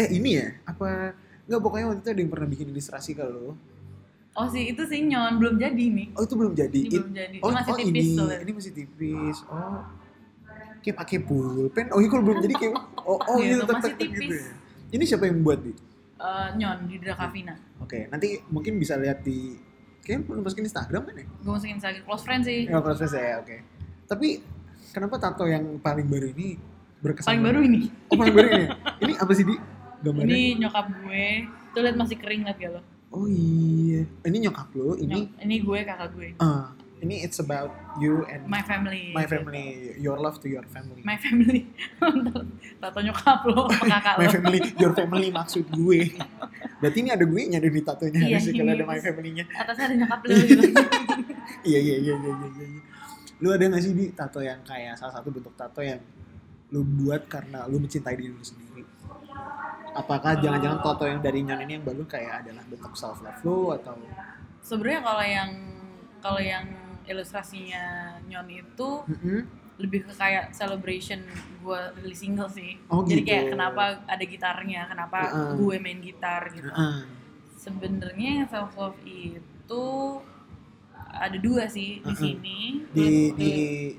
Eh 0.00 0.08
ini 0.10 0.30
ya 0.34 0.48
apa? 0.64 1.12
Nggak 1.44 1.60
pokoknya 1.60 1.86
waktu 1.88 2.00
itu 2.00 2.10
ada 2.10 2.20
yang 2.20 2.32
pernah 2.32 2.48
bikin 2.48 2.66
ilustrasi 2.68 3.12
ke 3.12 3.24
lu. 3.24 3.52
oh 4.30 4.46
sih 4.46 4.70
itu 4.70 4.78
sih 4.86 5.02
nyon 5.02 5.36
belum 5.36 5.58
jadi 5.58 5.84
nih 5.90 6.14
Oh 6.14 6.22
itu 6.22 6.34
belum 6.34 6.54
jadi. 6.54 6.80
ini 6.80 6.88
It- 6.88 7.02
belum 7.02 7.12
jadi 7.12 7.36
oh, 7.36 7.48
Ini 7.50 7.56
masih 7.58 7.70
oh 7.70 7.76
tipis 7.76 7.90
ini 7.90 8.14
soalnya 8.14 8.38
ini 8.40 8.52
masih 8.54 8.72
tipis. 8.72 9.36
Oh 9.46 9.78
kayak 10.80 10.96
pakai 10.96 11.18
pulpen. 11.20 11.86
Oh 11.92 11.98
iya 11.98 12.08
kalau 12.08 12.24
belum 12.24 12.38
jadi 12.40 12.54
kayak 12.56 12.72
oh 13.02 13.18
oh 13.20 13.36
Gitu, 13.36 13.44
iya 13.44 13.56
tetap 13.60 13.76
masih 13.76 13.92
tetap 13.92 13.98
gitu 14.00 14.12
tipis. 14.16 14.40
ya. 14.40 14.52
Ini 14.90 15.04
siapa 15.04 15.24
yang 15.26 15.38
buat 15.42 15.58
di? 15.60 15.72
Eh, 16.20 16.48
nyon 16.54 16.78
di 16.86 16.96
Drakavina 16.96 17.54
Oke, 17.80 18.06
nanti 18.06 18.28
mungkin 18.46 18.76
bisa 18.76 18.94
lihat 18.94 19.20
di 19.20 19.56
kayaknya 20.00 20.24
belum 20.26 20.42
masukin 20.42 20.64
Instagram 20.64 21.02
kan 21.02 21.14
ya? 21.16 21.26
gue 21.26 21.50
masukin 21.50 21.76
Instagram 21.76 22.02
close 22.04 22.22
friend 22.22 22.42
sih 22.44 22.58
Ya, 22.64 22.78
proses 22.78 23.10
ya, 23.10 23.40
oke. 23.40 23.56
Tapi 24.06 24.28
kenapa 24.90 25.16
tato 25.16 25.44
yang 25.44 25.64
paling 25.76 26.06
baru 26.06 26.28
ini 26.30 26.60
berkesan? 26.98 27.28
paling 27.30 27.42
baru 27.42 27.60
ini 27.60 27.80
Oh, 28.06 28.16
paling 28.16 28.32
baru 28.32 28.48
ini. 28.48 28.66
Ini 29.00 29.12
apa 29.16 29.32
sih 29.32 29.42
di 29.42 29.56
gambarnya? 30.00 30.26
ini 30.26 30.40
nyokap 30.58 30.86
gue 30.96 31.24
tuh 31.70 31.80
lihat 31.80 31.96
masih 31.96 32.16
kering 32.16 32.42
liat 32.42 32.56
gak 32.56 32.72
lo 32.72 32.82
Oh 33.10 33.26
iya. 33.26 34.06
Ini 34.22 34.36
nyokap 34.40 34.70
lo, 34.72 34.94
ini 34.94 35.10
Nyok- 35.26 35.34
ini 35.40 35.56
gue 35.58 35.78
kakak 35.82 36.08
gue 36.12 36.28
ah, 36.38 36.70
ini 37.00 37.20
it's 37.20 37.36
about 37.36 37.68
you 37.96 38.22
and 38.24 38.46
my 38.46 38.62
family 38.62 39.10
my 39.10 39.24
family, 39.24 39.96
your 39.96 40.14
love 40.16 40.38
to 40.38 40.46
your 40.46 40.62
family. 40.66 41.02
my 41.02 41.16
family 41.16 41.66
tato 42.80 42.98
nyokap 43.00 43.40
lo 43.46 43.66
kakak 43.66 44.14
My 44.14 44.24
lo 44.24 44.32
family, 44.32 44.58
your 44.76 44.92
family 44.92 45.28
maksud 45.28 45.66
gue. 45.66 46.00
Berarti 46.78 46.98
ini 46.98 47.10
ada 47.10 47.24
gue 47.24 47.40
nya 47.42 47.58
ada 47.58 47.66
di 47.68 47.82
tatonya 47.82 48.18
Iya, 48.20 48.26
harusnya 48.32 48.52
kalau 48.54 48.72
ada 48.72 48.84
my 48.84 48.90
pas- 48.92 49.04
family-nya. 49.04 49.44
atasnya 49.50 49.84
ada 49.84 49.94
nyokap 49.96 50.20
lo 50.20 50.30
gitu 50.30 50.62
Iya 51.68 51.78
iya 51.78 51.96
iya 51.98 52.14
iya 52.14 52.30
iya. 52.30 52.48
iya. 52.62 52.80
Lu 53.38 53.48
ada 53.50 53.64
gak 53.66 53.82
sih 53.82 53.90
di 53.90 54.06
tato 54.12 54.38
yang 54.38 54.62
kayak 54.62 54.94
salah 54.94 55.12
satu 55.12 55.28
bentuk 55.28 55.52
tato 55.52 55.80
yang 55.80 55.98
lu 56.70 56.86
buat 56.86 57.26
karena 57.26 57.66
lu 57.66 57.76
mencintai 57.76 58.14
diri 58.14 58.30
lu 58.30 58.38
sendiri? 58.40 58.69
Apakah 59.90 60.38
jangan-jangan 60.38 60.78
tato 60.82 61.04
yang 61.06 61.20
dari 61.20 61.40
nyon 61.42 61.60
ini 61.66 61.72
yang 61.80 61.84
baru 61.84 62.04
kayak 62.06 62.46
adalah 62.46 62.62
bentuk 62.66 62.94
self 62.94 63.18
love 63.24 63.40
lu 63.42 63.74
atau 63.74 63.94
sebenarnya 64.62 65.00
kalau 65.02 65.24
yang 65.24 65.50
kalau 66.20 66.40
yang 66.40 66.64
ilustrasinya 67.08 68.14
Nyon 68.30 68.46
itu 68.52 68.90
Mm-mm. 69.08 69.40
lebih 69.80 70.06
ke 70.06 70.12
kayak 70.14 70.52
celebration 70.54 71.24
gue 71.64 71.80
rilis 72.04 72.20
single 72.22 72.46
sih. 72.46 72.78
Oh, 72.86 73.02
Jadi 73.02 73.24
gitu. 73.24 73.30
kayak 73.34 73.44
kenapa 73.56 73.82
ada 74.06 74.24
gitarnya, 74.24 74.86
kenapa 74.86 75.18
Heeh. 75.26 75.52
gue 75.58 75.76
main 75.80 76.00
gitar 76.04 76.46
gitu. 76.54 76.70
Heeh. 76.70 77.08
Sebenarnya 77.56 78.46
self 78.46 78.76
love 78.78 79.00
itu 79.04 79.84
ada 81.12 81.36
dua 81.36 81.66
sih 81.66 81.98
di 81.98 82.14
sini. 82.14 82.58
Di 82.86 83.02
Terus 83.30 83.36
di 83.36 83.50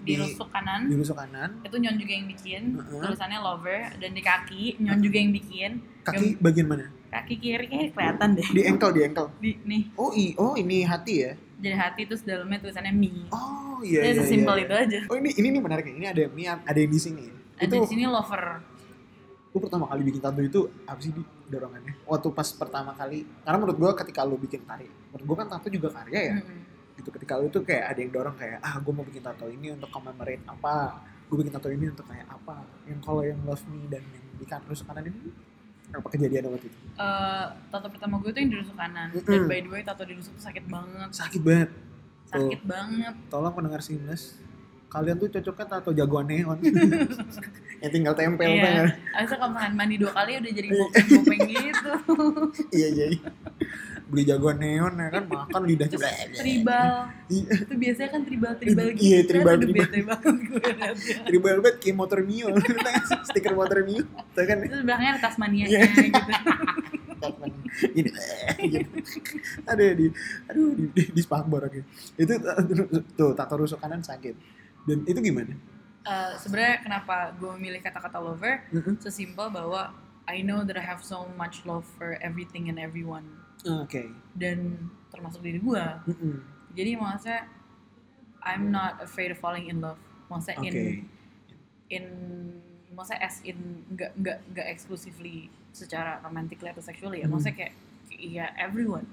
di 0.02 0.14
rusuk 0.18 0.48
kanan 0.48 0.88
di 0.88 0.96
rusuk 0.96 1.14
kanan. 1.14 1.60
itu 1.62 1.76
Nyon 1.76 1.96
juga 1.96 2.12
yang 2.12 2.28
bikin 2.28 2.62
Heeh. 2.74 3.02
tulisannya 3.02 3.40
lover 3.40 3.82
dan 3.96 4.12
di 4.12 4.22
kaki 4.22 4.64
Nyon 4.78 5.00
juga 5.00 5.18
yang 5.18 5.32
bikin 5.32 5.72
Kaki 6.02 6.28
bagian 6.38 6.68
mana? 6.68 6.88
kaki 7.12 7.36
kiri 7.36 7.68
kayak 7.68 7.92
kelihatan 7.92 8.30
deh 8.34 8.48
Di 8.48 8.62
ankle, 8.64 8.92
di 8.92 9.02
ankle. 9.04 9.28
di 9.38 9.52
nih 9.62 9.82
Oh, 9.94 10.10
i, 10.12 10.32
oh 10.34 10.56
ini 10.56 10.82
hati 10.82 11.14
ya? 11.22 11.36
jadi 11.60 11.76
hati 11.78 12.08
terus 12.08 12.24
dalamnya 12.24 12.58
tulisannya 12.58 12.90
me 12.90 13.28
Oh, 13.30 13.84
iya 13.84 14.00
Jadi 14.02 14.08
iya. 14.10 14.22
sesimpel 14.24 14.56
iya. 14.56 14.64
itu 14.64 14.74
aja 14.74 15.00
Oh, 15.12 15.16
ini 15.16 15.30
ini 15.36 15.48
nih 15.52 15.62
menarik. 15.62 15.86
Ini 15.86 16.08
ada 16.08 16.24
mie, 16.32 16.48
ada 16.48 16.74
yang 16.74 16.88
di 16.88 16.98
sini. 16.98 17.28
ada 17.54 17.68
itu 17.68 17.76
di 17.78 17.90
sini 17.90 18.04
lover 18.06 18.64
lu 19.52 19.60
pertama 19.60 19.84
kali 19.84 20.02
bikin 20.02 20.24
tato 20.24 20.40
itu 20.40 20.62
apa 20.88 20.96
sih 20.98 21.12
di 21.12 21.20
dorongannya? 21.46 22.08
Waktu 22.08 22.32
pas 22.32 22.48
pertama 22.56 22.96
kali, 22.96 23.28
karena 23.44 23.58
menurut 23.60 23.76
gua 23.76 23.92
ketika 23.94 24.24
lu 24.24 24.40
bikin 24.40 24.64
karya, 24.64 24.88
menurut 25.12 25.26
gua 25.28 25.36
kan 25.44 25.48
tato 25.52 25.68
juga 25.68 25.92
karya 25.92 26.20
ya. 26.24 26.36
Mm-mm. 26.40 26.60
Gitu 27.02 27.10
ketika 27.12 27.34
lu 27.36 27.48
tuh 27.48 27.62
kayak 27.62 27.84
ada 27.88 28.00
yang 28.00 28.12
dorong 28.12 28.36
kayak 28.36 28.62
ah 28.62 28.78
gua 28.78 28.94
mau 28.94 29.04
bikin 29.04 29.20
tato 29.20 29.46
ini 29.46 29.68
untuk 29.70 29.90
commemorate 29.90 30.46
apa, 30.46 30.76
gua 31.26 31.36
bikin 31.36 31.50
tato 31.52 31.68
ini 31.68 31.86
untuk 31.88 32.06
kayak 32.06 32.26
apa. 32.26 32.62
Yang 32.86 33.00
kalau 33.02 33.22
yang 33.22 33.42
love 33.42 33.66
me 33.66 33.86
dan 33.88 34.06
yang 34.06 34.26
di 34.32 34.46
kan 34.46 34.62
rusuk 34.64 34.86
kanan 34.86 35.04
ini 35.04 35.34
apa 35.92 36.08
kejadian 36.08 36.48
waktu 36.48 36.66
itu? 36.66 36.78
Eh, 36.94 37.46
tato 37.68 37.88
pertama 37.88 38.16
gue 38.18 38.30
tuh 38.30 38.40
yang 38.40 38.50
di 38.50 38.58
rusuk 38.58 38.74
kanan 38.74 39.10
dan 39.10 39.20
Mm-mm. 39.20 39.44
by 39.46 39.60
the 39.60 39.70
way 39.70 39.82
tato 39.82 40.04
di 40.04 40.14
rusuk 40.14 40.34
tuh 40.34 40.46
sakit 40.46 40.66
banget 40.66 41.10
Sakit 41.12 41.42
banget. 41.42 41.70
sakit 42.24 42.62
banget 42.64 43.14
Tolong 43.28 43.52
pendengar 43.52 43.82
Seamless, 43.82 44.40
kalian 44.88 45.18
tuh 45.18 45.28
cocoknya 45.30 45.66
tato 45.68 45.92
jagoan 45.92 46.26
neon. 46.26 46.56
yang 47.82 47.92
tinggal 47.92 48.14
tempel 48.14 48.46
Iya. 48.48 48.64
banget. 48.64 48.86
Abisnya 49.12 49.38
kalau 49.38 49.52
mandi 49.74 49.96
dua 49.98 50.12
kali 50.12 50.32
udah 50.38 50.52
jadi 50.54 50.68
bopeng-bopeng 50.70 51.42
gitu 51.50 51.92
iya 52.78 52.88
iya. 52.88 53.08
Beli 54.12 54.28
jagoan 54.28 54.60
neon 54.60 54.94
ya 54.94 55.08
kan 55.10 55.24
makan 55.24 55.62
lidahnya. 55.64 55.96
terus 55.96 56.36
tribal 56.36 57.08
Iya. 57.26 57.52
itu 57.58 57.74
biasanya 57.74 58.10
kan 58.12 58.22
tribal-tribal 58.22 58.86
gitu 58.92 59.02
Iya, 59.02 59.20
tribal, 59.24 59.56
tribal. 59.56 59.88
liatnya. 59.88 61.18
Tribal 61.24 61.54
banget 61.58 61.76
kayak 61.80 61.96
motor 61.96 62.20
Mio. 62.22 62.48
Stiker 63.28 63.56
motor 63.56 63.80
Mio. 63.82 64.04
Tuh 64.36 64.44
kan 64.44 64.58
Terus 64.62 64.84
belakangnya 64.84 65.12
ada 65.16 65.22
Tasmania 65.24 65.66
Iya. 65.66 65.80
gitu. 65.88 66.12
gini 67.88 68.10
gitu. 68.68 68.90
aduh 69.64 69.90
di 69.94 70.06
aduh 70.46 70.68
di, 70.74 70.84
di, 70.90 71.04
di 71.10 71.22
spakbor 71.22 71.62
oke 71.64 71.80
itu 72.16 72.34
tuh 73.14 73.32
tato 73.32 73.56
rusuk 73.56 73.78
kanan 73.78 74.02
sakit 74.02 74.36
dan 74.84 75.06
itu 75.06 75.20
gimana 75.20 75.56
Eh, 76.02 76.34
Sebenarnya 76.36 76.82
kenapa 76.82 77.30
gue 77.32 77.46
memilih 77.54 77.78
kata-kata 77.80 78.18
lover? 78.18 78.66
Mm-mm. 78.74 78.98
Sesimpel 78.98 79.54
bahwa 79.54 79.94
I 80.26 80.42
know 80.42 80.66
that 80.66 80.74
I 80.74 80.82
have 80.82 81.06
so 81.06 81.30
much 81.32 81.62
love 81.62 81.86
for 81.94 82.18
everything 82.18 82.66
and 82.68 82.82
everyone 82.82 83.22
oke 83.66 84.04
dan 84.34 84.90
termasuk 85.12 85.42
diri 85.42 85.60
gue. 85.60 85.86
Mm-mm. 86.08 86.36
Jadi 86.72 86.92
maksudnya 86.96 87.46
I'm 88.42 88.72
not 88.72 88.98
afraid 89.04 89.30
of 89.30 89.38
falling 89.38 89.70
in 89.70 89.84
love. 89.84 90.00
Maksudnya 90.32 90.58
oke 90.58 90.70
in 90.72 91.06
in 91.92 92.06
maksudnya 92.92 93.22
as 93.22 93.44
in 93.44 93.58
nggak 93.92 94.12
nggak 94.18 94.38
nggak 94.56 94.68
exclusively 94.68 95.52
secara 95.72 96.20
romantically 96.24 96.72
atau 96.72 96.82
sexually 96.82 97.22
ya. 97.22 97.28
Hmm. 97.28 97.38
Maksudnya 97.38 97.56
kayak 97.68 97.74
ya 98.18 98.46
everyone. 98.58 99.06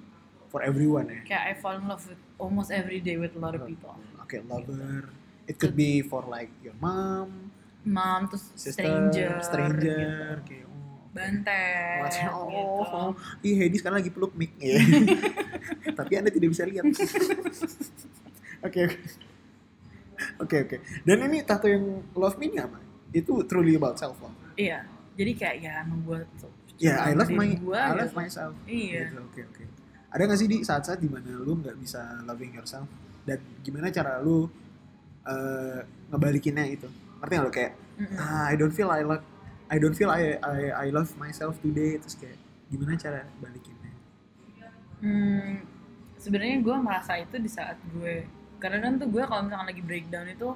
for 0.48 0.64
everyone 0.64 1.12
ya 1.12 1.20
Kayak 1.28 1.44
I 1.44 1.52
fall 1.60 1.76
in 1.76 1.84
love 1.84 2.00
with 2.08 2.16
almost 2.40 2.72
every 2.72 3.04
day 3.04 3.20
with 3.20 3.36
a 3.36 3.40
lot 3.40 3.52
of 3.52 3.68
people. 3.68 3.92
oke 4.16 4.32
lover 4.48 5.12
it 5.44 5.60
could 5.60 5.76
be 5.76 6.00
for 6.00 6.24
like 6.24 6.48
your 6.64 6.72
mom 6.80 7.52
Mom 7.84 8.32
terus 8.32 8.48
sister 8.56 8.72
stranger, 8.80 9.28
stranger 9.44 10.40
gitu. 10.40 10.48
kayak 10.48 10.67
Banten, 11.08 11.98
What's- 12.04 12.20
oh, 12.28 12.46
gitu. 12.46 12.94
oh, 12.94 13.10
Ih, 13.40 13.54
Hedi 13.56 13.76
sekarang 13.76 13.98
lagi 13.98 14.12
peluk 14.12 14.32
mic. 14.32 14.52
Iya. 14.56 14.78
Tapi 15.98 16.12
Anda 16.14 16.28
tidak 16.28 16.52
bisa 16.52 16.62
lihat. 16.62 16.84
Oke, 18.58 18.80
oke. 18.84 18.98
Oke, 20.42 20.56
oke. 20.66 20.76
Dan 21.02 21.22
ini 21.24 21.46
tato 21.46 21.64
yang 21.64 21.84
love 22.12 22.34
me 22.36 22.50
ini 22.50 22.58
apa? 22.58 22.74
Itu 23.08 23.46
truly 23.46 23.72
about 23.72 23.94
self 23.94 24.18
love. 24.18 24.34
Iya, 24.52 24.82
jadi 25.14 25.30
kayak 25.32 25.56
ya 25.58 25.74
membuat 25.86 26.26
Ya, 26.74 27.02
I 27.02 27.14
love 27.14 27.30
my 27.30 27.54
gua, 27.56 27.86
I 27.86 27.94
love 27.96 28.10
gitu. 28.10 28.18
myself. 28.18 28.54
Iya. 28.64 29.10
Gitu, 29.10 29.18
Oke, 29.24 29.40
oke. 29.44 29.64
Ada 30.08 30.22
gak 30.24 30.38
sih 30.38 30.46
di 30.46 30.58
saat-saat 30.60 30.98
di 30.98 31.06
mana 31.06 31.30
lu 31.36 31.54
nggak 31.54 31.74
bisa 31.76 32.00
loving 32.22 32.50
yourself 32.52 32.86
dan 33.22 33.38
gimana 33.60 33.90
cara 33.90 34.18
lu 34.18 34.50
eh, 35.22 35.78
ngebalikinnya 36.08 36.66
itu? 36.66 36.90
Ngerti 37.18 37.32
gak 37.34 37.44
lu 37.44 37.52
kayak 37.52 37.72
Mm-mm. 37.98 38.16
ah, 38.16 38.46
I 38.46 38.54
don't 38.54 38.70
feel 38.70 38.88
I 38.88 39.02
love 39.02 39.22
I 39.68 39.76
don't 39.76 39.96
feel 39.96 40.08
I 40.08 40.40
I 40.40 40.58
I 40.72 40.86
love 40.90 41.12
myself 41.20 41.60
today 41.60 42.00
terus 42.00 42.16
kayak 42.16 42.36
gimana 42.68 42.96
cara 42.96 43.24
balikinnya? 43.40 43.92
Hmm, 44.98 45.62
sebenarnya 46.18 46.58
gue 46.60 46.76
merasa 46.82 47.14
itu 47.20 47.36
di 47.38 47.50
saat 47.50 47.78
gue 47.94 48.26
karena 48.58 48.82
kan 48.82 48.98
tuh 48.98 49.06
gue 49.06 49.22
kalau 49.22 49.46
misalkan 49.46 49.68
lagi 49.70 49.82
breakdown 49.86 50.26
itu 50.26 50.48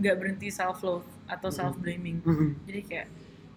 nggak 0.00 0.14
berhenti 0.16 0.48
self 0.48 0.80
love 0.80 1.04
atau 1.28 1.52
Mm-mm. 1.52 1.58
self 1.60 1.74
blaming 1.76 2.24
Mm-mm. 2.24 2.56
jadi 2.64 2.80
kayak 2.88 3.06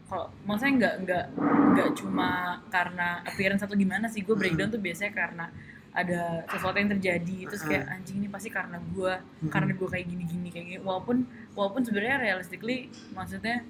kalau 0.06 0.28
maksudnya 0.44 0.74
nggak 0.76 0.96
nggak 1.08 1.26
nggak 1.72 1.90
cuma 1.96 2.60
karena 2.68 3.24
appearance 3.24 3.64
atau 3.64 3.74
gimana 3.80 4.12
sih 4.12 4.22
gue 4.22 4.36
breakdown 4.36 4.68
tuh 4.68 4.84
biasanya 4.84 5.16
karena 5.16 5.46
ada 5.96 6.44
sesuatu 6.52 6.76
yang 6.76 6.92
terjadi 6.92 7.38
terus 7.48 7.64
kayak 7.64 7.88
anjing 7.88 8.20
ini 8.20 8.28
pasti 8.28 8.52
karena 8.52 8.84
gue 8.84 9.14
karena 9.48 9.72
gue 9.72 9.88
kayak 9.88 10.06
gini-gini 10.12 10.48
kayak 10.52 10.66
gini 10.76 10.80
walaupun 10.84 11.24
walaupun 11.56 11.88
sebenarnya 11.88 12.20
realistically 12.20 12.92
maksudnya 13.16 13.64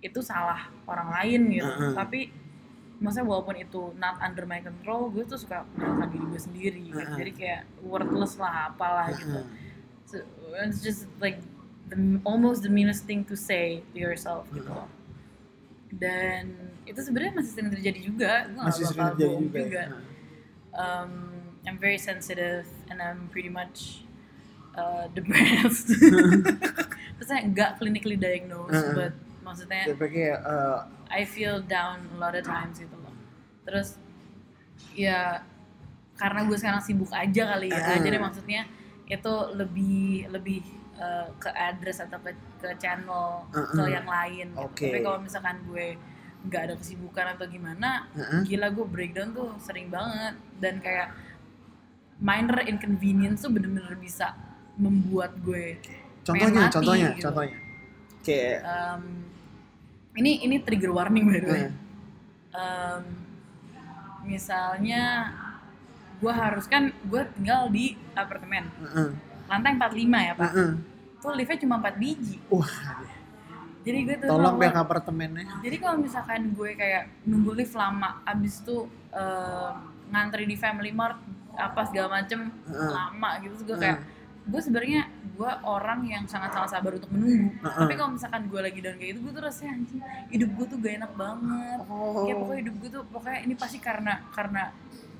itu 0.00 0.20
salah 0.20 0.68
orang 0.88 1.08
lain 1.12 1.40
gitu 1.52 1.68
Heeh. 1.68 1.92
tapi 1.92 2.20
maksudnya 3.00 3.28
walaupun 3.28 3.56
itu 3.56 3.92
not 3.96 4.20
under 4.20 4.44
my 4.44 4.60
control 4.60 5.08
gue 5.08 5.24
tuh 5.24 5.36
suka 5.36 5.64
menyalahkan 5.72 6.08
diri 6.08 6.24
gue 6.26 6.40
sendiri 6.40 6.80
gitu. 6.88 7.00
Heeh. 7.00 7.16
jadi 7.16 7.32
kayak 7.32 7.60
worthless 7.80 8.36
lah 8.36 8.68
apalah 8.68 9.08
gitu 9.12 9.40
Heeh. 9.40 9.46
so, 10.04 10.16
it's 10.64 10.80
just 10.80 11.04
like 11.16 11.40
the, 11.88 11.96
almost 12.24 12.60
the 12.60 12.72
meanest 12.72 13.04
thing 13.04 13.24
to 13.24 13.36
say 13.36 13.80
to 13.92 13.96
yourself 13.96 14.44
gitu 14.52 14.68
Heeh. 14.68 14.88
dan 15.96 16.44
itu 16.84 17.00
sebenarnya 17.00 17.32
masih 17.36 17.50
sering 17.54 17.70
terjadi 17.70 18.00
juga 18.02 18.32
gue 18.48 18.62
Masih 18.62 18.82
gak 18.84 18.90
sering 18.92 19.00
bakal 19.04 19.16
terjadi 19.16 19.36
juga. 19.36 19.60
juga, 19.64 19.80
ya? 19.80 19.88
Heeh. 19.88 20.08
Um, 20.70 21.12
I'm 21.66 21.76
very 21.76 21.98
sensitive 21.98 22.64
and 22.88 23.02
I'm 23.02 23.28
pretty 23.28 23.50
much 23.50 24.06
uh, 24.76 25.10
depressed 25.16 25.92
maksudnya 27.20 27.42
nggak 27.48 27.70
clinically 27.76 28.16
diagnosed 28.16 28.72
Heeh. 28.72 28.94
but 28.96 29.12
maksudnya 29.50 29.82
eh, 29.90 30.78
I 31.10 31.26
feel 31.26 31.58
down 31.66 32.06
a 32.14 32.16
lot 32.16 32.38
of 32.38 32.46
times 32.46 32.78
gitu 32.78 32.94
loh. 32.94 33.14
Terus 33.66 33.98
ya 34.94 35.42
karena 36.14 36.44
gue 36.46 36.56
sekarang 36.56 36.82
sibuk 36.84 37.10
aja 37.10 37.56
kali 37.56 37.68
ya. 37.72 37.80
Uh-uh. 37.80 37.98
Jadi 38.04 38.16
maksudnya 38.20 38.62
itu 39.10 39.34
lebih 39.58 40.30
lebih 40.30 40.62
uh, 41.00 41.32
ke 41.42 41.50
address 41.50 41.98
atau 42.04 42.22
ke, 42.22 42.30
ke 42.62 42.70
channel 42.78 43.48
Uh-uh. 43.50 43.74
ke 43.74 43.82
yang 43.90 44.06
lain. 44.06 44.46
gitu. 44.54 44.62
Oke. 44.62 44.86
Tapi 44.86 44.98
kalau 45.02 45.18
misalkan 45.18 45.56
gue 45.66 45.98
nggak 46.40 46.62
ada 46.72 46.74
kesibukan 46.80 47.26
atau 47.36 47.44
gimana, 47.52 48.08
heeh. 48.16 48.48
gila 48.48 48.72
gue 48.72 48.86
breakdown 48.88 49.36
tuh 49.36 49.52
sering 49.60 49.92
banget 49.92 50.40
dan 50.56 50.80
kayak 50.80 51.12
minor 52.16 52.64
inconvenience 52.64 53.44
tuh 53.44 53.52
bener-bener 53.52 53.92
bisa 54.00 54.32
membuat 54.80 55.36
gue 55.44 55.76
contohnya, 56.24 56.68
mati, 56.68 56.74
contohnya, 56.76 57.08
gitu. 57.12 57.24
contohnya. 57.28 57.58
Kayak 58.24 58.56
um, 58.64 59.04
ini 60.20 60.44
ini 60.44 60.56
trigger 60.58 60.92
warning 60.92 61.24
by 61.24 61.38
the 61.38 61.48
way. 61.48 61.64
Em, 62.52 63.02
misalnya 64.22 65.32
gue 66.16 66.28
harus 66.30 66.66
kan 66.66 66.92
gue 66.92 67.22
tinggal 67.32 67.72
di 67.72 67.96
apartemen 68.12 68.68
heeh, 68.76 69.08
lantai 69.46 69.72
45 69.72 69.96
ya 70.20 70.32
pak 70.34 70.50
heeh. 70.50 70.70
tuh 71.16 71.32
liftnya 71.32 71.58
cuma 71.58 71.80
4 71.80 71.96
biji 71.96 72.36
Wah, 72.46 72.68
jadi 73.80 73.98
gue 74.04 74.16
tuh 74.18 74.28
tolong 74.28 74.44
kalau- 74.50 74.60
pihak 74.60 74.76
apartemennya. 74.76 75.44
jadi 75.64 75.76
kalau 75.78 75.96
misalkan 75.96 76.52
gue 76.52 76.70
kayak 76.74 77.08
nunggu 77.24 77.56
lift 77.56 77.72
lama 77.72 78.20
abis 78.22 78.60
itu 78.60 78.84
em, 79.10 79.72
ngantri 80.10 80.44
di 80.44 80.54
Family 80.54 80.92
Mart 80.92 81.16
apa 81.50 81.80
segala 81.84 82.20
macem 82.20 82.52
Heeh. 82.68 82.90
lama 82.90 83.30
gitu 83.40 83.54
gue 83.64 83.72
Heeh. 83.72 83.80
kayak 83.80 83.98
gue 84.40 84.60
sebenarnya 84.60 85.00
gue 85.30 85.50
orang 85.62 86.00
yang 86.04 86.24
sangat 86.24 86.50
sangat 86.50 86.70
sabar 86.74 86.92
untuk 86.94 87.10
menunggu 87.10 87.52
Heeh. 87.60 87.78
tapi 87.80 87.94
kalau 87.94 88.10
misalkan 88.12 88.42
gue 88.46 88.60
lagi 88.60 88.80
down 88.80 88.96
kayak 88.96 89.10
gitu 89.10 89.20
gue 89.20 89.32
tuh 89.32 89.42
rasanya 89.42 89.70
anjing 89.74 90.00
hidup 90.28 90.50
gue 90.52 90.66
tuh 90.66 90.76
gak 90.78 90.94
enak 90.96 91.12
banget 91.14 91.78
Oh. 91.86 92.24
kayak 92.24 92.36
pokoknya 92.38 92.60
hidup 92.60 92.74
gue 92.76 92.90
tuh 92.90 93.02
pokoknya 93.06 93.38
ini 93.40 93.54
pasti 93.54 93.78
karena 93.78 94.12
karena 94.30 94.62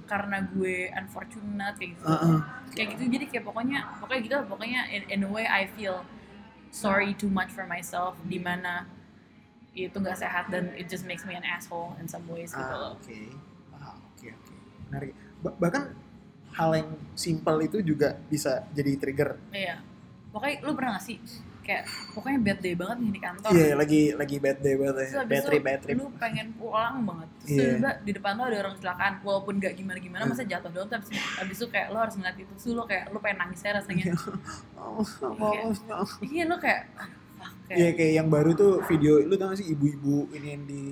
karena 0.05 0.37
gue 0.43 0.77
unfortunate 0.91 1.75
kayak 1.77 1.91
gitu 1.95 2.05
Heeh. 2.05 2.39
kayak 2.71 2.89
gitu 2.93 3.03
jadi 3.09 3.25
kayak 3.27 3.45
pokoknya 3.45 3.79
pokoknya 3.99 4.21
gitu 4.21 4.37
pokoknya 4.45 4.81
in, 4.91 5.03
in 5.09 5.21
a 5.23 5.31
way 5.31 5.45
I 5.45 5.69
feel 5.69 6.03
sorry 6.71 7.13
too 7.13 7.29
much 7.29 7.49
for 7.49 7.65
myself 7.65 8.15
di 8.23 8.39
mana 8.39 8.87
itu 9.71 9.95
nggak 9.95 10.19
sehat 10.19 10.51
dan 10.51 10.75
it 10.75 10.87
just 10.87 11.03
makes 11.03 11.23
me 11.23 11.33
an 11.33 11.43
asshole 11.43 11.95
in 11.97 12.07
some 12.07 12.27
ways 12.27 12.51
gitu 12.51 12.59
Ah, 12.61 12.75
loh 12.75 12.91
oke. 12.95 13.19
Ah, 13.73 13.95
oke, 13.97 14.27
oke. 14.29 14.55
Menarik. 14.87 15.15
Ba- 15.41 15.55
bahkan 15.57 15.95
hal 16.55 16.71
yang 16.75 16.91
simple 17.15 17.59
itu 17.63 17.79
juga 17.81 18.19
bisa 18.27 18.67
jadi 18.71 18.97
trigger. 18.97 19.39
Iya. 19.51 19.79
Pokoknya 20.31 20.57
lu 20.63 20.73
pernah 20.75 20.99
gak 20.99 21.05
sih? 21.07 21.19
Kayak 21.61 21.87
pokoknya 22.17 22.39
bad 22.41 22.59
day 22.65 22.75
banget 22.75 22.97
nih 22.99 23.11
di 23.15 23.21
kantor. 23.21 23.51
Iya 23.53 23.69
lagi 23.79 24.03
lagi 24.17 24.37
bad 24.43 24.59
day 24.59 24.75
banget 24.75 24.95
Terus 24.97 25.13
ya 25.13 25.23
bad 25.23 25.43
itu 25.43 25.49
trip 25.85 25.97
lu 25.99 26.07
pengen 26.19 26.47
pulang 26.59 26.95
banget. 27.07 27.29
Terus 27.45 27.51
Iya. 27.51 27.69
tiba 27.77 27.91
di 28.03 28.11
depan 28.17 28.33
lo 28.35 28.43
ada 28.49 28.59
orang 28.59 28.75
kecelakaan 28.81 29.13
walaupun 29.23 29.55
gak 29.61 29.75
gimana-gimana 29.79 30.23
Hmm. 30.27 30.33
masa 30.35 30.45
jatuh 30.49 30.71
doang 30.73 30.91
tapi 30.91 31.15
habis 31.15 31.57
itu 31.61 31.67
kayak 31.71 31.87
lo 31.95 31.99
harus 32.03 32.15
ngeliat 32.19 32.37
itu. 32.39 32.53
Terus 32.59 32.75
lo 32.75 32.85
kayak 32.87 33.05
lo 33.13 33.19
pengen 33.23 33.39
nangis 33.47 33.61
aja 33.63 33.79
rasanya. 33.79 34.05
Oh, 34.81 35.05
oh, 35.23 35.71
oh. 35.71 36.07
iya 36.25 36.49
lo 36.49 36.57
kayak 36.59 36.89
Iya 37.71 37.95
kayak 37.95 38.13
yang 38.19 38.29
baru 38.29 38.51
tuh 38.53 38.83
video 38.91 39.23
lu 39.23 39.39
tau 39.39 39.55
gak 39.55 39.63
sih 39.63 39.71
ibu-ibu 39.71 40.27
ini 40.35 40.49
yang 40.59 40.65
di 40.67 40.83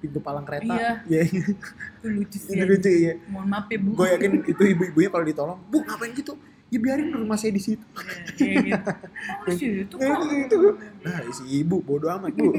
pintu 0.00 0.18
palang 0.18 0.42
kereta. 0.42 0.72
Iya. 0.72 0.90
Iya, 1.04 1.22
itu 1.28 2.06
lucu 2.08 2.36
sih 2.36 2.56
itu 2.56 2.64
lucu 2.66 2.88
ya 2.90 3.12
mohon 3.28 3.46
maaf 3.46 3.68
ya 3.68 3.78
bu. 3.78 3.90
Gue 3.94 4.08
yakin 4.10 4.32
itu 4.44 4.62
ibu-ibunya 4.66 5.08
kalau 5.08 5.24
ditolong 5.24 5.58
bu 5.68 5.78
ngapain 5.80 6.12
gitu? 6.12 6.34
Ya 6.70 6.78
biarin 6.78 7.10
rumah 7.10 7.34
saya 7.34 7.50
di 7.50 7.60
situ. 7.60 7.84
Iya, 8.38 8.62
iya 8.62 8.78
gitu 9.52 9.94
oh 9.98 10.22
situ 10.24 10.54
Ya, 10.56 10.64
kok? 10.64 10.74
nah 11.02 11.18
si 11.30 11.42
ibu 11.56 11.76
bodo 11.78 12.06
amat 12.08 12.32
bu. 12.32 12.54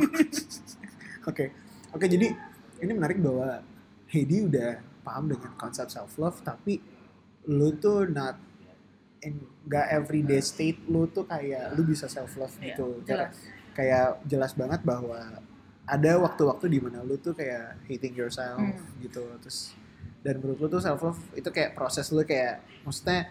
Oke 1.30 1.54
oke 1.92 2.06
jadi 2.08 2.34
ini 2.78 2.92
menarik 2.92 3.18
bahwa 3.18 3.62
Heidi 4.08 4.42
udah 4.42 4.80
paham 5.02 5.30
dengan 5.30 5.54
konsep 5.56 5.86
self 5.88 6.18
love 6.18 6.42
tapi 6.42 6.82
lu 7.46 7.74
tuh 7.76 8.06
not 8.06 8.38
in 9.22 9.38
gak 9.64 9.86
everyday 9.92 10.42
state 10.42 10.82
lu 10.86 11.06
tuh 11.06 11.24
kayak 11.24 11.74
lu 11.74 11.84
bisa 11.84 12.06
self 12.06 12.34
love 12.36 12.50
Iya, 12.58 12.74
gitu. 12.74 12.88
jelas. 13.06 13.38
Kayak 13.72 14.18
jelas 14.26 14.52
banget 14.52 14.82
bahwa 14.82 15.20
ada 15.92 16.16
waktu-waktu 16.18 16.66
di 16.70 16.80
mana 16.80 17.04
lu 17.04 17.18
tuh 17.18 17.34
kayak 17.34 17.76
hating 17.86 18.16
yourself 18.16 18.56
Hmm. 18.56 18.80
gitu 19.00 19.20
terus 19.38 19.76
dan 20.22 20.40
menurut 20.40 20.58
lu 20.58 20.68
tuh 20.70 20.80
self 20.80 21.02
love 21.02 21.20
itu 21.34 21.48
kayak 21.48 21.74
proses 21.74 22.08
lu 22.08 22.24
kayak 22.24 22.64
maksudnya 22.82 23.28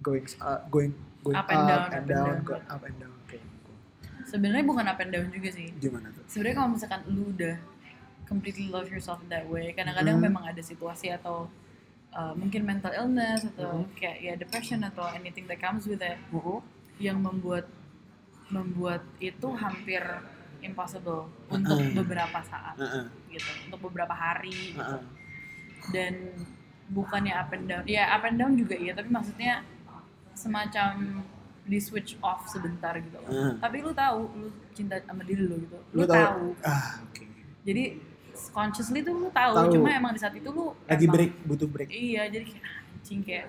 going 0.00 0.26
uh, 0.38 0.58
going 0.66 0.90
going 1.20 1.36
Up 1.36 1.46
and 1.46 1.62
down, 1.64 1.80
up 1.80 1.92
and 1.92 2.06
down. 2.06 2.34
go- 2.42 2.66
up 2.66 2.82
and 2.82 2.96
down 2.98 3.14
oke 3.16 3.38
sebenarnya 4.24 4.64
bukan 4.64 4.84
up 4.84 4.98
and 4.98 5.10
down 5.10 5.28
juga 5.28 5.48
sih 5.48 5.70
gimana 5.74 6.10
tuh 6.10 6.24
sebenarnya 6.26 6.56
kalau 6.56 6.70
misalkan 6.70 7.00
lu 7.06 7.30
udah 7.30 7.54
completely 8.24 8.66
love 8.66 8.88
yourself 8.88 9.20
in 9.20 9.28
that 9.28 9.46
way 9.46 9.70
kadang-kadang 9.70 10.16
Hmm. 10.16 10.26
memang 10.26 10.44
ada 10.44 10.60
situasi 10.60 11.12
atau 11.12 11.46
uh, 12.10 12.32
mungkin 12.32 12.64
mental 12.64 12.90
illness 12.90 13.46
atau 13.46 13.82
Hmm. 13.82 13.94
kayak 13.94 14.16
ya 14.18 14.32
depression 14.34 14.82
atau 14.82 15.06
anything 15.12 15.44
that 15.44 15.56
comes 15.56 15.84
with 15.84 16.00
it 16.00 16.18
oh, 16.30 16.58
yang 16.96 17.18
membuat 17.18 17.70
membuat 18.46 19.00
itu 19.18 19.48
hampir 19.54 20.02
impossible 20.64 21.28
untuk 21.46 21.76
Hmm. 21.76 21.92
beberapa 21.94 22.40
saat 22.42 22.74
Heeh, 22.74 23.04
gitu 23.30 23.50
untuk 23.64 23.80
beberapa 23.84 24.12
hari 24.12 24.72
gitu. 24.72 24.80
heeh. 24.80 25.02
dan 25.86 26.14
bukannya 26.86 27.32
up 27.32 27.50
and 27.50 27.64
down 27.66 27.84
ya 27.86 28.08
up 28.10 28.24
and 28.24 28.36
down 28.36 28.52
juga 28.54 28.72
iya 28.74 28.92
tapi 28.92 29.08
maksudnya 29.08 29.60
semacam 30.32 31.20
di 31.62 31.78
switch 31.78 32.16
off 32.20 32.44
sebentar 32.46 32.92
gitu 32.94 33.14
loh. 33.14 33.28
Hmm. 33.28 33.52
tapi 33.58 33.80
lu 33.80 33.92
tahu 33.92 34.20
lu 34.34 34.46
cinta 34.70 35.00
sama 35.00 35.22
diri 35.22 35.42
lu 35.42 35.56
gitu 35.58 35.78
lu, 35.92 35.98
lu, 35.98 36.04
tahu, 36.04 36.12
tahu 36.12 36.46
ah 36.62 37.00
oke 37.02 37.24
jadi 37.62 37.84
consciously 38.50 39.00
tuh 39.00 39.14
lu 39.14 39.28
tahu, 39.30 39.52
Tahu. 39.54 39.72
cuma 39.72 39.88
emang 39.90 40.10
di 40.10 40.18
saat 40.18 40.34
itu 40.34 40.44
lu 40.46 40.72
lagi 40.84 41.04
emang- 41.04 41.14
break 41.14 41.32
butuh 41.44 41.64
break 41.66 41.88
iya 41.88 42.26
jadi 42.26 42.44
kayak 42.44 42.64
anjing 42.90 43.20
kayak 43.22 43.46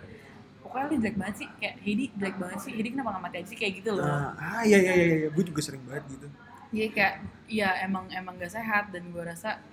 pokoknya 0.61 0.85
lu 0.85 0.95
jelek 0.97 1.15
banget 1.15 1.35
sih 1.37 1.47
kayak 1.53 1.75
Heidi 1.77 2.05
jelek 2.13 2.35
banget 2.35 2.59
sih 2.59 2.71
Heidi 2.71 2.89
kenapa 2.89 3.09
gak 3.09 3.23
mati 3.23 3.35
aja 3.37 3.47
sih 3.47 3.57
kayak 3.57 3.73
gitu 3.75 3.89
loh 3.93 4.05
ah 4.05 4.31
ah, 4.35 4.61
iya 4.61 4.77
iya 4.77 4.93
iya 4.93 5.05
iya 5.17 5.29
gue 5.29 5.43
juga 5.43 5.59
sering 5.59 5.83
banget 5.83 6.03
gitu 6.09 6.27
jadi 6.75 6.89
kayak 6.91 7.15
ya 7.47 7.69
emang 7.81 8.05
emang 8.11 8.35
gak 8.35 8.51
sehat 8.51 8.91
dan 8.91 9.07
gue 9.09 9.23
rasa 9.23 9.63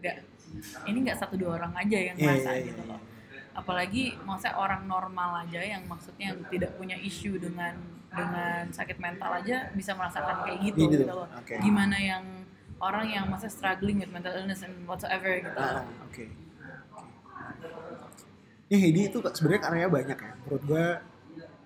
nggak 0.00 0.16
ini 0.86 0.98
nggak 1.04 1.18
satu 1.18 1.34
dua 1.34 1.58
orang 1.58 1.74
aja 1.76 1.98
yang 1.98 2.16
Iya, 2.16 2.24
ngerasa 2.30 2.50
iya, 2.50 2.58
iya, 2.58 2.66
gitu 2.70 2.82
iya. 2.82 2.90
loh 2.90 3.00
apalagi 3.54 4.04
maksudnya 4.26 4.54
orang 4.58 4.82
normal 4.84 5.46
aja 5.46 5.60
yang 5.62 5.82
maksudnya 5.86 6.34
yang 6.34 6.40
tidak 6.50 6.74
punya 6.74 6.98
isu 6.98 7.38
dengan 7.38 7.78
dengan 8.10 8.66
sakit 8.70 8.98
mental 8.98 9.30
aja 9.42 9.70
bisa 9.74 9.94
merasakan 9.94 10.42
kayak 10.42 10.58
gitu 10.70 10.90
Gitu, 10.90 11.02
gitu 11.02 11.14
loh 11.14 11.26
oke. 11.30 11.54
gimana 11.62 11.96
yang 11.98 12.24
orang 12.78 13.06
yang 13.06 13.26
masa 13.30 13.46
struggling 13.46 14.02
with 14.02 14.10
mental 14.10 14.34
illness 14.34 14.62
and 14.62 14.74
whatsoever 14.86 15.30
gitu 15.38 15.54
Ah, 15.54 15.86
oke. 16.02 16.24
Ini 18.64 18.76
Heidi 18.80 19.00
itu 19.12 19.18
sebenarnya 19.20 19.62
karyanya 19.62 19.90
banyak 19.92 20.18
ya. 20.18 20.32
Menurut 20.42 20.62
gue 20.66 20.86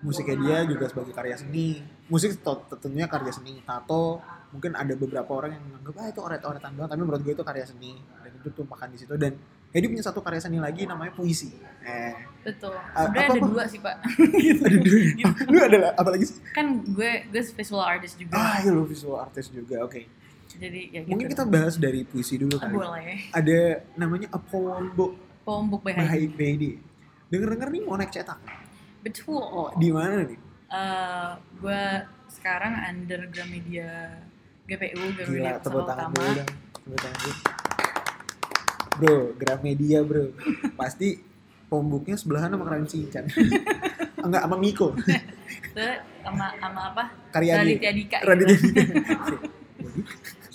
musiknya 0.03 0.37
dia 0.37 0.59
juga 0.67 0.85
sebagai 0.91 1.15
karya 1.15 1.37
seni. 1.39 1.81
Musik 2.11 2.37
tentunya 2.43 3.07
karya 3.07 3.33
seni. 3.33 3.63
Tato 3.63 4.19
mungkin 4.49 4.73
ada 4.73 4.95
beberapa 4.95 5.29
orang 5.31 5.53
yang 5.53 5.63
menganggap 5.63 5.95
ah 5.95 6.09
itu 6.09 6.21
oret-oretan 6.21 6.71
doang, 6.73 6.89
tapi 6.89 7.01
menurut 7.01 7.21
gue 7.21 7.33
itu 7.33 7.43
karya 7.43 7.65
seni 7.65 7.93
dan 8.19 8.33
itu 8.33 8.49
tumpahan 8.51 8.89
di 8.89 8.97
situ 8.97 9.13
dan 9.15 9.37
Heidi 9.69 9.85
punya 9.87 10.01
satu 10.01 10.19
karya 10.19 10.41
seni 10.41 10.57
lagi 10.57 10.83
namanya 10.83 11.13
puisi. 11.13 11.53
Eh, 11.83 12.17
betul 12.43 12.73
sebenarnya 12.73 13.05
apa- 13.21 13.29
ada 13.29 13.39
apa? 13.39 13.47
dua 13.47 13.65
sih 13.65 13.79
pak 13.79 13.97
ada 14.65 14.79
dua. 14.79 15.01
Lu 15.53 15.59
ada 15.61 15.79
apa 15.93 16.09
lagi 16.11 16.25
sih? 16.25 16.41
kan 16.51 16.67
gue 16.83 17.11
gue 17.27 17.43
visual 17.55 17.83
artist 17.83 18.17
juga 18.17 18.33
Ah, 18.35 18.57
iya 18.59 18.71
lu 18.71 18.83
visual 18.83 19.17
artist 19.19 19.49
juga. 19.51 19.83
Oke. 19.83 20.09
jadi 20.51 20.81
ya 20.91 21.01
gitu 21.01 21.13
Mungkin 21.13 21.29
kita 21.29 21.45
bahas 21.45 21.77
dari 21.77 22.03
puisi 22.03 22.35
dulu 22.35 22.57
kali. 22.57 22.73
boleh 22.73 23.31
Ada 23.31 23.59
namanya 23.95 24.27
A 24.31 24.41
Poem 24.41 24.91
Book 24.91 25.13
poem 25.41 25.65
book 25.67 25.81
by 25.81 25.93
by 25.93 26.05
Heidi 26.07 26.33
Heidi. 26.35 26.71
Dengar-dengar 27.27 27.69
nih 27.69 27.83
mau 27.83 27.95
naik 27.95 28.09
cetak. 28.11 28.41
betul 28.99 29.37
Oh, 29.37 29.69
di 29.75 29.89
mana 29.89 30.25
nih? 30.25 30.41
Eh, 30.67 31.31
gue 31.55 31.83
sekarang 32.27 32.73
under 32.83 33.29
Gramedia 33.29 34.17
GPU 34.69 35.01
Gila, 35.17 35.57
tepuk 35.65 35.83
tangan 35.89 36.13
dulu 36.13 36.31
dong. 36.37 36.49
Tepuk 36.77 36.99
tangan 37.01 37.19
dulu. 37.25 37.35
Bro, 38.99 39.19
Gramedia 39.41 39.99
bro. 40.05 40.25
Pasti 40.77 41.17
pembuknya 41.73 42.21
sebelahan 42.21 42.53
sama 42.53 42.69
Karen 42.69 42.85
Shinchan. 42.85 43.25
Enggak, 44.29 44.43
sama 44.45 44.57
Miko. 44.61 44.93
Sama 46.21 46.53
sama 46.61 46.81
apa 46.93 47.05
Karyadi. 47.33 47.81
Raditya 47.81 47.93
Dika 47.97 48.19
gitu. 48.21 48.29
Raditya 48.29 48.57
Dika. 48.61 49.37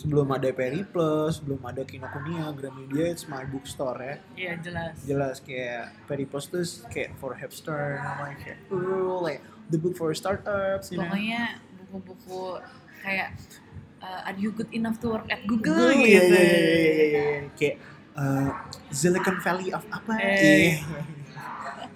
sebelum 0.03 0.27
ada 0.35 0.51
Periplus, 0.51 1.39
sebelum 1.39 1.63
ada 1.63 1.81
Kinokuniya, 1.87 2.51
Gramedia 2.53 3.07
it's 3.07 3.25
my 3.25 3.47
bookstore 3.47 3.97
ya. 4.03 4.15
Iya 4.35 4.53
jelas 4.59 4.93
Jelas 5.07 5.35
kayak 5.39 5.95
Periplus 6.05 6.51
tuh 6.51 6.61
kayak 6.91 7.15
for 7.17 7.33
hipster, 7.39 8.03
namanya 8.03 8.35
kayak 8.43 8.59
oh, 8.67 9.23
like 9.23 9.39
the 9.71 9.79
book 9.79 9.95
for 9.95 10.11
startups, 10.11 10.91
pokoknya 10.91 11.63
buku-buku 11.87 12.59
kayak 12.99 13.31
uh, 14.03 14.27
are 14.27 14.37
you 14.37 14.51
good 14.51 14.67
enough 14.75 14.99
to 14.99 15.15
work 15.15 15.25
at 15.31 15.47
Google, 15.47 15.73
Google, 15.73 16.03
gitu. 16.03 16.11
iya, 16.11 16.21
iya, 16.27 16.43
iya, 16.43 16.91
iya, 16.91 17.05
iya, 17.07 17.49
kayak 17.55 17.75
uh, 18.19 18.51
Silicon 18.91 19.37
Valley 19.39 19.71
of 19.71 19.83
apa? 19.87 20.13
Eh. 20.19 20.35
Iya. 20.35 21.01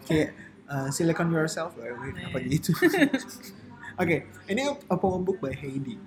kayak 0.07 0.29
uh, 0.71 0.87
Silicon 0.89 1.27
Yourself. 1.29 1.75
Eh, 1.83 1.91
apa 2.31 2.37
gitu. 2.47 2.71
Oke 4.01 4.29
ini 4.47 4.61
a 4.63 4.95
poem 4.95 5.21
book 5.27 5.43
by 5.43 5.51
Heidi? 5.51 5.99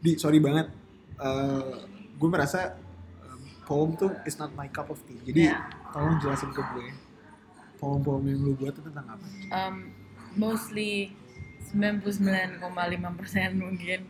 Di 0.00 0.16
sorry 0.16 0.40
banget. 0.40 0.72
Uh, 1.14 1.84
gue 2.18 2.28
merasa 2.30 2.74
um, 3.22 3.38
poem 3.68 3.90
tuh 3.94 4.10
is 4.24 4.40
not 4.40 4.50
my 4.56 4.66
cup 4.72 4.88
of 4.88 4.98
tea. 5.04 5.20
Jadi 5.26 5.52
Iya. 5.52 5.62
tolong 5.92 6.18
jelasin 6.18 6.50
ke 6.50 6.62
gue 6.74 6.88
poem-poem 7.78 8.24
yang 8.32 8.40
lu 8.40 8.52
buat 8.56 8.72
tuh 8.72 8.80
tentang 8.86 9.04
apa? 9.04 9.26
Um, 9.52 9.92
mostly 10.38 11.12
99,5% 11.74 12.62
mungkin. 13.58 14.00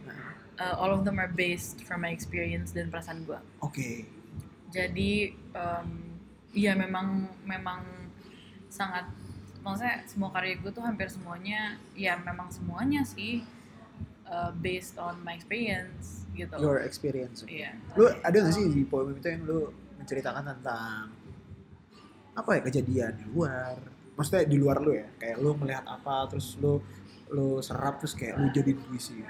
Uh, 0.55 0.79
all 0.79 0.95
of 0.95 1.03
them 1.03 1.19
are 1.19 1.33
based 1.35 1.83
from 1.83 2.07
my 2.07 2.15
experience 2.15 2.71
dan 2.71 2.87
perasaan 2.87 3.27
gue 3.27 3.35
oke. 3.59 3.91
Jadi 4.71 5.35
um, 5.51 6.15
iya 6.55 6.79
memang 6.79 7.27
memang 7.43 7.83
sangat 8.71 9.11
maksudnya 9.67 10.07
semua 10.07 10.31
karya 10.31 10.55
gue 10.63 10.71
tuh 10.71 10.87
hampir 10.87 11.11
semuanya 11.11 11.75
ya 11.99 12.15
memang 12.23 12.55
semuanya 12.55 13.03
sih 13.03 13.43
uh, 14.31 14.55
based 14.63 14.95
on 14.95 15.19
my 15.27 15.35
experience 15.35 16.23
gitu. 16.39 16.55
Your 16.59 16.87
experience. 16.87 17.43
Iya. 17.47 17.75
Lu 17.99 18.11
ada 18.11 18.37
gak 18.37 18.55
sih 18.55 18.71
di 18.71 18.87
poem 18.87 19.15
itu 19.17 19.27
yang 19.27 19.43
lu 19.47 19.75
menceritakan 19.99 20.55
tentang 20.55 21.11
apa 22.35 22.51
ya 22.59 22.61
kejadian 22.63 23.13
di 23.19 23.27
luar? 23.31 23.75
Maksudnya 24.15 24.47
di 24.47 24.57
luar 24.59 24.79
lu 24.79 24.95
ya 24.95 25.07
kayak 25.19 25.37
lu 25.43 25.51
melihat 25.59 25.83
apa 25.87 26.31
terus 26.31 26.55
lu 26.63 26.79
lu 27.35 27.59
serap 27.59 27.99
terus 27.99 28.15
kayak 28.15 28.39
lu 28.39 28.47
jadi 28.55 28.73
puisi. 28.79 29.27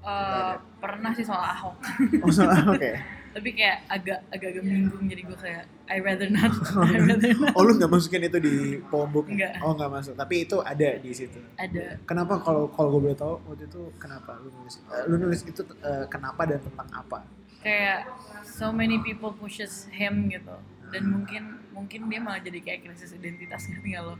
Uh, 0.00 0.56
pernah 0.80 1.12
sih 1.12 1.20
soal 1.20 1.44
Ahok. 1.44 1.76
Oh 2.24 2.32
salah 2.32 2.64
oke. 2.64 2.92
Tapi 3.36 3.48
kayak 3.54 3.86
agak 3.86 4.26
agak 4.34 4.48
agak 4.58 4.62
menyinggung 4.66 5.06
jadi 5.06 5.22
gue 5.22 5.38
kayak 5.38 5.62
I 5.86 6.02
rather 6.02 6.26
not 6.32 6.50
I 6.90 6.98
rather 6.98 7.30
not. 7.36 7.52
Oh 7.54 7.62
lu 7.62 7.76
nggak 7.78 7.92
masukin 7.92 8.26
itu 8.26 8.38
di 8.42 8.54
poem 8.90 9.06
book 9.12 9.28
Nggak. 9.28 9.60
oh 9.60 9.76
nggak 9.76 9.90
masuk. 9.92 10.14
Tapi 10.16 10.48
itu 10.48 10.56
ada 10.64 10.88
di 10.98 11.10
situ. 11.12 11.38
Ada. 11.54 12.00
Kenapa 12.08 12.40
kalau 12.42 12.72
kalau 12.72 12.96
gue 12.96 13.12
boleh 13.12 13.18
tahu 13.20 13.38
waktu 13.46 13.68
itu 13.68 13.92
kenapa 14.00 14.40
lu 14.40 14.48
nulis 14.50 14.82
eh, 14.82 15.04
lu 15.06 15.14
nulis 15.20 15.40
itu 15.46 15.62
eh, 15.62 16.04
kenapa 16.10 16.42
dan 16.48 16.58
tentang 16.64 16.88
apa? 16.90 17.18
Kayak 17.60 18.08
so 18.42 18.72
many 18.72 18.98
people 19.04 19.30
pushes 19.36 19.86
him 19.92 20.26
gitu. 20.32 20.56
Dan 20.90 21.06
mungkin 21.12 21.60
mungkin 21.70 22.10
dia 22.10 22.18
malah 22.18 22.42
jadi 22.42 22.58
kayak 22.58 22.88
krisis 22.88 23.14
identitas 23.14 23.62
ngerti 23.68 23.94
gak 23.94 24.02
lo? 24.10 24.18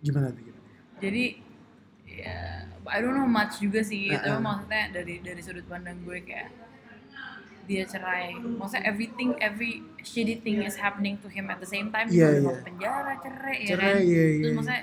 Gimana 0.00 0.32
tuh 0.32 0.48
gitu 0.48 0.60
jadi 1.00 1.24
ya 2.10 2.66
I 2.90 2.98
don't 2.98 3.14
know 3.14 3.28
much 3.28 3.62
juga 3.62 3.86
sih 3.86 4.10
Uh-uh. 4.10 4.18
tapi 4.18 4.38
maksudnya 4.42 4.84
dari 4.90 5.14
dari 5.22 5.40
sudut 5.44 5.66
pandang 5.70 6.02
gue 6.02 6.18
kayak 6.26 6.50
dia 7.70 7.86
cerai 7.86 8.34
maksudnya 8.34 8.82
everything 8.82 9.30
every 9.38 9.86
shitty 10.02 10.42
thing 10.42 10.58
is 10.66 10.74
happening 10.74 11.14
to 11.22 11.30
him 11.30 11.46
at 11.46 11.62
the 11.62 11.68
same 11.70 11.86
time 11.94 12.10
Iya, 12.10 12.26
dia 12.26 12.26
iya. 12.26 12.40
masuk 12.42 12.66
penjara 12.66 13.12
cerai, 13.22 13.56
ya 13.62 13.68
Cerai, 13.70 13.86
kan 13.86 13.96
iya, 14.02 14.22
terus 14.26 14.42
iya. 14.42 14.56
maksudnya 14.58 14.82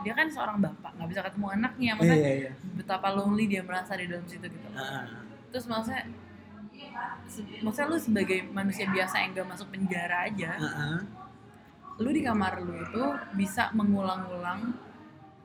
dia 0.00 0.12
kan 0.16 0.26
seorang 0.32 0.56
bapak 0.64 0.90
nggak 0.96 1.08
bisa 1.12 1.20
ketemu 1.28 1.46
anaknya 1.52 1.84
Iya, 1.84 1.98
maksudnya 2.00 2.32
iya, 2.32 2.32
iya. 2.48 2.50
betapa 2.80 3.08
lonely 3.12 3.44
dia 3.44 3.60
merasa 3.60 3.92
di 4.00 4.06
dalam 4.08 4.24
situ 4.24 4.46
gitu 4.48 4.68
Ah, 4.72 5.04
terus 5.52 5.64
maksudnya 5.68 6.02
maksudnya 7.60 7.88
lu 7.92 7.98
sebagai 8.00 8.38
manusia 8.56 8.86
biasa 8.88 9.14
yang 9.20 9.30
gak 9.36 9.48
masuk 9.50 9.68
penjara 9.68 10.30
aja 10.30 10.50
ah, 10.56 10.64
ah. 10.64 11.00
lu 12.00 12.08
di 12.08 12.22
kamar 12.24 12.62
lu 12.62 12.72
itu 12.72 13.04
bisa 13.36 13.68
mengulang-ulang 13.76 14.72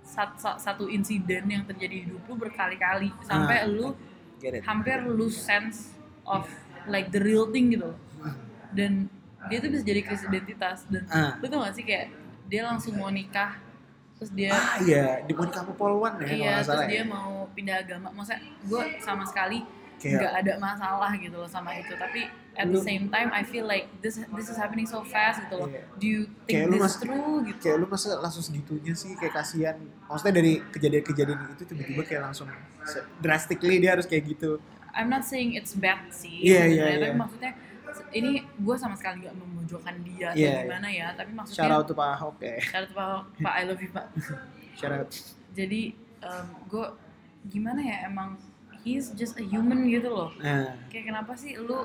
sat- 0.10 0.36
sa- 0.36 0.58
satu 0.58 0.88
insiden 0.88 1.46
yang 1.46 1.64
terjadi 1.64 1.96
di 1.96 2.04
hidup 2.04 2.26
lu 2.26 2.36
berkali-kali 2.36 3.14
sampai 3.22 3.62
Ah. 3.62 3.70
lu 3.70 3.94
hampir 4.62 5.06
lose 5.06 5.38
sense 5.38 5.94
of 6.26 6.50
like 6.86 7.10
the 7.10 7.20
real 7.20 7.46
thing 7.48 7.70
gitu 7.70 7.94
dan 8.72 9.06
dia 9.46 9.58
tuh 9.58 9.70
bisa 9.70 9.84
jadi 9.84 10.02
krisis 10.02 10.26
identitas 10.26 10.84
dan 10.86 11.04
Ah. 11.08 11.38
lu 11.38 11.46
tau 11.46 11.62
gak 11.62 11.74
sih 11.74 11.84
kayak 11.84 12.10
dia 12.46 12.62
langsung 12.64 12.96
mau 12.96 13.10
nikah 13.10 13.62
terus 14.16 14.32
dia 14.32 14.52
Ah 14.52 14.82
iya, 14.82 15.06
di 15.22 15.32
Monica 15.32 15.62
Popolwan 15.62 16.20
ya 16.20 16.28
iya 16.28 16.54
terus 16.60 16.84
dia 16.86 16.98
ya. 16.98 17.06
mau 17.06 17.48
pindah 17.50 17.80
agama 17.80 18.12
maksudnya 18.12 18.42
gue 18.62 18.84
sama 19.00 19.24
sekali 19.24 19.64
nggak 20.02 20.34
ada 20.38 20.54
masalah 20.58 21.12
gitu 21.14 21.36
loh 21.36 21.46
sama 21.46 21.76
itu 21.76 21.92
tapi 21.94 22.24
at 22.54 22.66
the 22.66 22.76
Lu- 22.76 22.82
same 22.82 23.08
time 23.08 23.30
I 23.30 23.42
feel 23.42 23.64
like 23.64 23.88
this 24.00 24.16
this 24.30 24.48
is 24.48 24.56
happening 24.56 24.84
so 24.84 25.04
fast 25.04 25.40
gitu 25.42 25.56
loh 25.58 25.68
Iya. 25.68 25.84
do 25.94 26.06
you 26.06 26.22
think 26.44 26.56
Kayak 26.56 26.68
this 26.70 26.82
mas- 26.82 26.98
true 26.98 27.36
gitu 27.44 27.62
Kayak 27.62 27.78
lu 27.78 27.88
masa 27.88 28.08
langsung 28.16 28.42
segitunya 28.42 28.94
sih 28.94 29.12
kayak 29.14 29.34
kasihan. 29.36 29.76
Maksudnya 30.06 30.34
dari 30.34 30.54
kejadian-kejadian 30.66 31.40
itu 31.50 31.64
tiba-tiba 31.66 32.02
kayak 32.04 32.22
langsung 32.26 32.48
drastically 33.18 33.78
dia 33.78 33.94
harus 33.94 34.06
kayak 34.06 34.24
gitu. 34.28 34.60
I'm 34.92 35.08
not 35.08 35.22
saying 35.22 35.54
it's 35.54 35.74
bad 35.74 36.02
sih 36.10 36.42
Iya, 36.42 36.66
sebenarnya, 36.66 36.90
iya, 36.90 36.98
tapi 37.06 37.16
maksudnya 37.16 37.52
ini 38.12 38.32
gue 38.42 38.76
sama 38.76 38.96
sekali 38.96 39.22
nggak 39.22 39.36
memojokkan 39.36 39.96
dia 40.02 40.28
atau 40.30 40.40
Iya, 40.40 40.50
iya. 40.50 40.62
gimana 40.66 40.88
ya 40.90 41.08
tapi 41.14 41.32
maksudnya 41.32 41.60
Shout 41.60 41.72
out 41.72 41.86
to 41.86 41.94
Pak 41.94 42.08
Ahok 42.16 42.36
ya. 42.40 42.56
shout 42.60 42.86
out 42.86 42.92
Pak, 42.92 43.10
Pak 43.40 43.54
I 43.54 43.64
love 43.64 43.80
you 43.80 43.90
Pak 43.90 44.06
Shout 44.80 44.92
out. 44.92 45.10
jadi 45.52 45.82
gue 46.66 46.86
gimana 47.46 47.80
ya 47.80 47.98
emang 48.06 48.36
he's 48.82 49.12
just 49.14 49.36
a 49.36 49.44
human 49.44 49.86
gitu 49.86 50.08
loh 50.08 50.30
Nah, 50.36 50.76
kayak 50.88 51.06
kenapa 51.08 51.34
sih 51.34 51.56
lu 51.56 51.84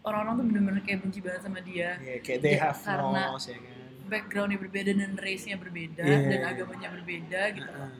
orang-orang 0.00 0.34
tuh 0.34 0.44
bener-bener 0.46 0.82
kayak 0.82 1.00
benci 1.00 1.18
banget 1.18 1.42
sama 1.42 1.60
dia 1.60 1.96
ya, 1.96 2.16
kayak 2.20 2.38
they 2.40 2.54
have 2.54 2.76
karena- 2.78 3.32
ya 3.32 3.56
kan. 3.56 3.72
backgroundnya 4.04 4.58
berbeda 4.58 4.90
dan 4.92 5.12
race-nya 5.16 5.56
berbeda 5.56 6.02
Iya, 6.02 6.18
dan 6.26 6.38
iya. 6.38 6.50
agamanya 6.50 6.88
berbeda 6.90 7.40
gitu 7.52 7.72
Ah, 7.72 7.90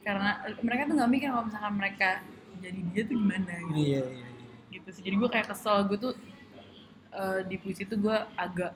karena 0.00 0.30
eh, 0.42 0.56
mereka 0.58 0.82
tuh 0.84 0.94
nggak 0.94 1.10
mikir 1.10 1.28
kalau 1.28 1.44
misalkan 1.44 1.74
mereka 1.74 2.08
jadi 2.58 2.80
dia 2.88 3.02
tuh 3.02 3.14
gimana 3.14 3.52
gitu 3.62 3.76
Iya, 3.76 4.02
iya, 4.02 4.24
iya. 4.24 4.28
gitu 4.72 4.88
sih 4.90 5.02
jadi 5.02 5.16
gue 5.16 5.28
kayak 5.28 5.46
kesel 5.46 5.76
gue 5.84 5.98
tuh 6.00 6.12
eh, 7.12 7.40
di 7.44 7.56
puisi 7.56 7.82
itu 7.82 7.94
gue 7.94 8.16
agak 8.34 8.72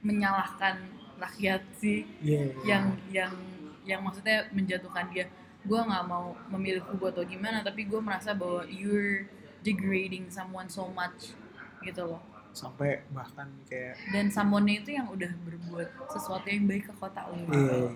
menyalahkan 0.00 0.76
rakyat 1.16 1.62
sih 1.74 2.04
Iya, 2.20 2.40
iya. 2.42 2.64
yang 2.64 2.84
yang 3.10 3.32
yang 3.84 4.00
maksudnya 4.00 4.48
menjatuhkan 4.50 5.08
dia 5.10 5.28
gue 5.66 5.80
nggak 5.82 6.04
mau 6.06 6.26
memilih 6.48 6.82
kubu 6.84 7.10
atau 7.10 7.22
gimana 7.22 7.60
tapi 7.60 7.84
gue 7.84 7.98
merasa 7.98 8.30
bahwa 8.32 8.62
you're 8.66 9.26
degrading 9.60 10.30
someone 10.30 10.66
so 10.66 10.86
much 10.88 11.34
gitu 11.82 12.06
loh 12.06 12.22
sampai 12.50 13.04
bahkan 13.10 13.50
kayak 13.66 13.98
dan 14.08 14.30
someone 14.30 14.64
itu 14.64 14.88
yang 14.90 15.06
udah 15.06 15.28
berbuat 15.42 15.88
sesuatu 16.08 16.46
yang 16.46 16.64
baik 16.64 16.86
ke 16.86 16.94
kota 16.94 17.26
lo 17.26 17.36
iya, 17.36 17.44
iya, 17.44 17.74
iya. 17.76 17.90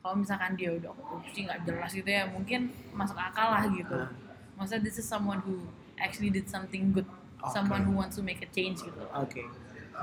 kalau 0.00 0.16
misalkan 0.16 0.54
dia 0.54 0.70
udah 0.72 0.90
korupsi 0.94 1.44
nggak 1.44 1.60
jelas 1.62 1.90
gitu 1.90 2.06
ya 2.06 2.24
mungkin 2.26 2.60
masuk 2.90 3.18
akal 3.18 3.52
lah 3.52 3.66
gitu 3.68 3.92
Ah. 3.92 4.08
maksudnya 4.56 4.80
this 4.80 4.96
is 4.96 5.04
someone 5.04 5.42
who 5.42 5.60
actually 5.98 6.30
did 6.30 6.46
something 6.46 6.88
good 6.90 7.04
Oke. 7.36 7.52
someone 7.52 7.82
who 7.82 7.92
wants 7.92 8.16
to 8.16 8.22
make 8.22 8.40
a 8.40 8.48
change 8.48 8.80
gitu 8.80 9.02
Oke. 9.12 9.44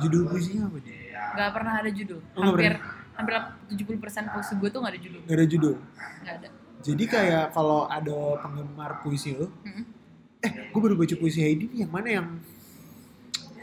Judul 0.01 0.25
puisinya 0.25 0.65
apa 0.65 0.77
nih? 0.79 1.13
nggak 1.33 1.49
pernah 1.53 1.73
ada 1.79 1.89
judul 1.89 2.21
Oh, 2.33 2.41
nggak 2.43 2.53
hampir 2.53 2.73
hampir 3.13 3.33
70% 3.73 4.33
puisi 4.33 4.53
gue 4.53 4.69
tuh 4.69 4.79
nggak 4.81 4.93
ada 4.93 5.01
judul 5.01 5.21
Gak 5.23 5.37
ada 5.37 5.45
judul. 5.45 5.75
nggak 6.21 6.35
ada 6.35 6.49
Jadi 6.83 7.03
kayak 7.07 7.55
kalau 7.55 7.87
ada 7.87 8.37
penggemar 8.37 8.99
puisi 8.99 9.31
lo, 9.33 9.47
Mm-mm. 9.63 9.83
eh 10.43 10.51
gue 10.67 10.79
baru 10.79 10.99
baca 10.99 11.15
puisi 11.15 11.39
Heidi 11.39 11.71
nih, 11.71 11.87
yang 11.87 11.91
mana 11.91 12.07
yang 12.11 12.27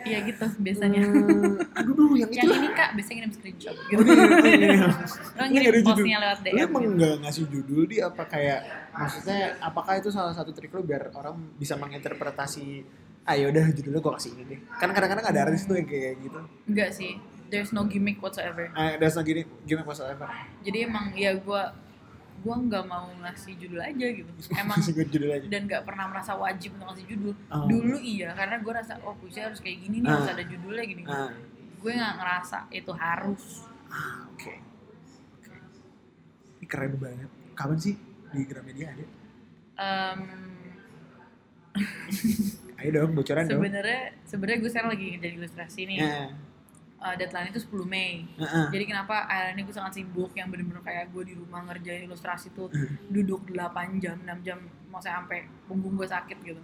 iya 0.00 0.24
gitu 0.24 0.46
biasanya. 0.56 1.04
Eh, 1.04 1.76
aduh 1.76 1.92
duh 1.92 2.16
yang 2.16 2.32
itu. 2.32 2.40
yang 2.40 2.56
ini 2.56 2.68
kak 2.72 2.96
biasanya 2.96 3.16
ngirim 3.20 3.32
screenshot. 3.36 3.76
Oh, 3.76 3.84
gitu 3.84 4.00
iya, 4.00 4.56
iya, 4.56 4.68
iya. 4.72 4.88
lo 4.88 5.42
Nggak 5.44 5.48
ngirim 5.52 5.82
postnya 5.84 6.18
lewat 6.18 6.38
DM 6.40 6.56
emang 6.56 6.82
gitu. 6.82 6.96
nggak 6.96 7.14
ngasih 7.20 7.44
judul 7.52 7.82
di? 7.84 7.96
Apa 8.00 8.22
kayak 8.24 8.60
maksudnya 8.96 9.38
apakah 9.60 9.92
itu 10.00 10.08
salah 10.08 10.32
satu 10.32 10.50
trik 10.56 10.72
lo 10.72 10.80
biar 10.80 11.12
orang 11.12 11.36
bisa 11.60 11.76
menginterpretasi 11.76 12.66
ah 13.28 13.36
yaudah 13.36 13.68
judulnya 13.70 14.00
gue 14.00 14.12
kasih 14.16 14.30
ini 14.32 14.42
deh. 14.48 14.58
Kan 14.80 14.88
kadang-kadang 14.90 15.26
ada 15.28 15.40
artis 15.44 15.68
tuh 15.68 15.76
yang 15.76 15.84
kayak 15.84 16.16
gitu. 16.24 16.40
Enggak 16.64 16.90
sih. 16.96 17.20
There's 17.52 17.76
no 17.76 17.84
gimmick 17.84 18.16
whatsoever. 18.24 18.72
Ah 18.72 18.96
that's 18.96 19.12
not 19.12 19.28
gini 19.28 19.44
gimana 19.68 19.84
whatsoever. 19.84 20.24
Jadi 20.64 20.88
emang 20.88 21.12
ya 21.12 21.36
gue 21.36 21.62
gue 22.40 22.54
nggak 22.56 22.84
mau 22.84 23.04
ngasih 23.20 23.52
judul 23.56 23.80
aja 23.80 24.06
gitu. 24.10 24.30
Emang 24.60 24.80
judul 24.80 25.28
aja. 25.30 25.46
dan 25.46 25.62
nggak 25.64 25.82
pernah 25.84 26.08
merasa 26.08 26.32
wajib 26.34 26.72
untuk 26.74 26.88
ngasih 26.88 27.06
judul. 27.06 27.32
Oh. 27.48 27.68
dulu 27.68 27.96
iya 27.96 28.32
karena 28.32 28.56
gue 28.58 28.72
rasa 28.72 28.96
oh 29.00 29.12
puisi 29.14 29.38
harus 29.38 29.60
kayak 29.60 29.78
gini 29.80 30.00
nih 30.00 30.08
harus 30.08 30.24
Ah. 30.24 30.34
ada 30.34 30.44
judulnya 30.44 30.84
gini, 30.84 31.02
-gini. 31.02 31.12
ah. 31.12 31.32
Gue 31.76 31.92
nggak 31.92 32.14
ngerasa 32.16 32.58
itu 32.70 32.92
harus. 32.92 33.44
Ah, 33.86 34.24
oke. 34.26 34.52
Oke. 35.36 35.54
ini 36.56 36.66
keren 36.66 36.96
banget. 36.96 37.28
Kapan 37.52 37.76
sih 37.76 37.94
di 38.30 38.42
Gramedia 38.44 38.88
ada? 38.88 39.04
Em, 39.76 40.20
ayo 42.76 42.90
dong 42.94 43.12
bocoran 43.12 43.44
dong. 43.44 43.60
Sebenarnya 43.60 44.00
sebenarnya 44.24 44.58
gue 44.58 44.70
sekarang 44.70 44.90
lagi 44.90 45.06
jadi 45.16 45.34
ilustrasi 45.36 45.80
nih. 45.84 45.96
Ya 45.98 46.16
Eh, 47.00 47.16
deadline 47.16 47.48
itu 47.48 47.64
10 47.64 47.88
Mei. 47.88 48.28
Heeh. 48.36 48.66
jadi 48.68 48.84
kenapa 48.84 49.24
akhirnya 49.24 49.64
gue 49.64 49.72
sangat 49.72 49.92
sibuk 49.96 50.36
yang 50.36 50.52
bener-bener 50.52 50.84
kayak 50.84 51.08
gue 51.08 51.22
di 51.24 51.34
rumah 51.34 51.64
ngerjain 51.64 52.04
ilustrasi 52.04 52.52
tuh 52.52 52.68
Hmm. 52.68 52.92
duduk 53.08 53.48
8 53.48 53.96
jam 53.96 54.20
6 54.20 54.44
jam 54.44 54.60
mau 54.86 55.00
saya 55.00 55.16
sampai 55.16 55.48
punggung 55.64 55.96
gue 55.96 56.04
sakit 56.04 56.36
gitu. 56.44 56.60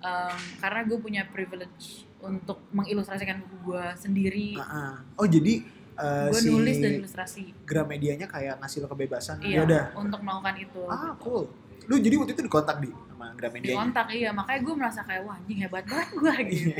Em, 0.00 0.36
karena 0.56 0.80
gue 0.82 0.98
punya 0.98 1.22
privilege 1.24 2.04
untuk 2.18 2.60
mengilustrasikan 2.70 3.40
buku 3.40 3.56
gue 3.66 3.84
sendiri. 3.96 4.48
Heeh. 4.56 4.92
oh 5.16 5.24
jadi 5.24 5.64
eh, 5.96 6.28
gue 6.28 6.36
si 6.36 6.48
nulis 6.48 6.76
dan 6.76 6.92
ilustrasi. 6.98 7.42
Gramedianya 7.64 8.24
kayak 8.26 8.60
ngasih 8.60 8.84
lo 8.84 8.88
kebebasan. 8.88 9.40
Iya 9.40 9.56
ya 9.56 9.60
udah. 9.64 9.84
untuk 9.96 10.20
melakukan 10.20 10.56
itu. 10.58 10.82
Ah 10.84 11.16
cool. 11.16 11.48
Lu 11.88 11.96
jadi 11.96 12.12
waktu 12.14 12.32
itu 12.32 12.44
dikontak 12.44 12.76
di 12.78 12.92
sama 12.92 13.26
di 13.26 13.36
Gramedia 13.36 13.72
kontak 13.74 14.06
iya. 14.10 14.30
Makanya 14.30 14.60
gue 14.62 14.74
merasa 14.74 15.00
kayak 15.00 15.24
wah 15.24 15.34
anjing 15.34 15.58
hebat 15.58 15.84
banget 15.84 16.08
gue 16.12 16.34
gitu 16.48 16.70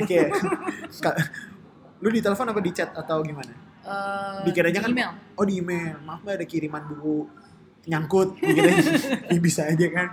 ka- 1.05 1.17
lu 2.01 2.09
di 2.09 2.19
telepon 2.19 2.45
apa 2.47 2.59
di 2.59 2.71
chat 2.71 2.89
atau 2.91 3.21
gimana? 3.21 3.53
Eh, 3.81 4.39
Dikiranya 4.43 4.77
di 4.77 4.83
kan- 4.83 4.91
email. 4.91 5.11
Oh 5.33 5.43
di 5.43 5.57
email. 5.57 5.95
Maaf 5.99 6.21
mbak 6.21 6.33
ada 6.35 6.45
kiriman 6.45 6.83
buku 6.83 7.29
nyangkut. 7.83 8.37
Dikiranya 8.37 8.81
ya 9.33 9.39
bisa 9.39 9.61
aja 9.63 9.87
kan. 9.87 10.07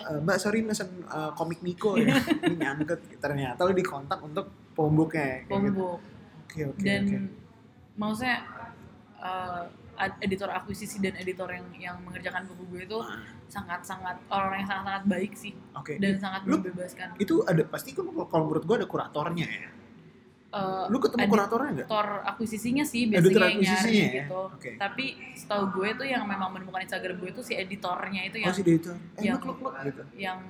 "Eh, 0.00 0.18
mbak 0.20 0.36
sorry 0.36 0.60
mesen 0.60 0.90
eh, 1.02 1.30
komik 1.32 1.58
Miko 1.60 1.94
ya. 1.94 2.14
Ini 2.14 2.54
nyangkut. 2.56 3.00
Ternyata 3.16 3.62
lu 3.62 3.72
dikontak 3.72 4.18
untuk 4.20 4.46
pembuknya 4.72 5.42
gitu. 5.42 5.50
Bombok 5.52 5.98
oke 6.44 6.60
oke 6.68 6.80
dan 6.80 7.02
oke 7.04 7.18
maksudnya 7.96 8.36
eh, 9.16 9.62
ad- 9.96 10.18
editor 10.18 10.48
akuisisi 10.48 10.98
dan 10.98 11.14
editor 11.14 11.46
yang 11.46 11.66
yang 11.76 11.96
mengerjakan 12.00 12.48
buku 12.48 12.62
gue 12.70 12.82
itu 12.84 12.98
Ah, 12.98 13.20
sangat 13.46 13.82
sangat 13.82 14.16
orang 14.28 14.56
yang 14.56 14.68
sangat 14.68 14.84
sangat 14.88 15.02
baik 15.04 15.32
sih. 15.34 15.52
Oke. 15.72 15.94
Dan 15.96 16.16
sangat 16.16 16.42
Lu- 16.44 16.58
membebaskan. 16.58 17.18
itu 17.18 17.42
ada 17.44 17.62
pasti 17.64 17.90
kan 17.90 18.02
kalau 18.24 18.44
menurut 18.46 18.64
gua 18.64 18.76
ada 18.76 18.86
kuratornya 18.86 19.46
ya 19.46 19.68
Eh, 20.50 20.84
lu 20.90 20.98
ketemu 20.98 21.30
kuratornya 21.30 21.70
nggak? 21.70 21.86
editor 21.86 22.08
akuisisinya 22.26 22.82
sih 22.82 23.06
biasanya 23.06 23.38
yang 23.46 23.62
nyari 23.62 23.94
ya? 23.94 24.08
gitu. 24.18 24.40
Oke. 24.50 24.70
tapi 24.74 25.04
setahu 25.30 25.70
gue 25.70 25.88
tuh 25.94 26.02
yang 26.04 26.26
memang 26.26 26.50
menemukan 26.50 26.82
Instagram 26.82 27.16
gue 27.16 27.30
tuh 27.30 27.44
si 27.46 27.54
editornya 27.54 28.26
itu 28.26 28.36
oh 28.36 28.42
yang 28.42 28.50
si 28.52 28.62
editor. 28.64 28.98
Eh 29.14 29.22
yang- 29.22 29.38
look 29.38 29.46
look 29.46 29.70
look 29.70 29.74
gitu? 29.80 30.02
yang 30.18 30.42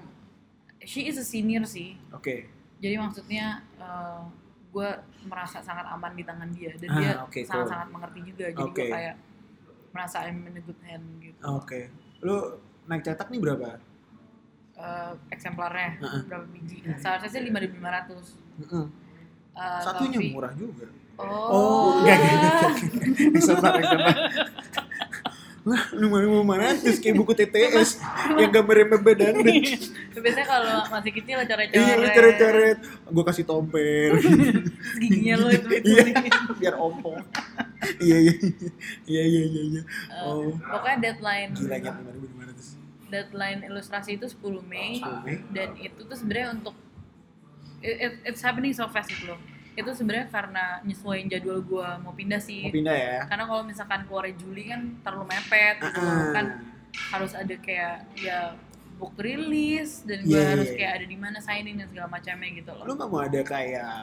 she 0.80 1.04
is 1.04 1.14
a 1.14 1.26
senior 1.26 1.68
sih. 1.68 2.00
Oke. 2.10 2.48
Jadi 2.80 2.96
maksudnya 2.96 3.60
eh, 3.76 4.20
gue 4.72 4.88
merasa 5.22 5.60
sangat 5.60 5.84
aman 5.84 6.16
di 6.16 6.24
tangan 6.24 6.48
dia 6.48 6.72
dan 6.74 6.88
Ah, 6.88 6.96
dia 6.96 7.10
oke, 7.20 7.40
sangat 7.42 7.60
cool. 7.60 7.68
sangat 7.68 7.88
mengerti 7.90 8.20
juga. 8.24 8.46
Jadi 8.48 8.64
Oke. 8.64 8.80
gue 8.80 8.88
kayak 8.88 9.14
merasa 9.90 10.16
I'm 10.22 10.40
in 10.42 10.54
a 10.54 10.62
good 10.62 10.80
hand 10.80 11.04
gitu. 11.20 11.40
Oke. 11.44 11.80
Lu 12.22 12.56
naik 12.86 13.04
cetak 13.04 13.28
nih 13.28 13.36
berapa? 13.38 13.76
Eh, 14.72 15.12
eksemplarnya 15.28 16.00
Heeh. 16.00 16.20
berapa 16.24 16.46
biji? 16.48 16.80
Seharusnya 16.96 17.28
sih 17.28 17.42
5500 17.44 18.40
Heeh. 18.62 18.86
Eh, 19.52 19.80
satunya 19.80 20.16
tapi- 20.16 20.30
murah 20.30 20.52
juga 20.52 20.86
oh, 21.18 22.00
enggak 22.00 22.16
enggak 22.16 22.32
enggak, 22.32 22.52
enggak. 22.56 23.36
Eksemplar, 23.36 23.72
eksemplar. 23.76 24.16
Lah, 25.60 25.82
lu 25.92 26.08
mana 26.08 26.24
mau 26.24 26.40
mana 26.42 26.72
terus 26.72 26.96
kayak 26.96 27.12
buku 27.14 27.36
TTS 27.36 28.00
yang 28.32 28.48
gambarnya 28.48 28.96
Mbak 28.96 29.12
dangdut. 29.12 29.60
biasanya 30.16 30.46
kalau 30.48 30.76
masih 30.88 31.12
kecil 31.12 31.36
coret-coret 31.38 31.76
Iya, 31.76 31.94
lu 31.94 32.08
coret-coret. 32.08 32.78
Gue 33.06 33.24
kasih 33.26 33.44
tompel. 33.44 34.12
giginya 34.96 35.34
lo 35.36 35.48
itu 35.50 35.68
Iya, 35.84 36.02
biar 36.56 36.74
ompong. 36.74 37.20
Iya, 37.98 38.16
iya. 38.18 38.34
Iya, 39.04 39.22
iya, 39.22 39.42
iya, 39.44 39.62
iya. 39.70 39.82
Oh, 40.22 40.48
pokoknya 40.56 40.96
deadline 41.02 41.52
gila 41.52 41.76
nyet 41.76 41.96
5500. 42.00 43.12
deadline 43.12 43.60
ilustrasi 43.62 44.10
itu 44.16 44.24
10 44.24 44.64
Mei 44.64 44.96
10 44.96 45.12
Mei. 45.20 45.36
dan 45.50 45.68
itu 45.76 46.00
tuh 46.00 46.14
sebenarnya 46.14 46.54
untuk 46.54 46.72
it, 47.80 47.96
it- 47.98 48.20
it's 48.26 48.40
happening 48.40 48.70
so 48.70 48.86
fast 48.86 49.08
gitu 49.08 49.28
loh 49.28 49.40
itu 49.70 49.86
sebenarnya 49.90 50.26
karena 50.28 50.64
nyesuaiin 50.82 51.26
jadwal 51.26 51.62
gue 51.62 51.88
mau 52.00 52.12
pindah 52.12 52.38
sih 52.38 52.64
Mau 52.64 52.74
pindah 52.74 52.92
ya? 52.92 53.18
karena 53.24 53.44
kalau 53.44 53.62
misalkan 53.62 54.00
keluarnya 54.04 54.34
Juli 54.36 54.64
kan 54.66 54.80
terlalu 55.00 55.24
mepet 55.28 55.74
gitu 55.80 55.98
loh. 55.98 56.10
Ah. 56.10 56.30
kan 56.32 56.46
harus 57.08 57.32
ada 57.32 57.54
kayak 57.56 57.96
ya 58.14 58.52
book 58.96 59.14
release 59.16 60.02
dan 60.02 60.20
gue 60.20 60.28
Iya, 60.28 60.36
iya, 60.36 60.50
harus 60.52 60.68
iya. 60.68 60.76
kayak 60.76 60.92
ada 60.92 61.06
di 61.06 61.16
mana 61.16 61.38
signing 61.38 61.76
dan 61.76 61.86
segala 61.86 62.08
macamnya 62.10 62.50
gitu 62.52 62.70
loh 62.70 62.84
Lu 62.84 62.92
nggak 62.92 63.08
mau 63.08 63.20
ada 63.22 63.40
kayak 63.40 63.94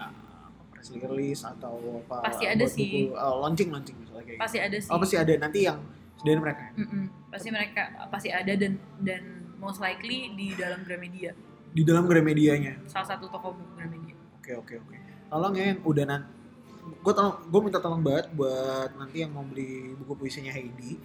press 0.70 0.90
release 0.90 1.42
atau 1.44 1.74
apa? 2.02 2.18
Pasti 2.24 2.46
ada 2.46 2.66
sih. 2.66 2.90
buku, 3.06 3.14
oh, 3.14 3.36
launching 3.40 3.70
launching 3.70 3.98
misalnya 3.98 4.24
kayak. 4.24 4.40
pasti 4.40 4.58
ada 4.58 4.76
sih 4.76 4.86
gitu. 4.86 4.94
Oh 4.94 5.00
pasti 5.00 5.16
ada 5.16 5.34
nanti 5.38 5.60
yang 5.64 5.78
sediain 6.16 6.40
mereka. 6.40 6.64
ya? 6.64 6.72
Mm-mm. 6.80 7.04
pasti 7.28 7.48
mereka 7.52 7.82
pasti 8.08 8.30
ada 8.32 8.54
dan 8.56 8.74
dan 8.98 9.22
most 9.58 9.78
likely 9.78 10.32
di 10.34 10.54
dalam 10.54 10.82
Gramedia 10.82 11.36
Di 11.78 11.86
dalam 11.86 12.10
Gramedianya. 12.10 12.90
salah 12.90 13.06
satu 13.06 13.30
toko 13.30 13.54
buku 13.54 13.72
Gramedia 13.78 14.18
Oke 14.42 14.52
oke 14.58 14.74
oke. 14.82 14.96
Tolong 15.30 15.54
ya 15.54 15.64
yang 15.76 15.80
udah 15.86 16.06
nanti. 16.10 16.30
Gue 17.04 17.14
tolong, 17.14 17.36
gue 17.52 17.60
minta 17.62 17.78
tolong 17.84 18.00
banget 18.02 18.32
buat 18.34 18.96
nanti 18.98 19.22
yang 19.22 19.36
mau 19.36 19.44
beli 19.46 19.94
buku 19.94 20.18
puisinya 20.18 20.50
Heidi. 20.50 20.98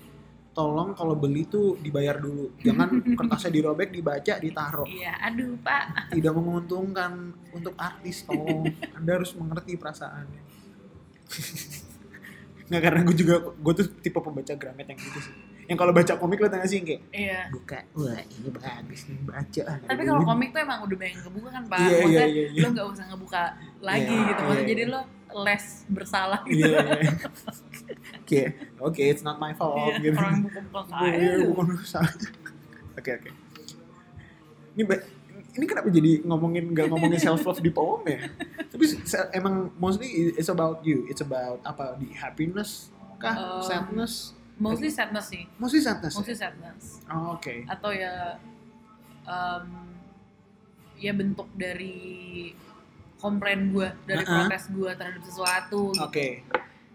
Tolong 0.55 0.95
kalau 0.95 1.13
beli 1.19 1.45
tuh 1.45 1.77
dibayar 1.77 2.17
dulu. 2.17 2.55
Jangan 2.63 3.03
kertasnya 3.19 3.51
dirobek, 3.51 3.91
dibaca, 3.93 4.39
ditaruh. 4.41 4.87
iya 4.89 5.19
aduh 5.21 5.59
pak 5.61 6.15
Tidak 6.15 6.33
menguntungkan 6.33 7.35
untuk 7.51 7.75
artis. 7.77 8.23
Tolong, 8.25 8.71
Anda 8.97 9.11
harus 9.21 9.35
mengerti 9.37 9.77
perasaannya. 9.77 10.41
Nggak 12.73 12.83
karena 12.89 13.01
gue 13.05 13.17
juga 13.19 13.35
gue 13.53 13.73
tuh 13.77 13.87
tipe 14.01 14.23
pembaca 14.23 14.55
Gramet 14.57 14.87
yang 14.89 14.97
gitu 15.03 15.19
sih. 15.19 15.35
Yang 15.73 15.79
kalau 15.81 15.93
baca 15.97 16.13
komik 16.21 16.37
lo 16.37 16.47
tau 16.53 16.61
gak 16.61 16.69
sih 16.69 16.77
yang 16.77 16.87
kayak 16.93 17.03
iya 17.17 17.41
buka, 17.49 17.79
wah 17.97 18.21
ini 18.21 18.49
bagus 18.53 19.01
nih 19.09 19.17
baca. 19.25 19.61
ah, 19.65 19.77
tapi 19.81 19.93
ada 19.97 20.03
kalau 20.13 20.23
komik 20.29 20.49
tuh 20.53 20.61
emang 20.61 20.79
udah 20.85 20.97
banyak 21.01 21.17
kebuka 21.25 21.49
kan 21.49 21.63
pak 21.65 21.79
Iya, 21.81 21.89
iya, 21.89 21.97
maksudnya 21.97 22.29
iya, 22.29 22.45
iya. 22.53 22.61
lo 22.61 22.69
nggak 22.77 22.87
usah 22.93 23.05
ngebuka 23.09 23.43
lagi 23.81 24.13
Iya, 24.13 24.29
gitu 24.29 24.41
maksudnya 24.45 24.61
iya, 24.61 24.73
jadi 24.77 24.83
iya. 24.85 24.93
lo 24.93 25.01
less 25.33 25.67
bersalah 25.89 26.41
gitu 26.45 26.69
Iya, 26.69 26.77
iya. 26.77 27.13
Oke, 28.23 28.41
oke, 28.79 29.01
it's 29.03 29.25
not 29.25 29.41
my 29.41 29.53
fault. 29.53 29.77
Iya, 29.81 30.13
gitu. 30.13 30.17
orang 30.21 30.45
buku 30.45 30.85
saya 30.93 31.41
bukan. 31.49 31.67
Oke, 32.97 33.11
oke. 33.17 33.31
Ini 34.77 34.85
ini 35.53 35.65
kenapa 35.69 35.89
jadi 35.93 36.25
ngomongin 36.25 36.73
nggak 36.73 36.87
ngomongin 36.89 37.21
self 37.21 37.45
love 37.45 37.61
di 37.61 37.69
poem 37.69 38.01
ya? 38.09 38.21
Tapi 38.73 38.85
emang 39.37 39.69
mostly 39.77 40.33
it's 40.37 40.49
about 40.49 40.81
you. 40.81 41.05
It's 41.13 41.21
about 41.21 41.61
apa 41.65 41.97
di 42.01 42.09
happiness 42.17 42.89
kah, 43.21 43.37
Um, 43.37 43.63
sadness? 43.63 44.33
Mostly 44.55 44.89
sadness 44.89 45.27
sih 45.29 45.45
Mostly 45.57 45.81
sadness. 45.81 46.15
mostly 46.15 46.33
ya? 46.33 46.41
sadness 46.43 47.01
Oh, 47.07 47.35
oke. 47.35 47.55
atau 47.67 47.91
ya 47.91 48.37
um, 49.23 49.67
ya 50.97 51.13
bentuk 51.13 51.49
dari 51.53 52.53
komplain 53.17 53.71
gue 53.71 53.89
dari 54.05 54.21
Uh-uh. 54.21 54.47
protes 54.47 54.67
gue 54.69 54.91
terhadap 54.93 55.23
sesuatu 55.23 55.91
gitu. 55.91 56.03
Oke. 56.03 56.43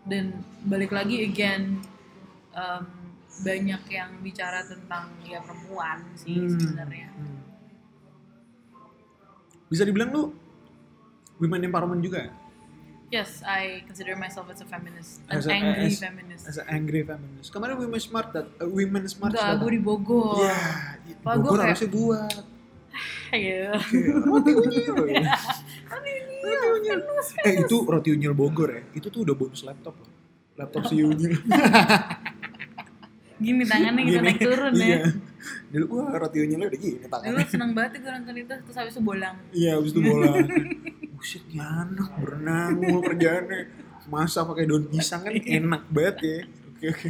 dan 0.04 0.32
balik 0.64 0.92
lagi 0.92 1.24
again 1.24 1.80
um, 2.52 2.84
banyak 3.38 3.84
yang 3.88 4.10
bicara 4.20 4.64
tentang 4.64 5.08
ya 5.22 5.40
perempuan 5.40 6.02
sih 6.16 6.36
Hmm, 6.38 6.56
sebenarnya 6.56 7.10
hmm. 7.12 7.36
Bisa 9.68 9.84
dibilang 9.84 10.10
lu 10.10 10.32
women 11.38 11.68
empowerment 11.68 12.00
juga 12.00 12.32
yes 13.08 13.40
I 13.42 13.84
consider 13.84 14.14
myself 14.14 14.48
as 14.48 14.60
a 14.60 14.66
feminist 14.66 15.24
an 15.26 15.34
As 15.34 15.46
a- 15.46 15.54
angry 15.54 15.88
as- 15.88 16.00
feminist 16.00 16.44
as 16.46 16.58
an 16.58 16.68
angry 16.68 17.02
feminist. 17.02 17.48
Kemarin 17.50 17.76
women 17.78 17.98
smart 17.98 18.28
dat, 18.30 18.48
uh, 18.56 18.68
women 18.68 19.04
smart 19.06 19.32
enggak 19.32 19.56
gue 19.58 19.72
di 19.72 19.82
Bogor 19.82 20.40
Iya, 20.40 20.58
Pak, 21.18 21.34
gua 21.34 21.42
Bogor 21.42 21.58
kayak- 21.58 21.70
harusnya 21.72 21.90
gua. 21.90 22.20
Ayo. 23.30 23.78
Roti 24.28 24.52
unyil. 24.54 24.96
ya. 25.14 25.30
Roti 25.86 26.12
unyil. 26.74 27.00
Eh 27.44 27.54
itu 27.62 27.78
roti 27.84 28.10
unyil 28.10 28.34
Bogor 28.34 28.70
ya. 28.70 28.82
Itu 28.92 29.08
tuh 29.08 29.22
udah 29.22 29.36
bonus 29.36 29.62
laptop 29.62 29.96
loh. 29.96 30.10
Laptop 30.56 30.82
si 30.86 31.00
unyil. 31.00 31.38
gini 33.38 33.62
tangannya 33.64 34.02
gitu 34.02 34.18
naik 34.18 34.40
turun 34.42 34.74
iya. 34.74 34.98
ya 34.98 35.14
Dulu 35.70 35.86
wah 35.94 36.18
roti 36.18 36.42
unyilnya 36.42 36.68
udah 36.68 36.80
gini 36.80 36.98
dulu 36.98 37.12
tangannya. 37.14 37.46
seneng 37.46 37.72
banget 37.72 38.02
gue 38.02 38.10
nonton 38.10 38.34
itu 38.36 38.50
terus 38.58 38.76
habis 38.76 38.94
itu 38.94 39.02
bolang 39.04 39.36
Iya, 39.54 39.78
abis 39.78 39.92
itu 39.94 40.02
bola. 40.02 40.32
Buset, 41.18 41.44
ya 41.50 41.66
anak 41.82 42.14
berenang 42.16 42.78
mulu 42.78 43.02
kerjaannya. 43.04 43.62
Masa 44.08 44.46
pakai 44.46 44.64
daun 44.64 44.86
pisang 44.86 45.20
kan 45.20 45.34
enak 45.58 45.84
banget 45.90 46.16
ya. 46.22 46.38
Oke, 46.70 46.86
oke. 46.88 47.10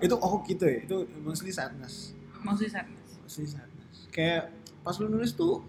Itu 0.00 0.14
oh 0.16 0.42
gitu 0.42 0.64
ya. 0.64 0.78
Itu 0.82 0.96
mostly 1.20 1.48
sadness. 1.50 2.12
maksudnya 2.40 2.72
sadness 2.74 3.10
Mostly 3.20 3.46
sadness. 3.46 3.96
Kayak 4.08 4.50
pas 4.80 4.96
lu 4.96 5.06
nulis 5.06 5.30
tuh 5.30 5.60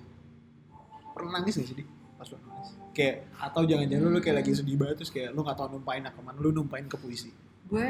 pernah 1.12 1.38
nangis 1.38 1.53
gak 1.53 1.68
sih 1.68 1.78
di 1.78 1.86
pas 2.16 2.26
lu 2.26 2.39
nulis? 2.39 2.70
Kayak 2.91 3.28
atau 3.38 3.62
jangan-jangan 3.62 4.07
lu, 4.07 4.20
kayak 4.20 4.38
lagi 4.39 4.51
sedih 4.53 4.76
banget 4.76 4.95
terus 4.97 5.12
kayak 5.12 5.30
lu 5.32 5.43
gak 5.43 5.53
tau 5.53 5.68
numpain 5.68 6.01
ke 6.01 6.20
mana, 6.20 6.38
lu 6.38 6.49
numpain 6.49 6.84
ke 6.84 6.95
puisi. 6.95 7.30
gue 7.68 7.88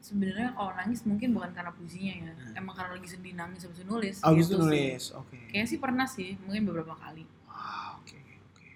sebenarnya 0.00 0.52
kalau 0.52 0.72
nangis 0.74 1.00
mungkin 1.02 1.32
bukan 1.32 1.48
karena 1.50 1.70
puisinya 1.70 2.12
ya 2.18 2.32
Hmm. 2.32 2.56
emang 2.56 2.74
karena 2.74 2.92
lagi 2.92 3.08
sedih 3.08 3.32
nangis 3.32 3.60
habis 3.62 3.80
nulis 3.82 4.16
Abis 4.20 4.46
gitu 4.48 4.56
nulis, 4.58 5.02
oke. 5.12 5.36
kayaknya 5.48 5.64
sih 5.66 5.78
pernah 5.78 6.04
sih 6.04 6.36
mungkin 6.40 6.64
beberapa 6.64 6.92
kali 6.94 7.24
Wah, 7.44 7.96
oke, 7.96 8.16
oke. 8.50 8.68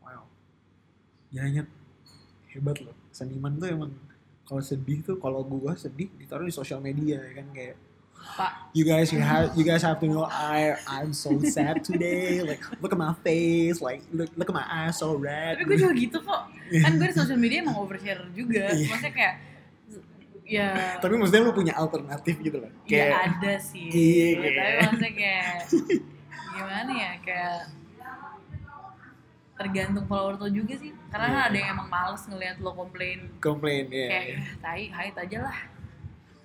Wow. 0.00 0.26
Jangan 1.34 1.66
hebat 2.48 2.76
loh. 2.80 2.96
Seniman 3.12 3.56
tuh 3.60 3.68
emang 3.68 3.92
kalau 4.48 4.64
sedih 4.64 5.04
tuh 5.04 5.20
kalau 5.20 5.44
gua 5.44 5.76
sedih 5.76 6.08
ditaruh 6.16 6.48
di 6.48 6.54
sosial 6.54 6.80
media 6.80 7.20
ya 7.20 7.32
kan 7.36 7.46
kayak 7.52 7.76
pak. 8.34 8.52
You 8.72 8.88
guys 8.88 9.12
you 9.12 9.20
have 9.20 9.52
you 9.54 9.62
guys 9.62 9.84
have 9.84 10.00
to 10.00 10.08
know 10.08 10.24
I 10.24 10.74
I'm 10.88 11.12
so 11.12 11.36
sad 11.44 11.84
today 11.84 12.40
like 12.40 12.64
look 12.80 12.90
at 12.90 12.98
my 12.98 13.12
face 13.20 13.78
like 13.84 14.00
look 14.10 14.32
look 14.34 14.48
at 14.48 14.56
my 14.56 14.66
eyes 14.66 14.98
so 14.98 15.14
red. 15.14 15.60
Tapi 15.60 15.68
gue 15.68 15.78
juga 15.78 15.94
gitu 15.94 16.18
kok. 16.24 16.42
Kan 16.82 16.92
gue 16.96 17.06
di 17.12 17.16
sosial 17.16 17.38
media 17.38 17.60
emang 17.60 17.76
overshare 17.76 18.24
juga. 18.32 18.72
Iya. 18.72 18.88
maksudnya 18.88 19.12
kayak 19.14 19.34
ya. 20.48 20.68
Tapi 20.98 21.14
maksudnya 21.20 21.42
lu 21.44 21.52
punya 21.52 21.74
alternatif 21.76 22.34
gitu 22.40 22.56
loh 22.56 22.72
ya 22.88 23.12
kayak 23.12 23.18
ada 23.36 23.52
sih. 23.60 23.86
Iya, 23.92 24.48
tapi 24.48 24.72
maksudnya 24.80 25.12
kayak 25.12 25.56
gimana 26.56 26.90
ya 26.90 27.12
kayak 27.22 27.58
tergantung 29.58 30.06
follower 30.06 30.38
tuh 30.38 30.48
juga 30.48 30.74
sih 30.74 30.94
karena 31.10 31.26
Iya. 31.26 31.34
kan 31.34 31.42
ada 31.50 31.56
yang 31.58 31.70
emang 31.74 31.88
males 31.88 32.22
ngelihat 32.24 32.56
lo 32.58 32.70
komplain 32.72 33.18
komplain 33.38 33.90
ya 33.90 34.06
kayak 34.06 34.26
"Ah, 34.62 34.86
tai 34.86 34.86
aja 35.18 35.38
lah 35.42 35.58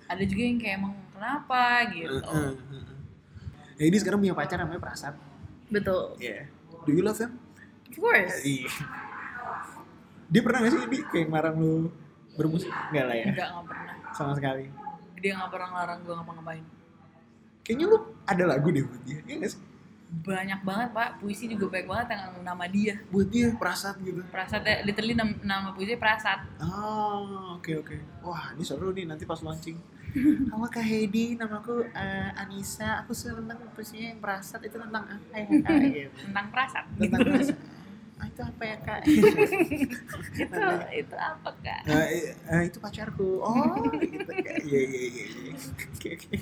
ada 0.04 0.22
juga 0.22 0.42
yang 0.42 0.58
kayak 0.58 0.74
emang 0.76 0.94
kenapa 1.10 1.62
gitu 1.88 2.12
Ya 3.74 3.84
ini 3.86 3.96
sekarang 3.98 4.22
punya 4.22 4.34
pacar 4.34 4.54
namanya 4.54 4.78
Prasad. 4.78 5.14
betul 5.66 6.14
Iya. 6.18 6.46
Do 6.82 6.90
you 6.90 7.02
love 7.02 7.18
him? 7.18 7.38
of 7.88 7.96
course 7.96 8.38
Iya. 8.42 8.70
Dia 10.26 10.40
pernah 10.42 10.58
gak 10.62 10.72
sih 10.72 10.80
di 10.88 10.98
kayak 11.04 11.26
ngarang 11.28 11.56
lu 11.58 11.90
bermusik? 12.34 12.70
Enggak 12.90 13.04
lah 13.06 13.16
ya. 13.16 13.26
enggak 13.30 13.48
nggak 13.50 13.64
pernah 13.66 13.94
Sama 14.10 14.32
sekali. 14.34 14.66
dia 15.18 15.32
nggak 15.34 15.50
pernah 15.50 15.68
ngelarang 15.70 15.98
gue 16.02 16.14
ngapa-ngapain 16.14 16.64
Kayaknya 17.64 17.86
lu 17.88 17.98
ada 18.24 18.44
lagu 18.44 18.68
deh 18.68 18.84
buat 18.84 19.02
dia. 19.02 19.18
Iya 19.24 19.34
gak 19.40 19.50
sih? 19.56 19.60
Banyak 20.10 20.60
banget 20.62 20.88
pak 20.94 21.18
puisi 21.18 21.50
juga 21.50 21.66
banyak 21.72 21.88
banget 21.88 22.06
yang 22.14 22.22
nama 22.46 22.64
dia 22.70 22.94
Buat 23.10 23.28
dia 23.32 23.50
Prasad 23.56 23.96
gitu. 24.04 24.20
Prasat 24.30 24.62
ya, 24.62 24.76
literally 24.86 25.16
nama, 25.16 25.32
nama 25.42 25.68
puisi 25.74 25.98
Prasat 25.98 26.44
Oh, 26.62 27.58
oke 27.58 27.72
oke. 27.82 27.96
Wah, 28.22 28.54
ini 28.54 28.62
seru 28.62 28.94
nih 28.94 29.08
nanti 29.08 29.26
pas 29.26 29.40
launching. 29.42 29.76
Halo 30.54 30.70
Kak 30.70 30.86
Heidi, 30.86 31.34
namaku 31.34 31.90
eh, 31.90 32.30
Anissa. 32.38 33.02
Aku 33.02 33.10
suka 33.10 33.42
tentang 33.42 33.58
puisinya 33.74 34.14
yang 34.14 34.20
Prasad 34.22 34.62
itu 34.62 34.76
tentang 34.78 35.04
apa 35.08 35.34
ya 35.34 35.44
Kak? 35.50 35.78
Gitu. 35.82 36.10
tentang 36.30 36.46
Prasat 36.54 36.84
Tentang 36.94 37.20
gitu. 37.20 37.30
Prasad. 37.34 37.58
Ah, 38.14 38.26
itu 38.30 38.40
apa 38.46 38.62
ya 38.62 38.76
Kak? 38.78 39.00
itu 39.10 40.62
itu 40.94 41.16
apa 41.18 41.50
kak 41.66 41.80
eh, 41.90 42.30
eh, 42.46 42.62
itu 42.70 42.78
pacarku. 42.78 43.42
Oh, 43.42 43.74
gitu 43.90 44.30
kayak. 44.30 44.62
Iya 44.62 44.80
iya 44.86 45.02
iya. 45.10 45.24
iya. 45.26 45.52
Oke 45.90 46.08
oke. 46.14 46.38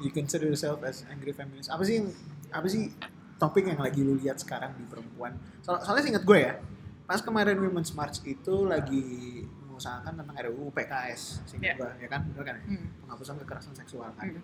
You 0.00 0.08
consider 0.14 0.48
yourself 0.48 0.80
as 0.86 1.02
angry 1.10 1.34
feminist. 1.34 1.68
Apa 1.68 1.82
sih 1.84 2.00
yang 2.00 2.08
apa 2.50 2.66
sih 2.66 2.90
topik 3.36 3.64
yang 3.64 3.78
lagi 3.78 4.00
lu 4.00 4.14
lihat 4.14 4.36
sekarang 4.36 4.74
di 4.74 4.84
perempuan? 4.84 5.32
Soal, 5.60 5.80
soalnya 5.80 6.02
seingat 6.04 6.22
gue 6.22 6.38
ya, 6.38 6.58
pas 7.04 7.18
kemarin 7.18 7.56
Women's 7.56 7.90
March 7.90 8.20
itu 8.22 8.54
lagi 8.64 9.02
mengusahakan 9.62 10.12
tentang 10.14 10.36
RUU 10.44 10.68
PKS, 10.70 11.40
seingat 11.44 11.64
Iya. 11.64 11.74
gue, 11.74 11.90
ya 11.98 12.08
kan? 12.08 12.20
Bener 12.26 12.44
kan? 12.44 12.54
ya? 12.54 12.64
hmm. 12.68 12.86
Penghapusan 13.00 13.34
kekerasan 13.38 13.74
seksual 13.74 14.10
kan. 14.12 14.28
Hmm. 14.28 14.42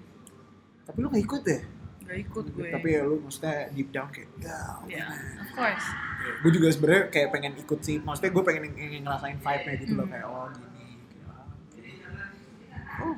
Tapi 0.83 0.97
lu 0.99 1.09
gak 1.09 1.23
ikut 1.23 1.43
deh. 1.43 1.63
gak 2.01 2.23
ikut 2.23 2.45
gue 2.49 2.71
Tapi 2.71 2.89
ya 2.89 3.03
lu 3.03 3.19
maksudnya 3.19 3.67
deep 3.69 3.91
down 3.91 4.07
kayak, 4.09 4.31
ya, 4.39 4.79
ya 4.87 5.07
of 5.37 5.51
course 5.53 5.87
gue 6.39 6.51
juga 6.53 6.71
sebenarnya 6.71 7.03
kayak 7.09 7.29
pengen 7.29 7.53
ikut 7.57 7.81
sih 7.83 7.99
maksudnya 7.99 8.31
gue 8.31 8.43
pengen 8.45 8.63
ng- 8.65 8.79
ng- 8.79 9.03
ngerasain 9.03 9.35
vibe-nya 9.37 9.75
gitu 9.77 9.93
loh 9.93 10.07
Hmm. 10.07 10.13
kayak 10.13 10.27
oh 10.29 10.47
gini 10.49 10.87
Kayak, 11.75 13.03
oh 13.03 13.15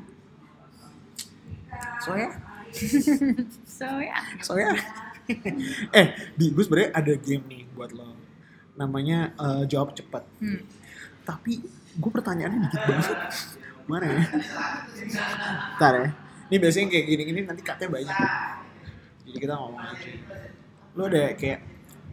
so 2.00 2.10
ya 2.14 2.28
so 3.78 3.86
ya. 3.98 4.18
So 4.42 4.54
ya. 4.56 4.72
Eh 5.92 6.06
di 6.40 6.56
gue 6.56 6.64
sebenarnya 6.64 6.90
ada 6.96 7.12
game 7.20 7.44
nih 7.52 7.62
buat 7.76 7.92
lo. 7.92 8.16
Namanya 8.80 9.36
eh, 9.36 9.62
jawab 9.68 9.92
cepat. 9.92 10.24
Hmm. 10.40 10.64
tapi 11.28 11.60
gue 11.92 12.08
pertanyaannya 12.08 12.64
dikit 12.64 12.82
banget. 12.88 13.18
Mana 13.84 14.06
ya? 14.08 14.22
Ntar 15.76 15.94
ya. 16.00 16.08
Ini 16.48 16.56
biasanya 16.56 16.86
kayak 16.88 17.04
gini-gini 17.12 17.40
nanti 17.44 17.60
katanya 17.60 18.00
banyak. 18.00 18.16
Jadi 19.28 19.36
kita 19.36 19.54
ngomong 19.60 19.84
aja. 19.84 20.08
Lo 20.96 21.04
ada 21.12 21.36
kayak 21.36 21.60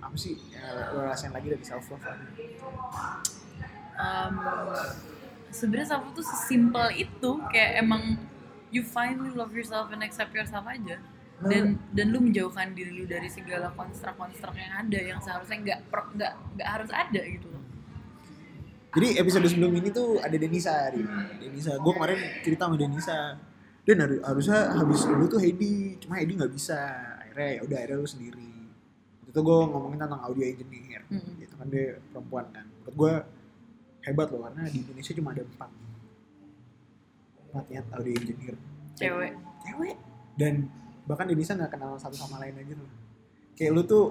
apa 0.03 0.15
sih 0.19 0.35
yang 0.51 0.91
lo 0.91 1.07
rasain 1.07 1.31
lagi 1.31 1.47
dari 1.47 1.63
self 1.63 1.87
love 1.87 2.03
um, 3.95 4.33
sebenarnya 5.49 5.87
self 5.95 6.03
love 6.03 6.15
tuh 6.19 6.25
sesimpel 6.27 6.87
itu. 6.99 7.31
Kayak 7.51 7.71
emang 7.83 8.19
you 8.75 8.83
finally 8.83 9.31
love 9.31 9.55
yourself 9.55 9.87
and 9.89 10.03
accept 10.03 10.35
yourself 10.35 10.67
aja 10.67 10.99
dan 11.41 11.63
dan 11.91 12.11
lu 12.11 12.19
menjauhkan 12.21 12.71
diri 12.71 12.91
lu 12.91 13.03
dari 13.05 13.27
segala 13.27 13.71
konstruk-konstruk 13.71 14.55
yang 14.55 14.71
ada 14.77 14.99
yang 15.01 15.19
seharusnya 15.19 15.57
nggak 15.57 15.79
nggak 16.13 16.31
nggak 16.53 16.69
harus 16.69 16.91
ada 16.91 17.21
gitu 17.25 17.47
loh 17.47 17.63
Jadi 18.95 19.19
episode 19.19 19.43
sebelum 19.45 19.75
ini 19.75 19.91
tuh 19.91 20.23
ada 20.23 20.31
Denisa 20.33 20.71
hari 20.87 21.03
ini. 21.03 21.19
Denisa, 21.43 21.75
gue 21.75 21.91
kemarin 21.91 22.15
cerita 22.39 22.63
sama 22.63 22.79
Denisa. 22.79 23.35
Dan 23.83 23.99
har- 23.99 24.23
harusnya 24.23 24.71
habis 24.71 25.03
lu 25.03 25.27
tuh 25.27 25.35
Heidi, 25.35 25.99
cuma 25.99 26.15
Heidi 26.15 26.31
nggak 26.33 26.47
bisa. 26.47 26.79
Akhirnya 27.19 27.59
ya 27.59 27.61
udah 27.61 27.75
akhirnya 27.75 27.97
lu 27.99 28.07
sendiri. 28.07 28.51
Itu 29.27 29.35
gue 29.35 29.59
ngomongin 29.67 29.99
tentang 29.99 30.23
audio 30.23 30.47
engineer. 30.47 31.03
Mm-mm. 31.11 31.43
Gitu 31.43 31.53
kan 31.53 31.67
dia 31.67 31.99
perempuan 32.07 32.47
kan. 32.55 32.63
Menurut 32.71 32.95
gue 32.95 33.13
hebat 34.07 34.27
loh 34.31 34.41
karena 34.47 34.63
di 34.63 34.79
Indonesia 34.79 35.11
cuma 35.11 35.29
ada 35.35 35.43
empat. 35.43 35.69
Empat 37.55 37.71
ya 37.71 37.81
audio 37.95 38.11
engineer. 38.11 38.55
cewek 38.99 39.31
Cewek. 39.63 39.95
Dan 40.35 40.67
bahkan 41.07 41.23
Denisa 41.31 41.55
nggak 41.55 41.71
kenal 41.71 41.95
satu 41.95 42.19
sama 42.19 42.43
lain 42.43 42.59
aja 42.59 42.75
loh. 42.75 42.91
Kayak 43.55 43.71
lu 43.71 43.81
tuh 43.87 44.05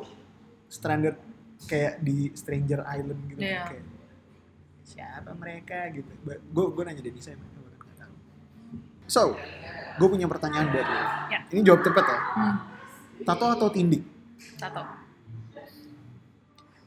stranded 0.73 1.21
kayak 1.69 2.01
di 2.01 2.33
Stranger 2.33 2.81
Island 2.89 3.21
gitu. 3.29 3.45
Iya. 3.45 3.69
Kayak, 3.69 3.85
siapa 4.89 5.31
mereka 5.37 5.93
gitu. 5.93 6.09
Gue 6.25 6.67
gue 6.73 6.83
nanya 6.89 7.05
Denisa 7.05 7.37
emang. 7.37 7.53
So, 9.05 9.37
gue 10.01 10.09
punya 10.09 10.25
pertanyaan 10.25 10.73
buat 10.73 10.89
lo. 10.89 11.01
Ya. 11.29 11.45
Ini 11.53 11.61
jawab 11.61 11.85
cepet 11.85 12.05
ya. 12.09 12.19
hmm, 12.41 12.57
Tato 13.29 13.47
atau 13.53 13.69
tindik? 13.69 14.01
tato 14.57 14.81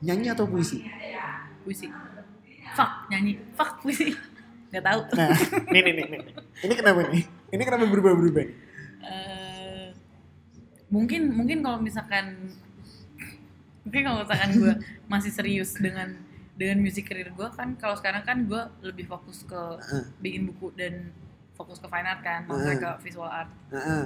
Nyanyi 0.02 0.34
atau 0.34 0.50
puisi? 0.50 0.82
puisi 1.62 1.92
fuck 2.72 3.12
nyanyi 3.12 3.36
fuck 3.60 3.84
puisi 3.84 4.16
nggak 4.72 4.84
tahu 4.88 5.02
Nah, 5.20 5.36
nih 5.68 5.82
nih 5.84 5.94
nih 6.00 6.06
nih. 6.16 6.22
Ini 6.64 6.74
kenapa 6.74 7.00
nih? 7.10 7.24
Ini 7.54 7.62
kenapa 7.64 7.86
berubah-berubah? 7.86 8.44
nih? 8.44 8.56
Eh, 9.04 9.88
mungkin 10.90 11.32
mungkin 11.32 11.62
kalau 11.62 11.78
misalkan 11.80 12.56
mungkin 13.84 14.02
kalau 14.04 14.18
misalkan 14.24 14.52
gue 14.56 14.74
masih 15.08 15.32
serius 15.32 15.76
dengan 15.78 16.12
dengan 16.58 16.82
music 16.82 17.08
career 17.08 17.32
gue 17.32 17.48
kan 17.54 17.78
kalau 17.78 17.96
sekarang 17.96 18.24
kan 18.26 18.44
gue 18.44 18.62
lebih 18.84 19.08
fokus 19.08 19.46
ke 19.46 19.56
Heeh. 19.56 20.04
bikin 20.20 20.42
buku 20.50 20.74
dan 20.76 21.14
fokus 21.56 21.78
ke 21.78 21.88
fine 21.88 22.08
art 22.08 22.20
kan 22.20 22.44
maksudnya 22.44 22.78
ke 22.82 22.92
visual 23.06 23.30
art 23.30 23.48
Heeh. 23.72 24.04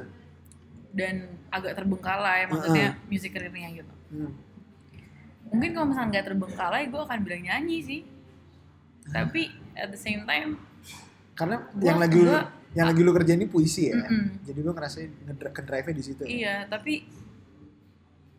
dan 0.91 1.16
agak 1.49 1.80
terbengkalai 1.80 2.45
maksudnya 2.45 2.97
music 3.08 3.34
careernya 3.34 3.82
gitu 3.82 3.93
Hmm. 4.12 4.36
mungkin 5.47 5.72
kalau 5.72 5.88
misalnya 5.88 6.20
nggak 6.20 6.26
terbengkalai 6.36 6.84
gue 6.91 6.99
akan 6.99 7.20
bilang 7.24 7.47
nyanyi 7.47 7.78
sih 7.80 8.02
tapi 9.08 9.47
at 9.72 9.88
the 9.88 9.95
same 9.95 10.28
time 10.28 10.60
Karena 11.34 11.57
Gua- 11.65 11.84
yang 11.84 11.97
lagi 11.97 12.17
lu, 12.17 12.29
gua- 12.29 12.47
yang 12.71 12.88
lagi 12.88 13.01
lu 13.01 13.11
kerjain 13.11 13.38
ini 13.38 13.47
puisi 13.47 13.88
ya. 13.88 13.97
Mm-mm. 13.97 14.43
Jadi 14.43 14.59
lu 14.59 14.71
ngerasain 14.71 15.11
ngedri- 15.23 15.51
ke 15.51 15.61
drive 15.61 15.88
di 15.91 16.03
situ. 16.03 16.21
ya? 16.21 16.29
Iya, 16.29 16.55
tapi 16.67 17.03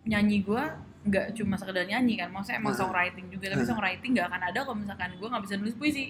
nyanyi 0.02 0.42
gue 0.42 0.62
nggak 1.02 1.34
cuma 1.34 1.54
sekedar 1.56 1.82
nyanyi 1.84 2.14
kan, 2.16 2.30
maksudnya 2.30 2.58
emang 2.58 2.72
Nah. 2.72 2.78
songwriting 2.78 3.26
juga, 3.28 3.46
tapi 3.48 3.62
Nah. 3.62 3.68
songwriting 3.68 4.10
nggak 4.12 4.26
akan 4.28 4.42
ada 4.44 4.58
kalau 4.60 4.76
misalkan 4.76 5.10
gue 5.12 5.28
nggak 5.28 5.42
bisa 5.42 5.54
nulis 5.56 5.74
puisi. 5.74 6.04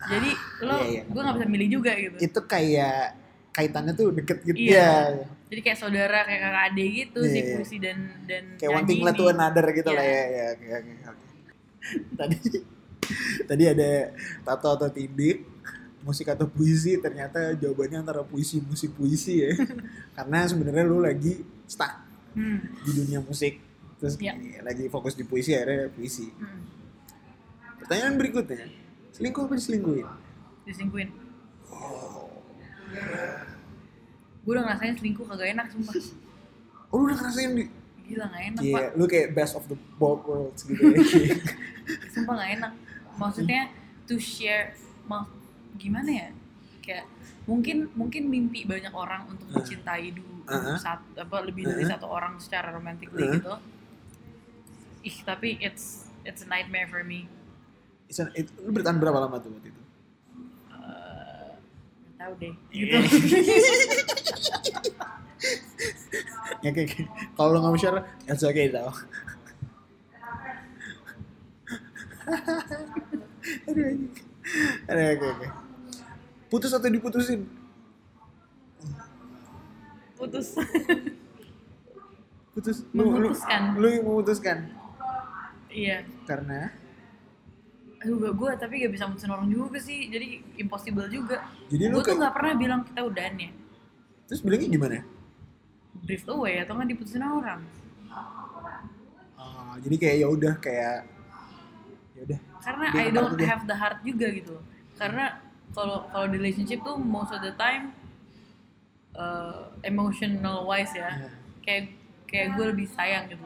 Jadi 0.00 0.30
lo, 0.62 0.76
iya, 0.80 0.88
iya. 0.90 1.02
gue 1.04 1.20
nggak 1.20 1.36
bisa 1.36 1.46
milih 1.46 1.68
juga 1.70 1.92
gitu. 1.92 2.16
Itu 2.18 2.40
kayak 2.42 3.20
kaitannya 3.50 3.92
tuh 3.92 4.08
deket 4.10 4.38
gitu 4.42 4.56
Iya. 4.56 4.80
ya. 5.12 5.28
Jadi 5.46 5.60
kayak 5.60 5.78
saudara, 5.78 6.18
kayak 6.22 6.40
kakak 6.40 6.64
adik 6.66 6.88
gitu 6.94 7.20
Iya, 7.20 7.28
si 7.28 7.38
iya. 7.38 7.52
puisi 7.52 7.76
dan 7.76 7.98
dan 8.24 8.44
Kayak 8.56 8.70
one 8.70 8.86
thing 8.86 9.00
to 9.02 9.10
ini. 9.20 9.32
another 9.34 9.66
gitu 9.70 9.90
lah 9.90 10.00
Iya. 10.00 10.14
ya. 10.16 10.24
ya 10.24 10.44
oke, 10.48 10.66
oke. 10.72 10.92
Tadi 12.20 12.36
tadi 13.42 13.64
ada 13.66 13.90
tato 14.40 14.68
atau 14.70 14.88
tindik, 14.88 15.42
musik 16.00 16.26
atau 16.26 16.44
puisi, 16.44 16.96
ternyata 16.96 17.52
jawabannya 17.52 18.00
antara 18.00 18.22
puisi, 18.22 18.60
musik, 18.60 18.92
puisi 18.92 19.40
ya. 19.40 19.52
Karena 20.16 20.44
sebenarnya 20.44 20.84
lu 20.84 20.98
lagi 20.98 21.40
stuck 21.64 22.08
Hmm, 22.30 22.62
di 22.80 22.94
dunia 22.94 23.18
musik. 23.20 23.58
Terus 23.98 24.14
Iya. 24.16 24.62
lagi 24.62 24.86
fokus 24.86 25.12
di 25.12 25.22
puisi 25.22 25.50
akhirnya 25.50 25.90
puisi. 25.90 26.30
hmm. 26.30 26.60
Pertanyaan 27.80 28.14
berikutnya, 28.14 28.70
selingkuh 29.10 29.44
apa 29.44 29.54
diselingkuhin? 29.54 30.06
Diselingkuhin. 30.62 31.10
Gue 34.40 34.52
udah 34.52 34.64
ngerasain 34.64 34.94
selingkuh 34.94 35.26
kagak 35.26 35.52
enak 35.52 35.66
sumpah. 35.68 35.94
Oh 36.90 36.96
lu 36.98 37.06
udah 37.06 37.18
ngerasain 37.18 37.50
di 37.54 37.64
Gila 38.06 38.26
gak 38.26 38.42
enak 38.44 38.60
Iya, 38.60 38.74
pak. 38.74 38.90
lu 38.94 39.04
kayak 39.06 39.28
best 39.32 39.54
of 39.54 39.62
the 39.66 39.78
both 39.94 40.26
worlds 40.26 40.66
gitu 40.66 40.82
ya. 40.82 40.98
Sumpah 42.14 42.34
gak 42.36 42.50
enak. 42.58 42.72
Maksudnya 43.14 43.70
to 44.06 44.18
share, 44.18 44.74
gimana 45.80 46.10
ya? 46.12 46.28
Kayak 46.84 47.04
mungkin 47.48 47.88
mungkin 47.96 48.28
mimpi 48.28 48.64
banyak 48.64 48.92
orang 48.92 49.24
untuk 49.26 49.48
Uh. 49.48 49.52
mencintai 49.56 50.12
dulu 50.12 50.28
Uh-huh. 50.44 50.76
satu 50.76 51.06
apa 51.14 51.36
lebih 51.46 51.62
dari 51.64 51.80
Uh-huh. 51.80 51.90
satu 51.94 52.06
orang 52.06 52.36
secara 52.36 52.68
romantic 52.70 53.08
Uh-huh. 53.08 53.32
gitu. 53.32 53.54
Ih 55.00 55.16
tapi 55.22 55.56
it's 55.58 56.04
it's 56.22 56.42
a 56.42 56.46
nightmare 56.46 56.84
for 56.84 57.00
me. 57.00 57.24
Isa- 58.04 58.28
itu, 58.34 58.50
lu 58.60 58.68
bertahan 58.70 58.98
berapa 58.98 59.16
lama 59.16 59.38
tuh 59.38 59.48
waktu 59.48 59.70
itu? 59.70 59.82
Eh, 60.74 61.50
nggak 61.54 62.14
tahu 62.18 62.32
deh. 62.36 62.54
Iya. 62.74 62.98
ya 66.60 66.70
kayak 66.70 66.88
kalau 67.32 67.48
lu 67.54 67.58
nggak 67.62 67.72
mau 67.72 67.78
share, 67.78 68.02
it's 68.26 68.42
okay 68.42 68.66
tau. 68.68 68.90
Aduh. 73.70 73.94
Aduh, 74.90 75.04
oke 75.14 75.26
oke. 75.30 75.46
Putus 76.50 76.74
atau 76.74 76.90
diputusin? 76.90 77.46
Putus. 80.18 80.52
Putus. 82.52 82.76
Lu, 82.90 83.06
lu, 83.06 83.30
Memutuskan. 83.30 83.62
lu 83.78 83.86
yang 83.88 84.04
memutuskan. 84.04 84.58
iya. 85.70 86.02
Karena 86.26 86.74
gak 88.00 88.32
gue 88.34 88.50
tapi 88.58 88.74
gak 88.82 88.92
bisa 88.92 89.04
mutusin 89.06 89.30
orang 89.30 89.48
juga 89.48 89.78
sih. 89.78 90.10
Jadi 90.10 90.42
impossible 90.58 91.06
juga. 91.08 91.46
Jadi 91.70 91.82
lu 91.88 92.00
Gue 92.00 92.04
tuh 92.04 92.18
gak 92.18 92.34
pernah 92.34 92.52
bilang 92.58 92.80
kita 92.82 93.00
udahan 93.02 93.34
ya. 93.38 93.50
terus 94.26 94.46
bilangnya 94.46 94.68
gimana? 94.70 94.98
Drift 96.00 96.30
away 96.30 96.62
atau 96.62 96.78
nggak 96.78 96.90
diputusin 96.94 97.18
orang. 97.18 97.66
Ah, 99.34 99.74
jadi 99.82 99.96
kayak 99.98 100.16
ya 100.16 100.26
udah 100.30 100.54
kayak 100.62 100.94
ya 102.14 102.20
udah. 102.24 102.38
karena 102.62 102.84
Dia 102.94 103.02
I 103.02 103.08
don't 103.10 103.34
dia. 103.34 103.46
have 103.50 103.62
the 103.66 103.74
heart 103.74 103.98
juga 104.02 104.26
gitu 104.30 104.54
karena 104.94 105.40
kalau 105.70 106.06
kalau 106.10 106.26
di 106.26 106.36
relationship 106.36 106.82
tuh 106.82 106.96
most 106.96 107.30
of 107.30 107.40
the 107.40 107.54
time 107.54 107.94
uh, 109.14 109.70
emotional 109.82 110.66
wise 110.66 110.90
ya 110.92 111.10
Iya. 111.10 111.28
kayak 111.62 111.82
kayak 112.26 112.48
gue 112.54 112.64
lebih 112.74 112.86
sayang 112.88 113.26
gitu. 113.28 113.42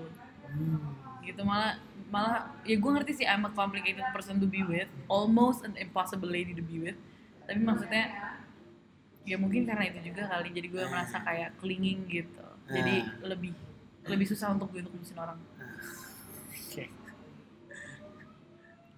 Hmm. 0.55 0.93
gitu 1.25 1.41
malah 1.43 1.81
malah 2.13 2.47
ya 2.63 2.77
gue 2.77 2.91
ngerti 2.95 3.13
sih 3.19 3.27
I'm 3.27 3.43
a 3.43 3.51
complicated 3.51 4.05
person 4.15 4.39
to 4.39 4.47
be 4.47 4.63
with 4.63 4.87
almost 5.09 5.65
an 5.67 5.75
impossible 5.75 6.29
lady 6.29 6.55
to 6.55 6.63
be 6.63 6.79
with 6.79 6.95
tapi 7.45 7.59
maksudnya 7.59 8.37
ya 9.25 9.35
mungkin 9.35 9.65
karena 9.65 9.89
itu 9.89 10.13
juga 10.13 10.29
kali 10.29 10.53
jadi 10.53 10.69
gue 10.69 10.85
merasa 10.85 11.17
kayak 11.19 11.57
clinging 11.59 12.07
gitu 12.07 12.45
jadi 12.69 13.09
lebih 13.25 13.57
lebih 14.05 14.27
susah 14.29 14.53
untuk 14.53 14.69
gue 14.71 14.85
untuk 14.85 14.95
mutusin 14.95 15.17
orang 15.17 15.41
Oke. 16.75 16.85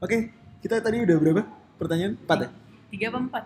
Oke, 0.01 0.16
kita 0.61 0.81
tadi 0.81 1.05
udah 1.05 1.16
berapa? 1.16 1.43
Pertanyaan? 1.77 2.16
Empat 2.16 2.39
ya? 2.43 2.49
Tiga 2.97 3.12
apa 3.12 3.20
empat. 3.20 3.44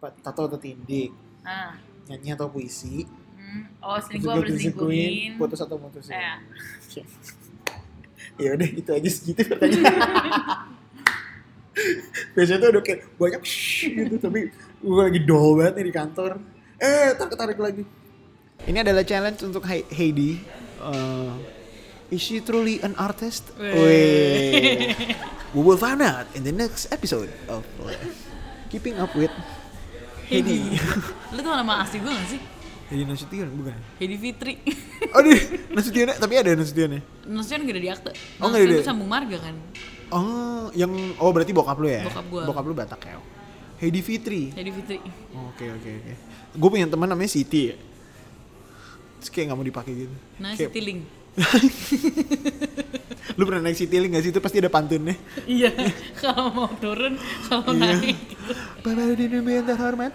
Empat. 0.00 0.12
Tato 0.24 0.48
atau 0.48 0.56
tindik, 0.56 1.12
nah 1.44 1.76
nyanyi 2.08 2.32
atau 2.32 2.48
puisi, 2.48 3.04
hmm. 3.04 3.84
oh 3.84 4.00
selingkuh 4.00 4.32
juga 4.32 4.40
apa 4.40 4.48
diselingkuhin 4.48 5.36
putus 5.36 5.60
atau 5.60 5.76
mutusin. 5.76 6.16
Eh. 6.16 6.36
Oke. 6.88 7.02
ya 8.40 8.56
udah 8.56 8.68
itu 8.72 8.90
aja 8.90 9.10
segitu 9.12 9.44
pertanyaan. 9.44 9.92
Biasanya 12.34 12.58
tuh 12.64 12.68
udah 12.72 12.82
kayak 12.82 13.00
banyak 13.20 13.42
gitu 13.44 14.16
tapi 14.16 14.48
gue 14.80 14.96
lagi 14.96 15.20
dol 15.22 15.60
banget 15.60 15.74
nih 15.76 15.86
di 15.86 15.94
kantor. 15.94 16.30
Eh, 16.80 17.12
tarik 17.20 17.36
tarik 17.36 17.58
lagi. 17.60 17.84
Ini 18.64 18.80
adalah 18.80 19.04
challenge 19.04 19.44
untuk 19.44 19.64
Hei- 19.68 19.88
Heidi. 19.92 20.40
Uh, 20.80 21.36
is 22.08 22.24
she 22.24 22.40
truly 22.40 22.80
an 22.80 22.96
artist? 22.96 23.52
Weh. 23.60 24.96
We 25.52 25.60
will 25.60 25.80
find 25.80 26.00
out 26.00 26.28
in 26.32 26.44
the 26.44 26.52
next 26.52 26.88
episode 26.92 27.28
of 27.48 27.64
uh, 27.84 27.92
Keeping 28.70 28.96
Up 28.96 29.10
with 29.12 29.34
Heidi. 30.24 30.78
lu 31.30 31.38
tuh 31.38 31.50
nama 31.50 31.82
asli 31.82 31.98
gue 31.98 32.06
gak 32.08 32.28
sih 32.28 32.40
Heidi 32.86 33.02
Nasution 33.02 33.50
bukan? 33.52 33.74
Hedi 33.98 34.16
Fitri 34.16 34.54
Aduh, 35.16 35.34
Nasution 35.70 36.10
tapi 36.12 36.34
ada 36.36 36.54
Nasution 36.54 37.02
Nasution 37.24 37.60
gak 37.60 37.74
ada 37.74 37.82
di 37.82 37.90
akte 37.90 38.10
Oh, 38.38 38.46
nggak 38.46 38.60
ada 38.60 38.70
di- 38.70 38.78
tuh 38.78 38.86
sambung 38.86 39.06
marga 39.06 39.38
kan 39.40 39.54
Oh, 40.10 40.66
yang 40.72 40.90
oh 41.16 41.30
berarti 41.30 41.50
bokap 41.50 41.78
lu 41.78 41.86
ya? 41.86 42.02
Bokap 42.02 42.26
gua. 42.26 42.42
Bokap 42.42 42.64
lu 42.64 42.74
Batak 42.74 42.98
ya. 43.04 43.14
Heidi 43.78 44.02
Fitri. 44.02 44.50
Hedi 44.50 44.70
Fitri 44.70 44.98
Oke 45.46 45.70
oke 45.70 45.86
oke. 45.88 46.12
Gue 46.52 46.68
punya 46.68 46.84
teman 46.84 47.06
namanya 47.06 47.26
Siti 47.26 47.70
ya. 47.70 47.76
Terus 49.18 49.30
kayak 49.30 49.44
nggak 49.46 49.56
mau 49.56 49.62
dipakai 49.64 49.92
gitu. 49.96 50.14
nah 50.36 50.50
Kayak- 50.52 50.70
City 50.70 50.80
Link 50.82 51.00
Lu 53.40 53.48
pernah 53.48 53.64
naik 53.64 53.80
Citylink 53.80 54.12
gak 54.12 54.20
sih? 54.20 54.30
Itu 54.30 54.38
pasti 54.38 54.60
ada 54.60 54.68
pantunnya. 54.68 55.16
iya 55.48 55.72
kalau 56.20 56.52
mau 56.52 56.68
turun 56.76 57.16
kalau 57.48 57.72
Iya. 57.72 57.96
naik 57.96 58.18
Bapak 58.80 59.16
Dini 59.16 59.40
yang 59.40 59.64
terhormat 59.64 60.12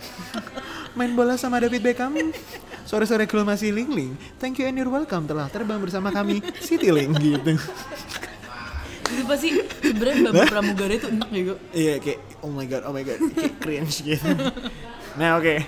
Main 0.94 1.12
bola 1.12 1.34
sama 1.36 1.58
David 1.58 1.82
Beckham. 1.82 2.14
Sore-sore 2.86 3.26
kalau 3.26 3.42
masih 3.42 3.74
ling-ling 3.74 4.14
Thank 4.38 4.62
you 4.62 4.70
and 4.70 4.78
you're 4.78 4.88
welcome. 4.88 5.26
Telah 5.26 5.50
terbang 5.50 5.82
bersama 5.82 6.14
kami 6.14 6.38
Citylink 6.62 7.18
gitu. 7.18 7.58
Itu 9.06 9.22
pasti 9.26 9.50
sebenarnya 9.82 10.22
babu 10.28 10.42
pramugari 10.46 10.98
itu 10.98 11.08
enak 11.08 11.30
juga 11.30 11.56
Iya 11.72 11.94
kayak 11.98 12.20
oh 12.42 12.50
my 12.50 12.66
god 12.66 12.82
oh 12.86 12.94
my 12.94 13.02
god 13.02 13.18
Kayak 13.34 13.56
cringe 13.58 13.96
gitu. 14.04 14.30
Nah 15.16 15.38
oke. 15.38 15.66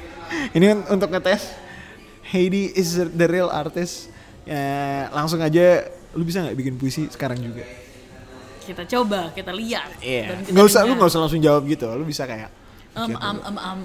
Ini 0.53 0.65
un- 0.71 0.87
untuk 0.91 1.09
ngetes 1.09 1.57
Heidi 2.27 2.69
is 2.69 2.93
the 2.93 3.25
real 3.25 3.47
artist. 3.47 4.11
Ya, 4.43 4.59
Langsung 5.09 5.39
aja 5.39 5.87
Lu 6.13 6.23
bisa 6.23 6.41
gak 6.41 6.55
bikin 6.55 6.75
puisi 6.75 7.07
sekarang 7.07 7.39
juga? 7.39 7.65
kita 8.59 8.83
coba 8.83 9.31
kita 9.31 9.55
lihat 9.55 9.87
Iya 9.97 10.23
dan 10.27 10.37
kita 10.43 10.51
Gak 10.53 10.65
usah 10.65 10.81
lu 10.81 10.91
dengar. 10.91 10.99
gak 10.99 11.09
usah 11.09 11.19
langsung 11.23 11.39
jawab 11.39 11.63
gitu 11.65 11.87
Lu 11.89 12.03
bisa 12.03 12.23
kayak 12.23 12.51
Am, 12.91 13.13
am, 13.15 13.37
am, 13.45 13.77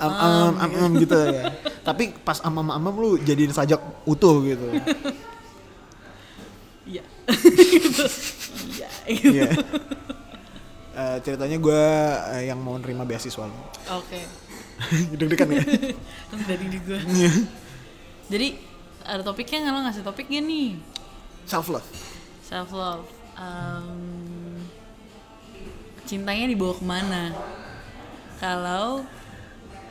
am, 0.58 0.92
gitu 0.96 1.12
ya. 1.12 1.52
Tapi 1.82 2.16
pas 2.18 2.40
am 2.40 2.56
am 2.56 2.72
am 2.72 2.82
am 2.82 2.96
lu 2.96 3.14
jadiin 3.16 3.52
sajak 3.52 3.76
utuh 4.02 4.40
gitu. 4.40 4.64
iya 6.88 7.04
gitu 7.76 8.04
iya 9.06 9.52
gitu. 9.52 9.62
Eh, 10.92 11.16
ceritanya 11.20 11.56
gue 11.56 11.82
yang 12.42 12.56
mau 12.56 12.74
nerima 12.74 13.04
beasiswa 13.04 13.44
lu. 13.44 13.54
oke 13.86 14.20
Deg-degan 15.14 15.48
ya. 15.50 15.62
dari 16.42 16.66
di 16.66 16.78
gue 16.80 16.98
Iya. 17.06 17.32
jadi 18.28 18.48
ada 19.04 19.22
topiknya 19.22 19.62
nggak 19.62 19.72
lo 19.72 19.80
ngasih 19.84 20.02
topiknya 20.02 20.40
nih 20.40 20.80
Self 21.44 21.68
love. 21.68 21.86
Self 22.42 22.74
love 22.74 23.06
cintanya 26.12 26.44
dibawa 26.44 26.76
ke 26.76 26.84
mana? 26.84 27.32
Kalau 28.36 29.00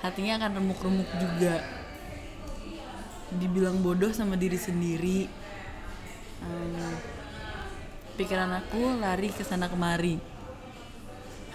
hatinya 0.06 0.38
akan 0.38 0.62
remuk-remuk 0.62 1.10
juga. 1.18 1.66
Dibilang 3.32 3.82
bodoh 3.82 4.14
sama 4.14 4.38
diri 4.38 4.60
sendiri. 4.60 5.26
Em, 6.45 6.93
pikiran 8.22 8.54
aku 8.60 9.02
lari 9.02 9.34
ke 9.34 9.41
sana 9.41 9.66
kemari. 9.66 10.22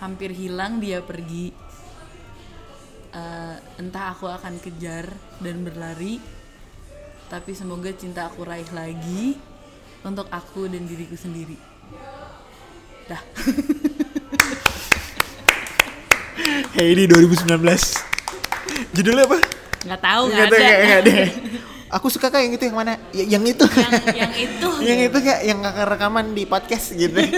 Hampir 0.03 0.35
hilang 0.35 0.83
dia 0.83 1.05
pergi. 1.05 1.53
Eh, 3.15 3.57
entah 3.79 4.13
aku 4.13 4.27
akan 4.29 4.61
kejar 4.61 5.09
dan 5.41 5.63
berlari 5.65 6.21
tapi 7.27 7.57
semoga 7.59 7.91
cinta 7.91 8.29
aku 8.31 8.47
raih 8.47 8.69
lagi 8.71 9.35
untuk 10.07 10.27
aku 10.29 10.67
dan 10.67 10.87
diriku 10.87 11.15
sendiri 11.15 11.59
dah 13.07 13.21
Heidi 16.77 17.09
2019. 17.09 17.49
Judulnya 18.93 19.25
apa? 19.25 19.39
nggak 19.87 20.01
tahu 20.03 20.23
nggak 20.29 20.45
ada 20.45 20.57
nggak- 20.59 21.01
ada. 21.01 21.15
Aku 21.89 22.11
suka 22.11 22.27
kayak 22.29 22.45
yang 22.45 22.55
itu 22.55 22.65
yang 22.67 22.77
mana? 22.77 22.93
Ya- 23.11 23.29
yang 23.31 23.45
itu. 23.47 23.63
yang 23.65 23.93
yang 24.13 24.33
itu 24.35 24.69
yang 24.89 24.99
itu 25.01 25.17
kayak 25.17 25.41
yang 25.43 25.59
kakak 25.63 25.87
rekaman 25.89 26.27
di 26.33 26.43
podcast 26.45 26.93
gitu. 26.93 27.17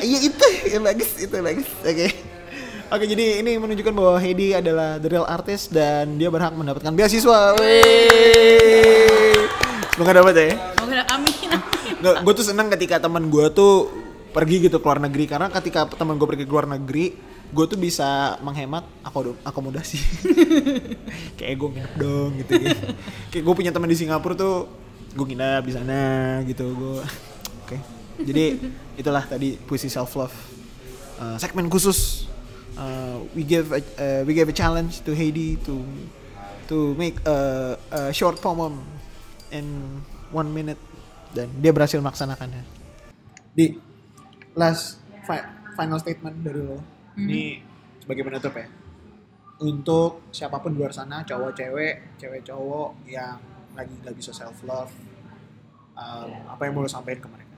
Iya 0.00 0.16
itu, 0.24 0.46
yang 0.64 0.80
bagus, 0.80 1.12
itu 1.20 1.28
bagus. 1.28 1.68
Oke. 1.84 2.08
Oke, 2.88 3.04
jadi 3.04 3.44
ini 3.44 3.60
menunjukkan 3.60 3.92
bahwa 3.92 4.16
Heidi 4.16 4.56
adalah 4.56 4.96
the 4.96 5.12
real 5.12 5.28
artist 5.28 5.68
dan 5.68 6.16
dia 6.16 6.32
berhak 6.32 6.56
mendapatkan 6.56 6.88
beasiswa. 6.90 7.52
Wey. 7.60 9.44
Semoga 10.00 10.16
dapat 10.16 10.32
ya. 10.32 10.56
semoga 10.80 11.04
amin 11.12 11.32
Nggak, 12.00 12.14
gue 12.24 12.32
tuh 12.32 12.46
seneng 12.48 12.72
ketika 12.72 12.96
teman 13.04 13.28
gue 13.28 13.52
tuh 13.52 13.92
pergi 14.32 14.64
gitu 14.64 14.80
ke 14.80 14.86
luar 14.88 14.96
negeri 14.96 15.28
karena 15.28 15.52
ketika 15.52 15.84
teman 15.92 16.16
gue 16.16 16.24
pergi 16.24 16.48
ke 16.48 16.52
luar 16.56 16.64
negeri, 16.64 17.12
gue 17.52 17.64
tuh 17.68 17.76
bisa 17.76 18.40
menghemat 18.40 18.88
akomodasi. 19.44 20.00
Kayak 21.36 21.52
gue 21.60 21.68
nginep 21.76 21.94
dong 22.00 22.32
gitu. 22.40 22.52
ya. 22.64 22.72
Kayak 23.28 23.44
gue 23.44 23.54
punya 23.60 23.72
teman 23.76 23.92
di 23.92 23.96
Singapura 24.00 24.32
tuh 24.32 24.72
gue 25.12 25.26
nginep 25.36 25.68
di 25.68 25.72
sana 25.76 26.00
gitu 26.48 26.64
gue. 26.72 27.04
Oke. 27.68 27.76
Jadi 28.24 28.56
itulah 28.96 29.28
tadi 29.28 29.60
puisi 29.60 29.92
self 29.92 30.16
love. 30.16 30.32
segmen 31.36 31.68
khusus. 31.68 32.24
Uh, 32.72 33.20
we 33.36 33.44
give 33.44 33.68
a, 33.76 33.84
uh, 34.00 34.20
we 34.24 34.32
give 34.32 34.48
a 34.48 34.56
challenge 34.56 35.04
to 35.04 35.12
Heidi 35.12 35.60
to 35.68 35.84
to 36.72 36.96
make 36.96 37.20
a, 37.28 37.76
a 37.92 38.00
short 38.16 38.40
poem 38.40 38.80
in 39.50 39.98
one 40.30 40.50
minute. 40.50 40.78
Dan 41.30 41.46
dia 41.62 41.70
berhasil 41.70 42.02
melaksanakannya. 42.02 42.62
Di 43.54 43.78
last 44.58 44.98
fi- 45.22 45.46
final 45.78 45.98
statement 45.98 46.42
dari 46.42 46.58
lo. 46.58 46.82
Ini 47.14 47.62
sebagai 48.02 48.26
penutup 48.26 48.54
ya. 48.54 48.66
Untuk 49.60 50.26
siapa 50.32 50.58
pun 50.58 50.72
di 50.72 50.80
luar 50.80 50.90
sana 50.90 51.20
cowok 51.20 51.52
cewek 51.52 51.94
cewek 52.16 52.42
cowok 52.42 53.04
yang 53.06 53.36
lagi 53.76 53.92
nggak 54.00 54.16
bisa 54.16 54.32
self 54.32 54.56
love 54.64 54.90
apa 56.48 56.64
yang 56.64 56.72
mau 56.72 56.82
lo 56.82 56.88
sampaikan 56.88 57.20
ke 57.20 57.28
mereka? 57.28 57.48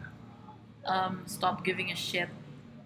um, 0.83 1.23
stop 1.31 1.63
giving 1.63 1.95
a 1.95 1.97
shit. 1.97 2.27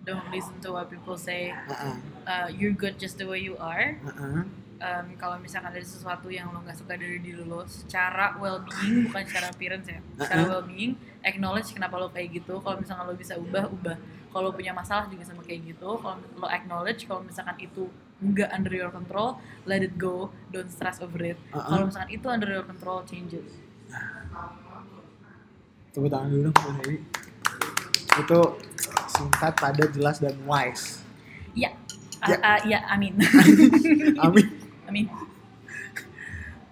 Don't 0.05 0.29
listen 0.31 0.55
to 0.63 0.77
what 0.77 0.93
people 0.93 1.17
say. 1.17 1.51
Heeh, 1.51 1.97
Uh, 2.27 2.51
you're 2.53 2.75
good 2.75 2.99
just 2.99 3.17
the 3.17 3.27
way 3.27 3.39
you 3.41 3.55
are. 3.57 3.97
Heeh. 4.03 4.45
Um, 4.81 5.07
kalau 5.17 5.37
misalkan 5.41 5.73
ada 5.73 5.81
sesuatu 5.81 6.29
yang 6.29 6.53
lo 6.53 6.61
nggak 6.65 6.77
suka 6.77 6.97
dari 6.97 7.19
diri 7.21 7.43
lo 7.45 7.65
secara 7.65 8.37
well 8.41 8.61
being 8.63 9.09
bukan 9.09 9.23
secara 9.25 9.47
appearance 9.53 9.89
ya 9.89 10.01
secara 10.21 10.43
well 10.49 10.65
being 10.65 10.97
acknowledge 11.25 11.73
kenapa 11.73 11.97
lo 11.97 12.09
kayak 12.13 12.43
gitu. 12.43 12.61
Kalau 12.61 12.77
misalkan 12.81 13.05
lo 13.09 13.15
bisa 13.17 13.35
ubah 13.37 13.69
ubah. 13.73 13.97
Kalau 14.37 14.53
punya 14.53 14.77
masalah 14.77 15.09
juga 15.09 15.25
sama 15.25 15.41
kayak 15.41 15.77
gitu. 15.77 15.97
Kalau 15.97 16.21
lo 16.21 16.49
acknowledge 16.49 17.09
kalau 17.09 17.25
misalkan 17.25 17.57
itu 17.61 17.89
nggak 18.17 18.49
under 18.49 18.73
your 18.73 18.93
control 18.93 19.41
let 19.65 19.81
it 19.81 19.97
go. 19.97 20.29
Don't 20.53 20.69
stress 20.69 21.01
over 21.01 21.21
it. 21.25 21.39
Kalau 21.53 21.89
misalkan 21.89 22.11
itu 22.13 22.27
under 22.29 22.49
your 22.49 22.65
control 22.65 23.05
changes. 23.09 23.61
Tepuk 25.97 26.13
tangan 26.13 26.29
dulu 26.29 26.53
dong. 26.53 26.77
Itu 28.17 28.41
singkat, 29.09 29.57
padat, 29.57 29.93
jelas 29.97 30.21
dan 30.21 30.37
wise. 30.45 31.01
ya. 31.57 31.73
Ya. 32.25 32.37
ya, 32.37 32.53
ya 32.65 32.79
amin. 32.91 33.17
Amin. 34.25 34.66
Amin 34.87 35.07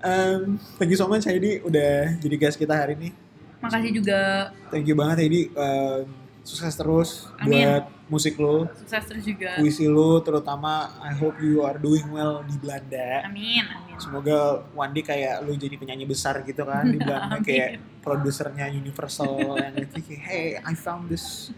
Um, 0.05 0.61
thank 0.77 0.93
you 0.93 1.01
so 1.01 1.09
much 1.09 1.25
Heidi 1.25 1.65
udah 1.65 2.21
jadi 2.21 2.37
guest 2.37 2.61
kita 2.61 2.77
hari 2.77 2.93
ini. 2.93 3.09
makasih 3.57 3.89
juga 3.97 4.53
Thank 4.69 4.85
you 4.85 4.93
banget 4.93 5.25
Heidi. 5.25 5.49
Um, 5.51 6.05
sukses 6.45 6.77
terus 6.77 7.25
Amin. 7.41 7.65
buat 7.65 7.85
musik 8.05 8.37
lo, 8.37 8.69
sukses 8.77 9.01
terus 9.09 9.25
juga 9.25 9.57
puisi 9.57 9.89
lo, 9.89 10.21
terutama 10.21 10.93
I 11.01 11.17
hope 11.17 11.41
you 11.41 11.65
are 11.65 11.81
doing 11.81 12.05
well 12.13 12.45
di 12.45 12.53
Belanda. 12.61 13.25
amin 13.25 13.65
amin 13.65 13.97
Semoga 13.97 14.61
one 14.77 14.93
day 14.93 15.01
kayak 15.01 15.41
lu 15.41 15.57
jadi 15.57 15.73
penyanyi 15.73 16.05
besar 16.05 16.45
gitu 16.45 16.69
kan 16.69 16.85
di 16.85 17.01
Belanda 17.01 17.33
Amin. 17.41 17.49
kayak 17.49 17.71
produsernya 18.05 18.69
Universal 18.69 19.57
yang 19.57 19.73
kayak 19.89 20.21
hey 20.21 20.47
I 20.61 20.77
found 20.77 21.09
this 21.09 21.49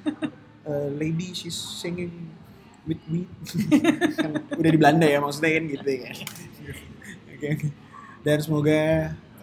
uh, 0.63 0.87
lady 0.95 1.35
she's 1.35 1.59
singing 1.59 2.31
with 2.87 3.03
me. 3.11 3.27
Kan 4.19 4.31
udah 4.55 4.71
di 4.71 4.79
Belanda 4.79 5.07
ya 5.07 5.19
maksudnya 5.21 5.59
kan 5.59 5.65
gitu 5.69 5.91
ya. 5.91 6.11
Oke 7.37 7.47
oke. 7.53 7.69
dan 8.25 8.39
semoga 8.41 8.81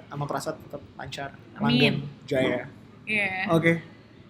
sama 0.09 0.25
Prasad 0.25 0.55
tetap 0.57 0.81
lancar. 0.97 1.29
Langgeng 1.61 2.07
jaya. 2.25 2.65
Iya. 3.03 3.51
oke 3.51 3.83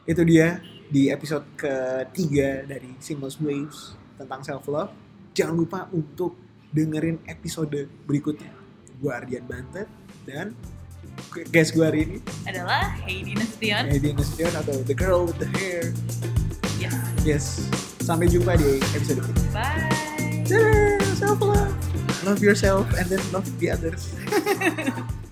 itu 0.10 0.22
dia 0.26 0.58
di 0.90 1.14
episode 1.14 1.46
ketiga 1.54 2.66
dari 2.66 2.98
Seamless 2.98 3.38
Waves 3.38 3.94
tentang 4.18 4.42
self 4.42 4.66
love 4.66 4.90
jangan 5.38 5.56
lupa 5.58 5.80
untuk 5.94 6.38
dengerin 6.74 7.22
episode 7.30 7.90
berikutnya. 8.06 8.50
Gue 8.98 9.12
Ardian 9.14 9.46
Bantet 9.46 9.90
dan 10.26 10.58
guest 11.54 11.78
gue 11.78 11.86
hari 11.86 12.00
ini 12.10 12.18
adalah 12.50 12.98
Heidi 13.06 13.38
Nasution 13.38 13.84
Heidi 13.86 14.10
Nasution 14.18 14.54
atau 14.58 14.82
The 14.82 14.96
Girl 14.98 15.30
with 15.30 15.38
the 15.38 15.50
Hair. 15.54 15.94
Yes. 16.82 16.98
Yes 17.24 17.93
sampai 18.04 18.28
jumpa 18.28 18.60
di 18.60 18.84
episode 18.92 19.24
berikutnya 19.24 19.50
bye. 19.56 19.88
Dadah, 20.44 21.16
self 21.16 21.40
love 21.40 21.72
love 22.28 22.44
yourself 22.44 22.84
and 23.00 23.08
then 23.08 23.24
love 23.32 23.48
the 23.64 23.72
others 23.72 24.12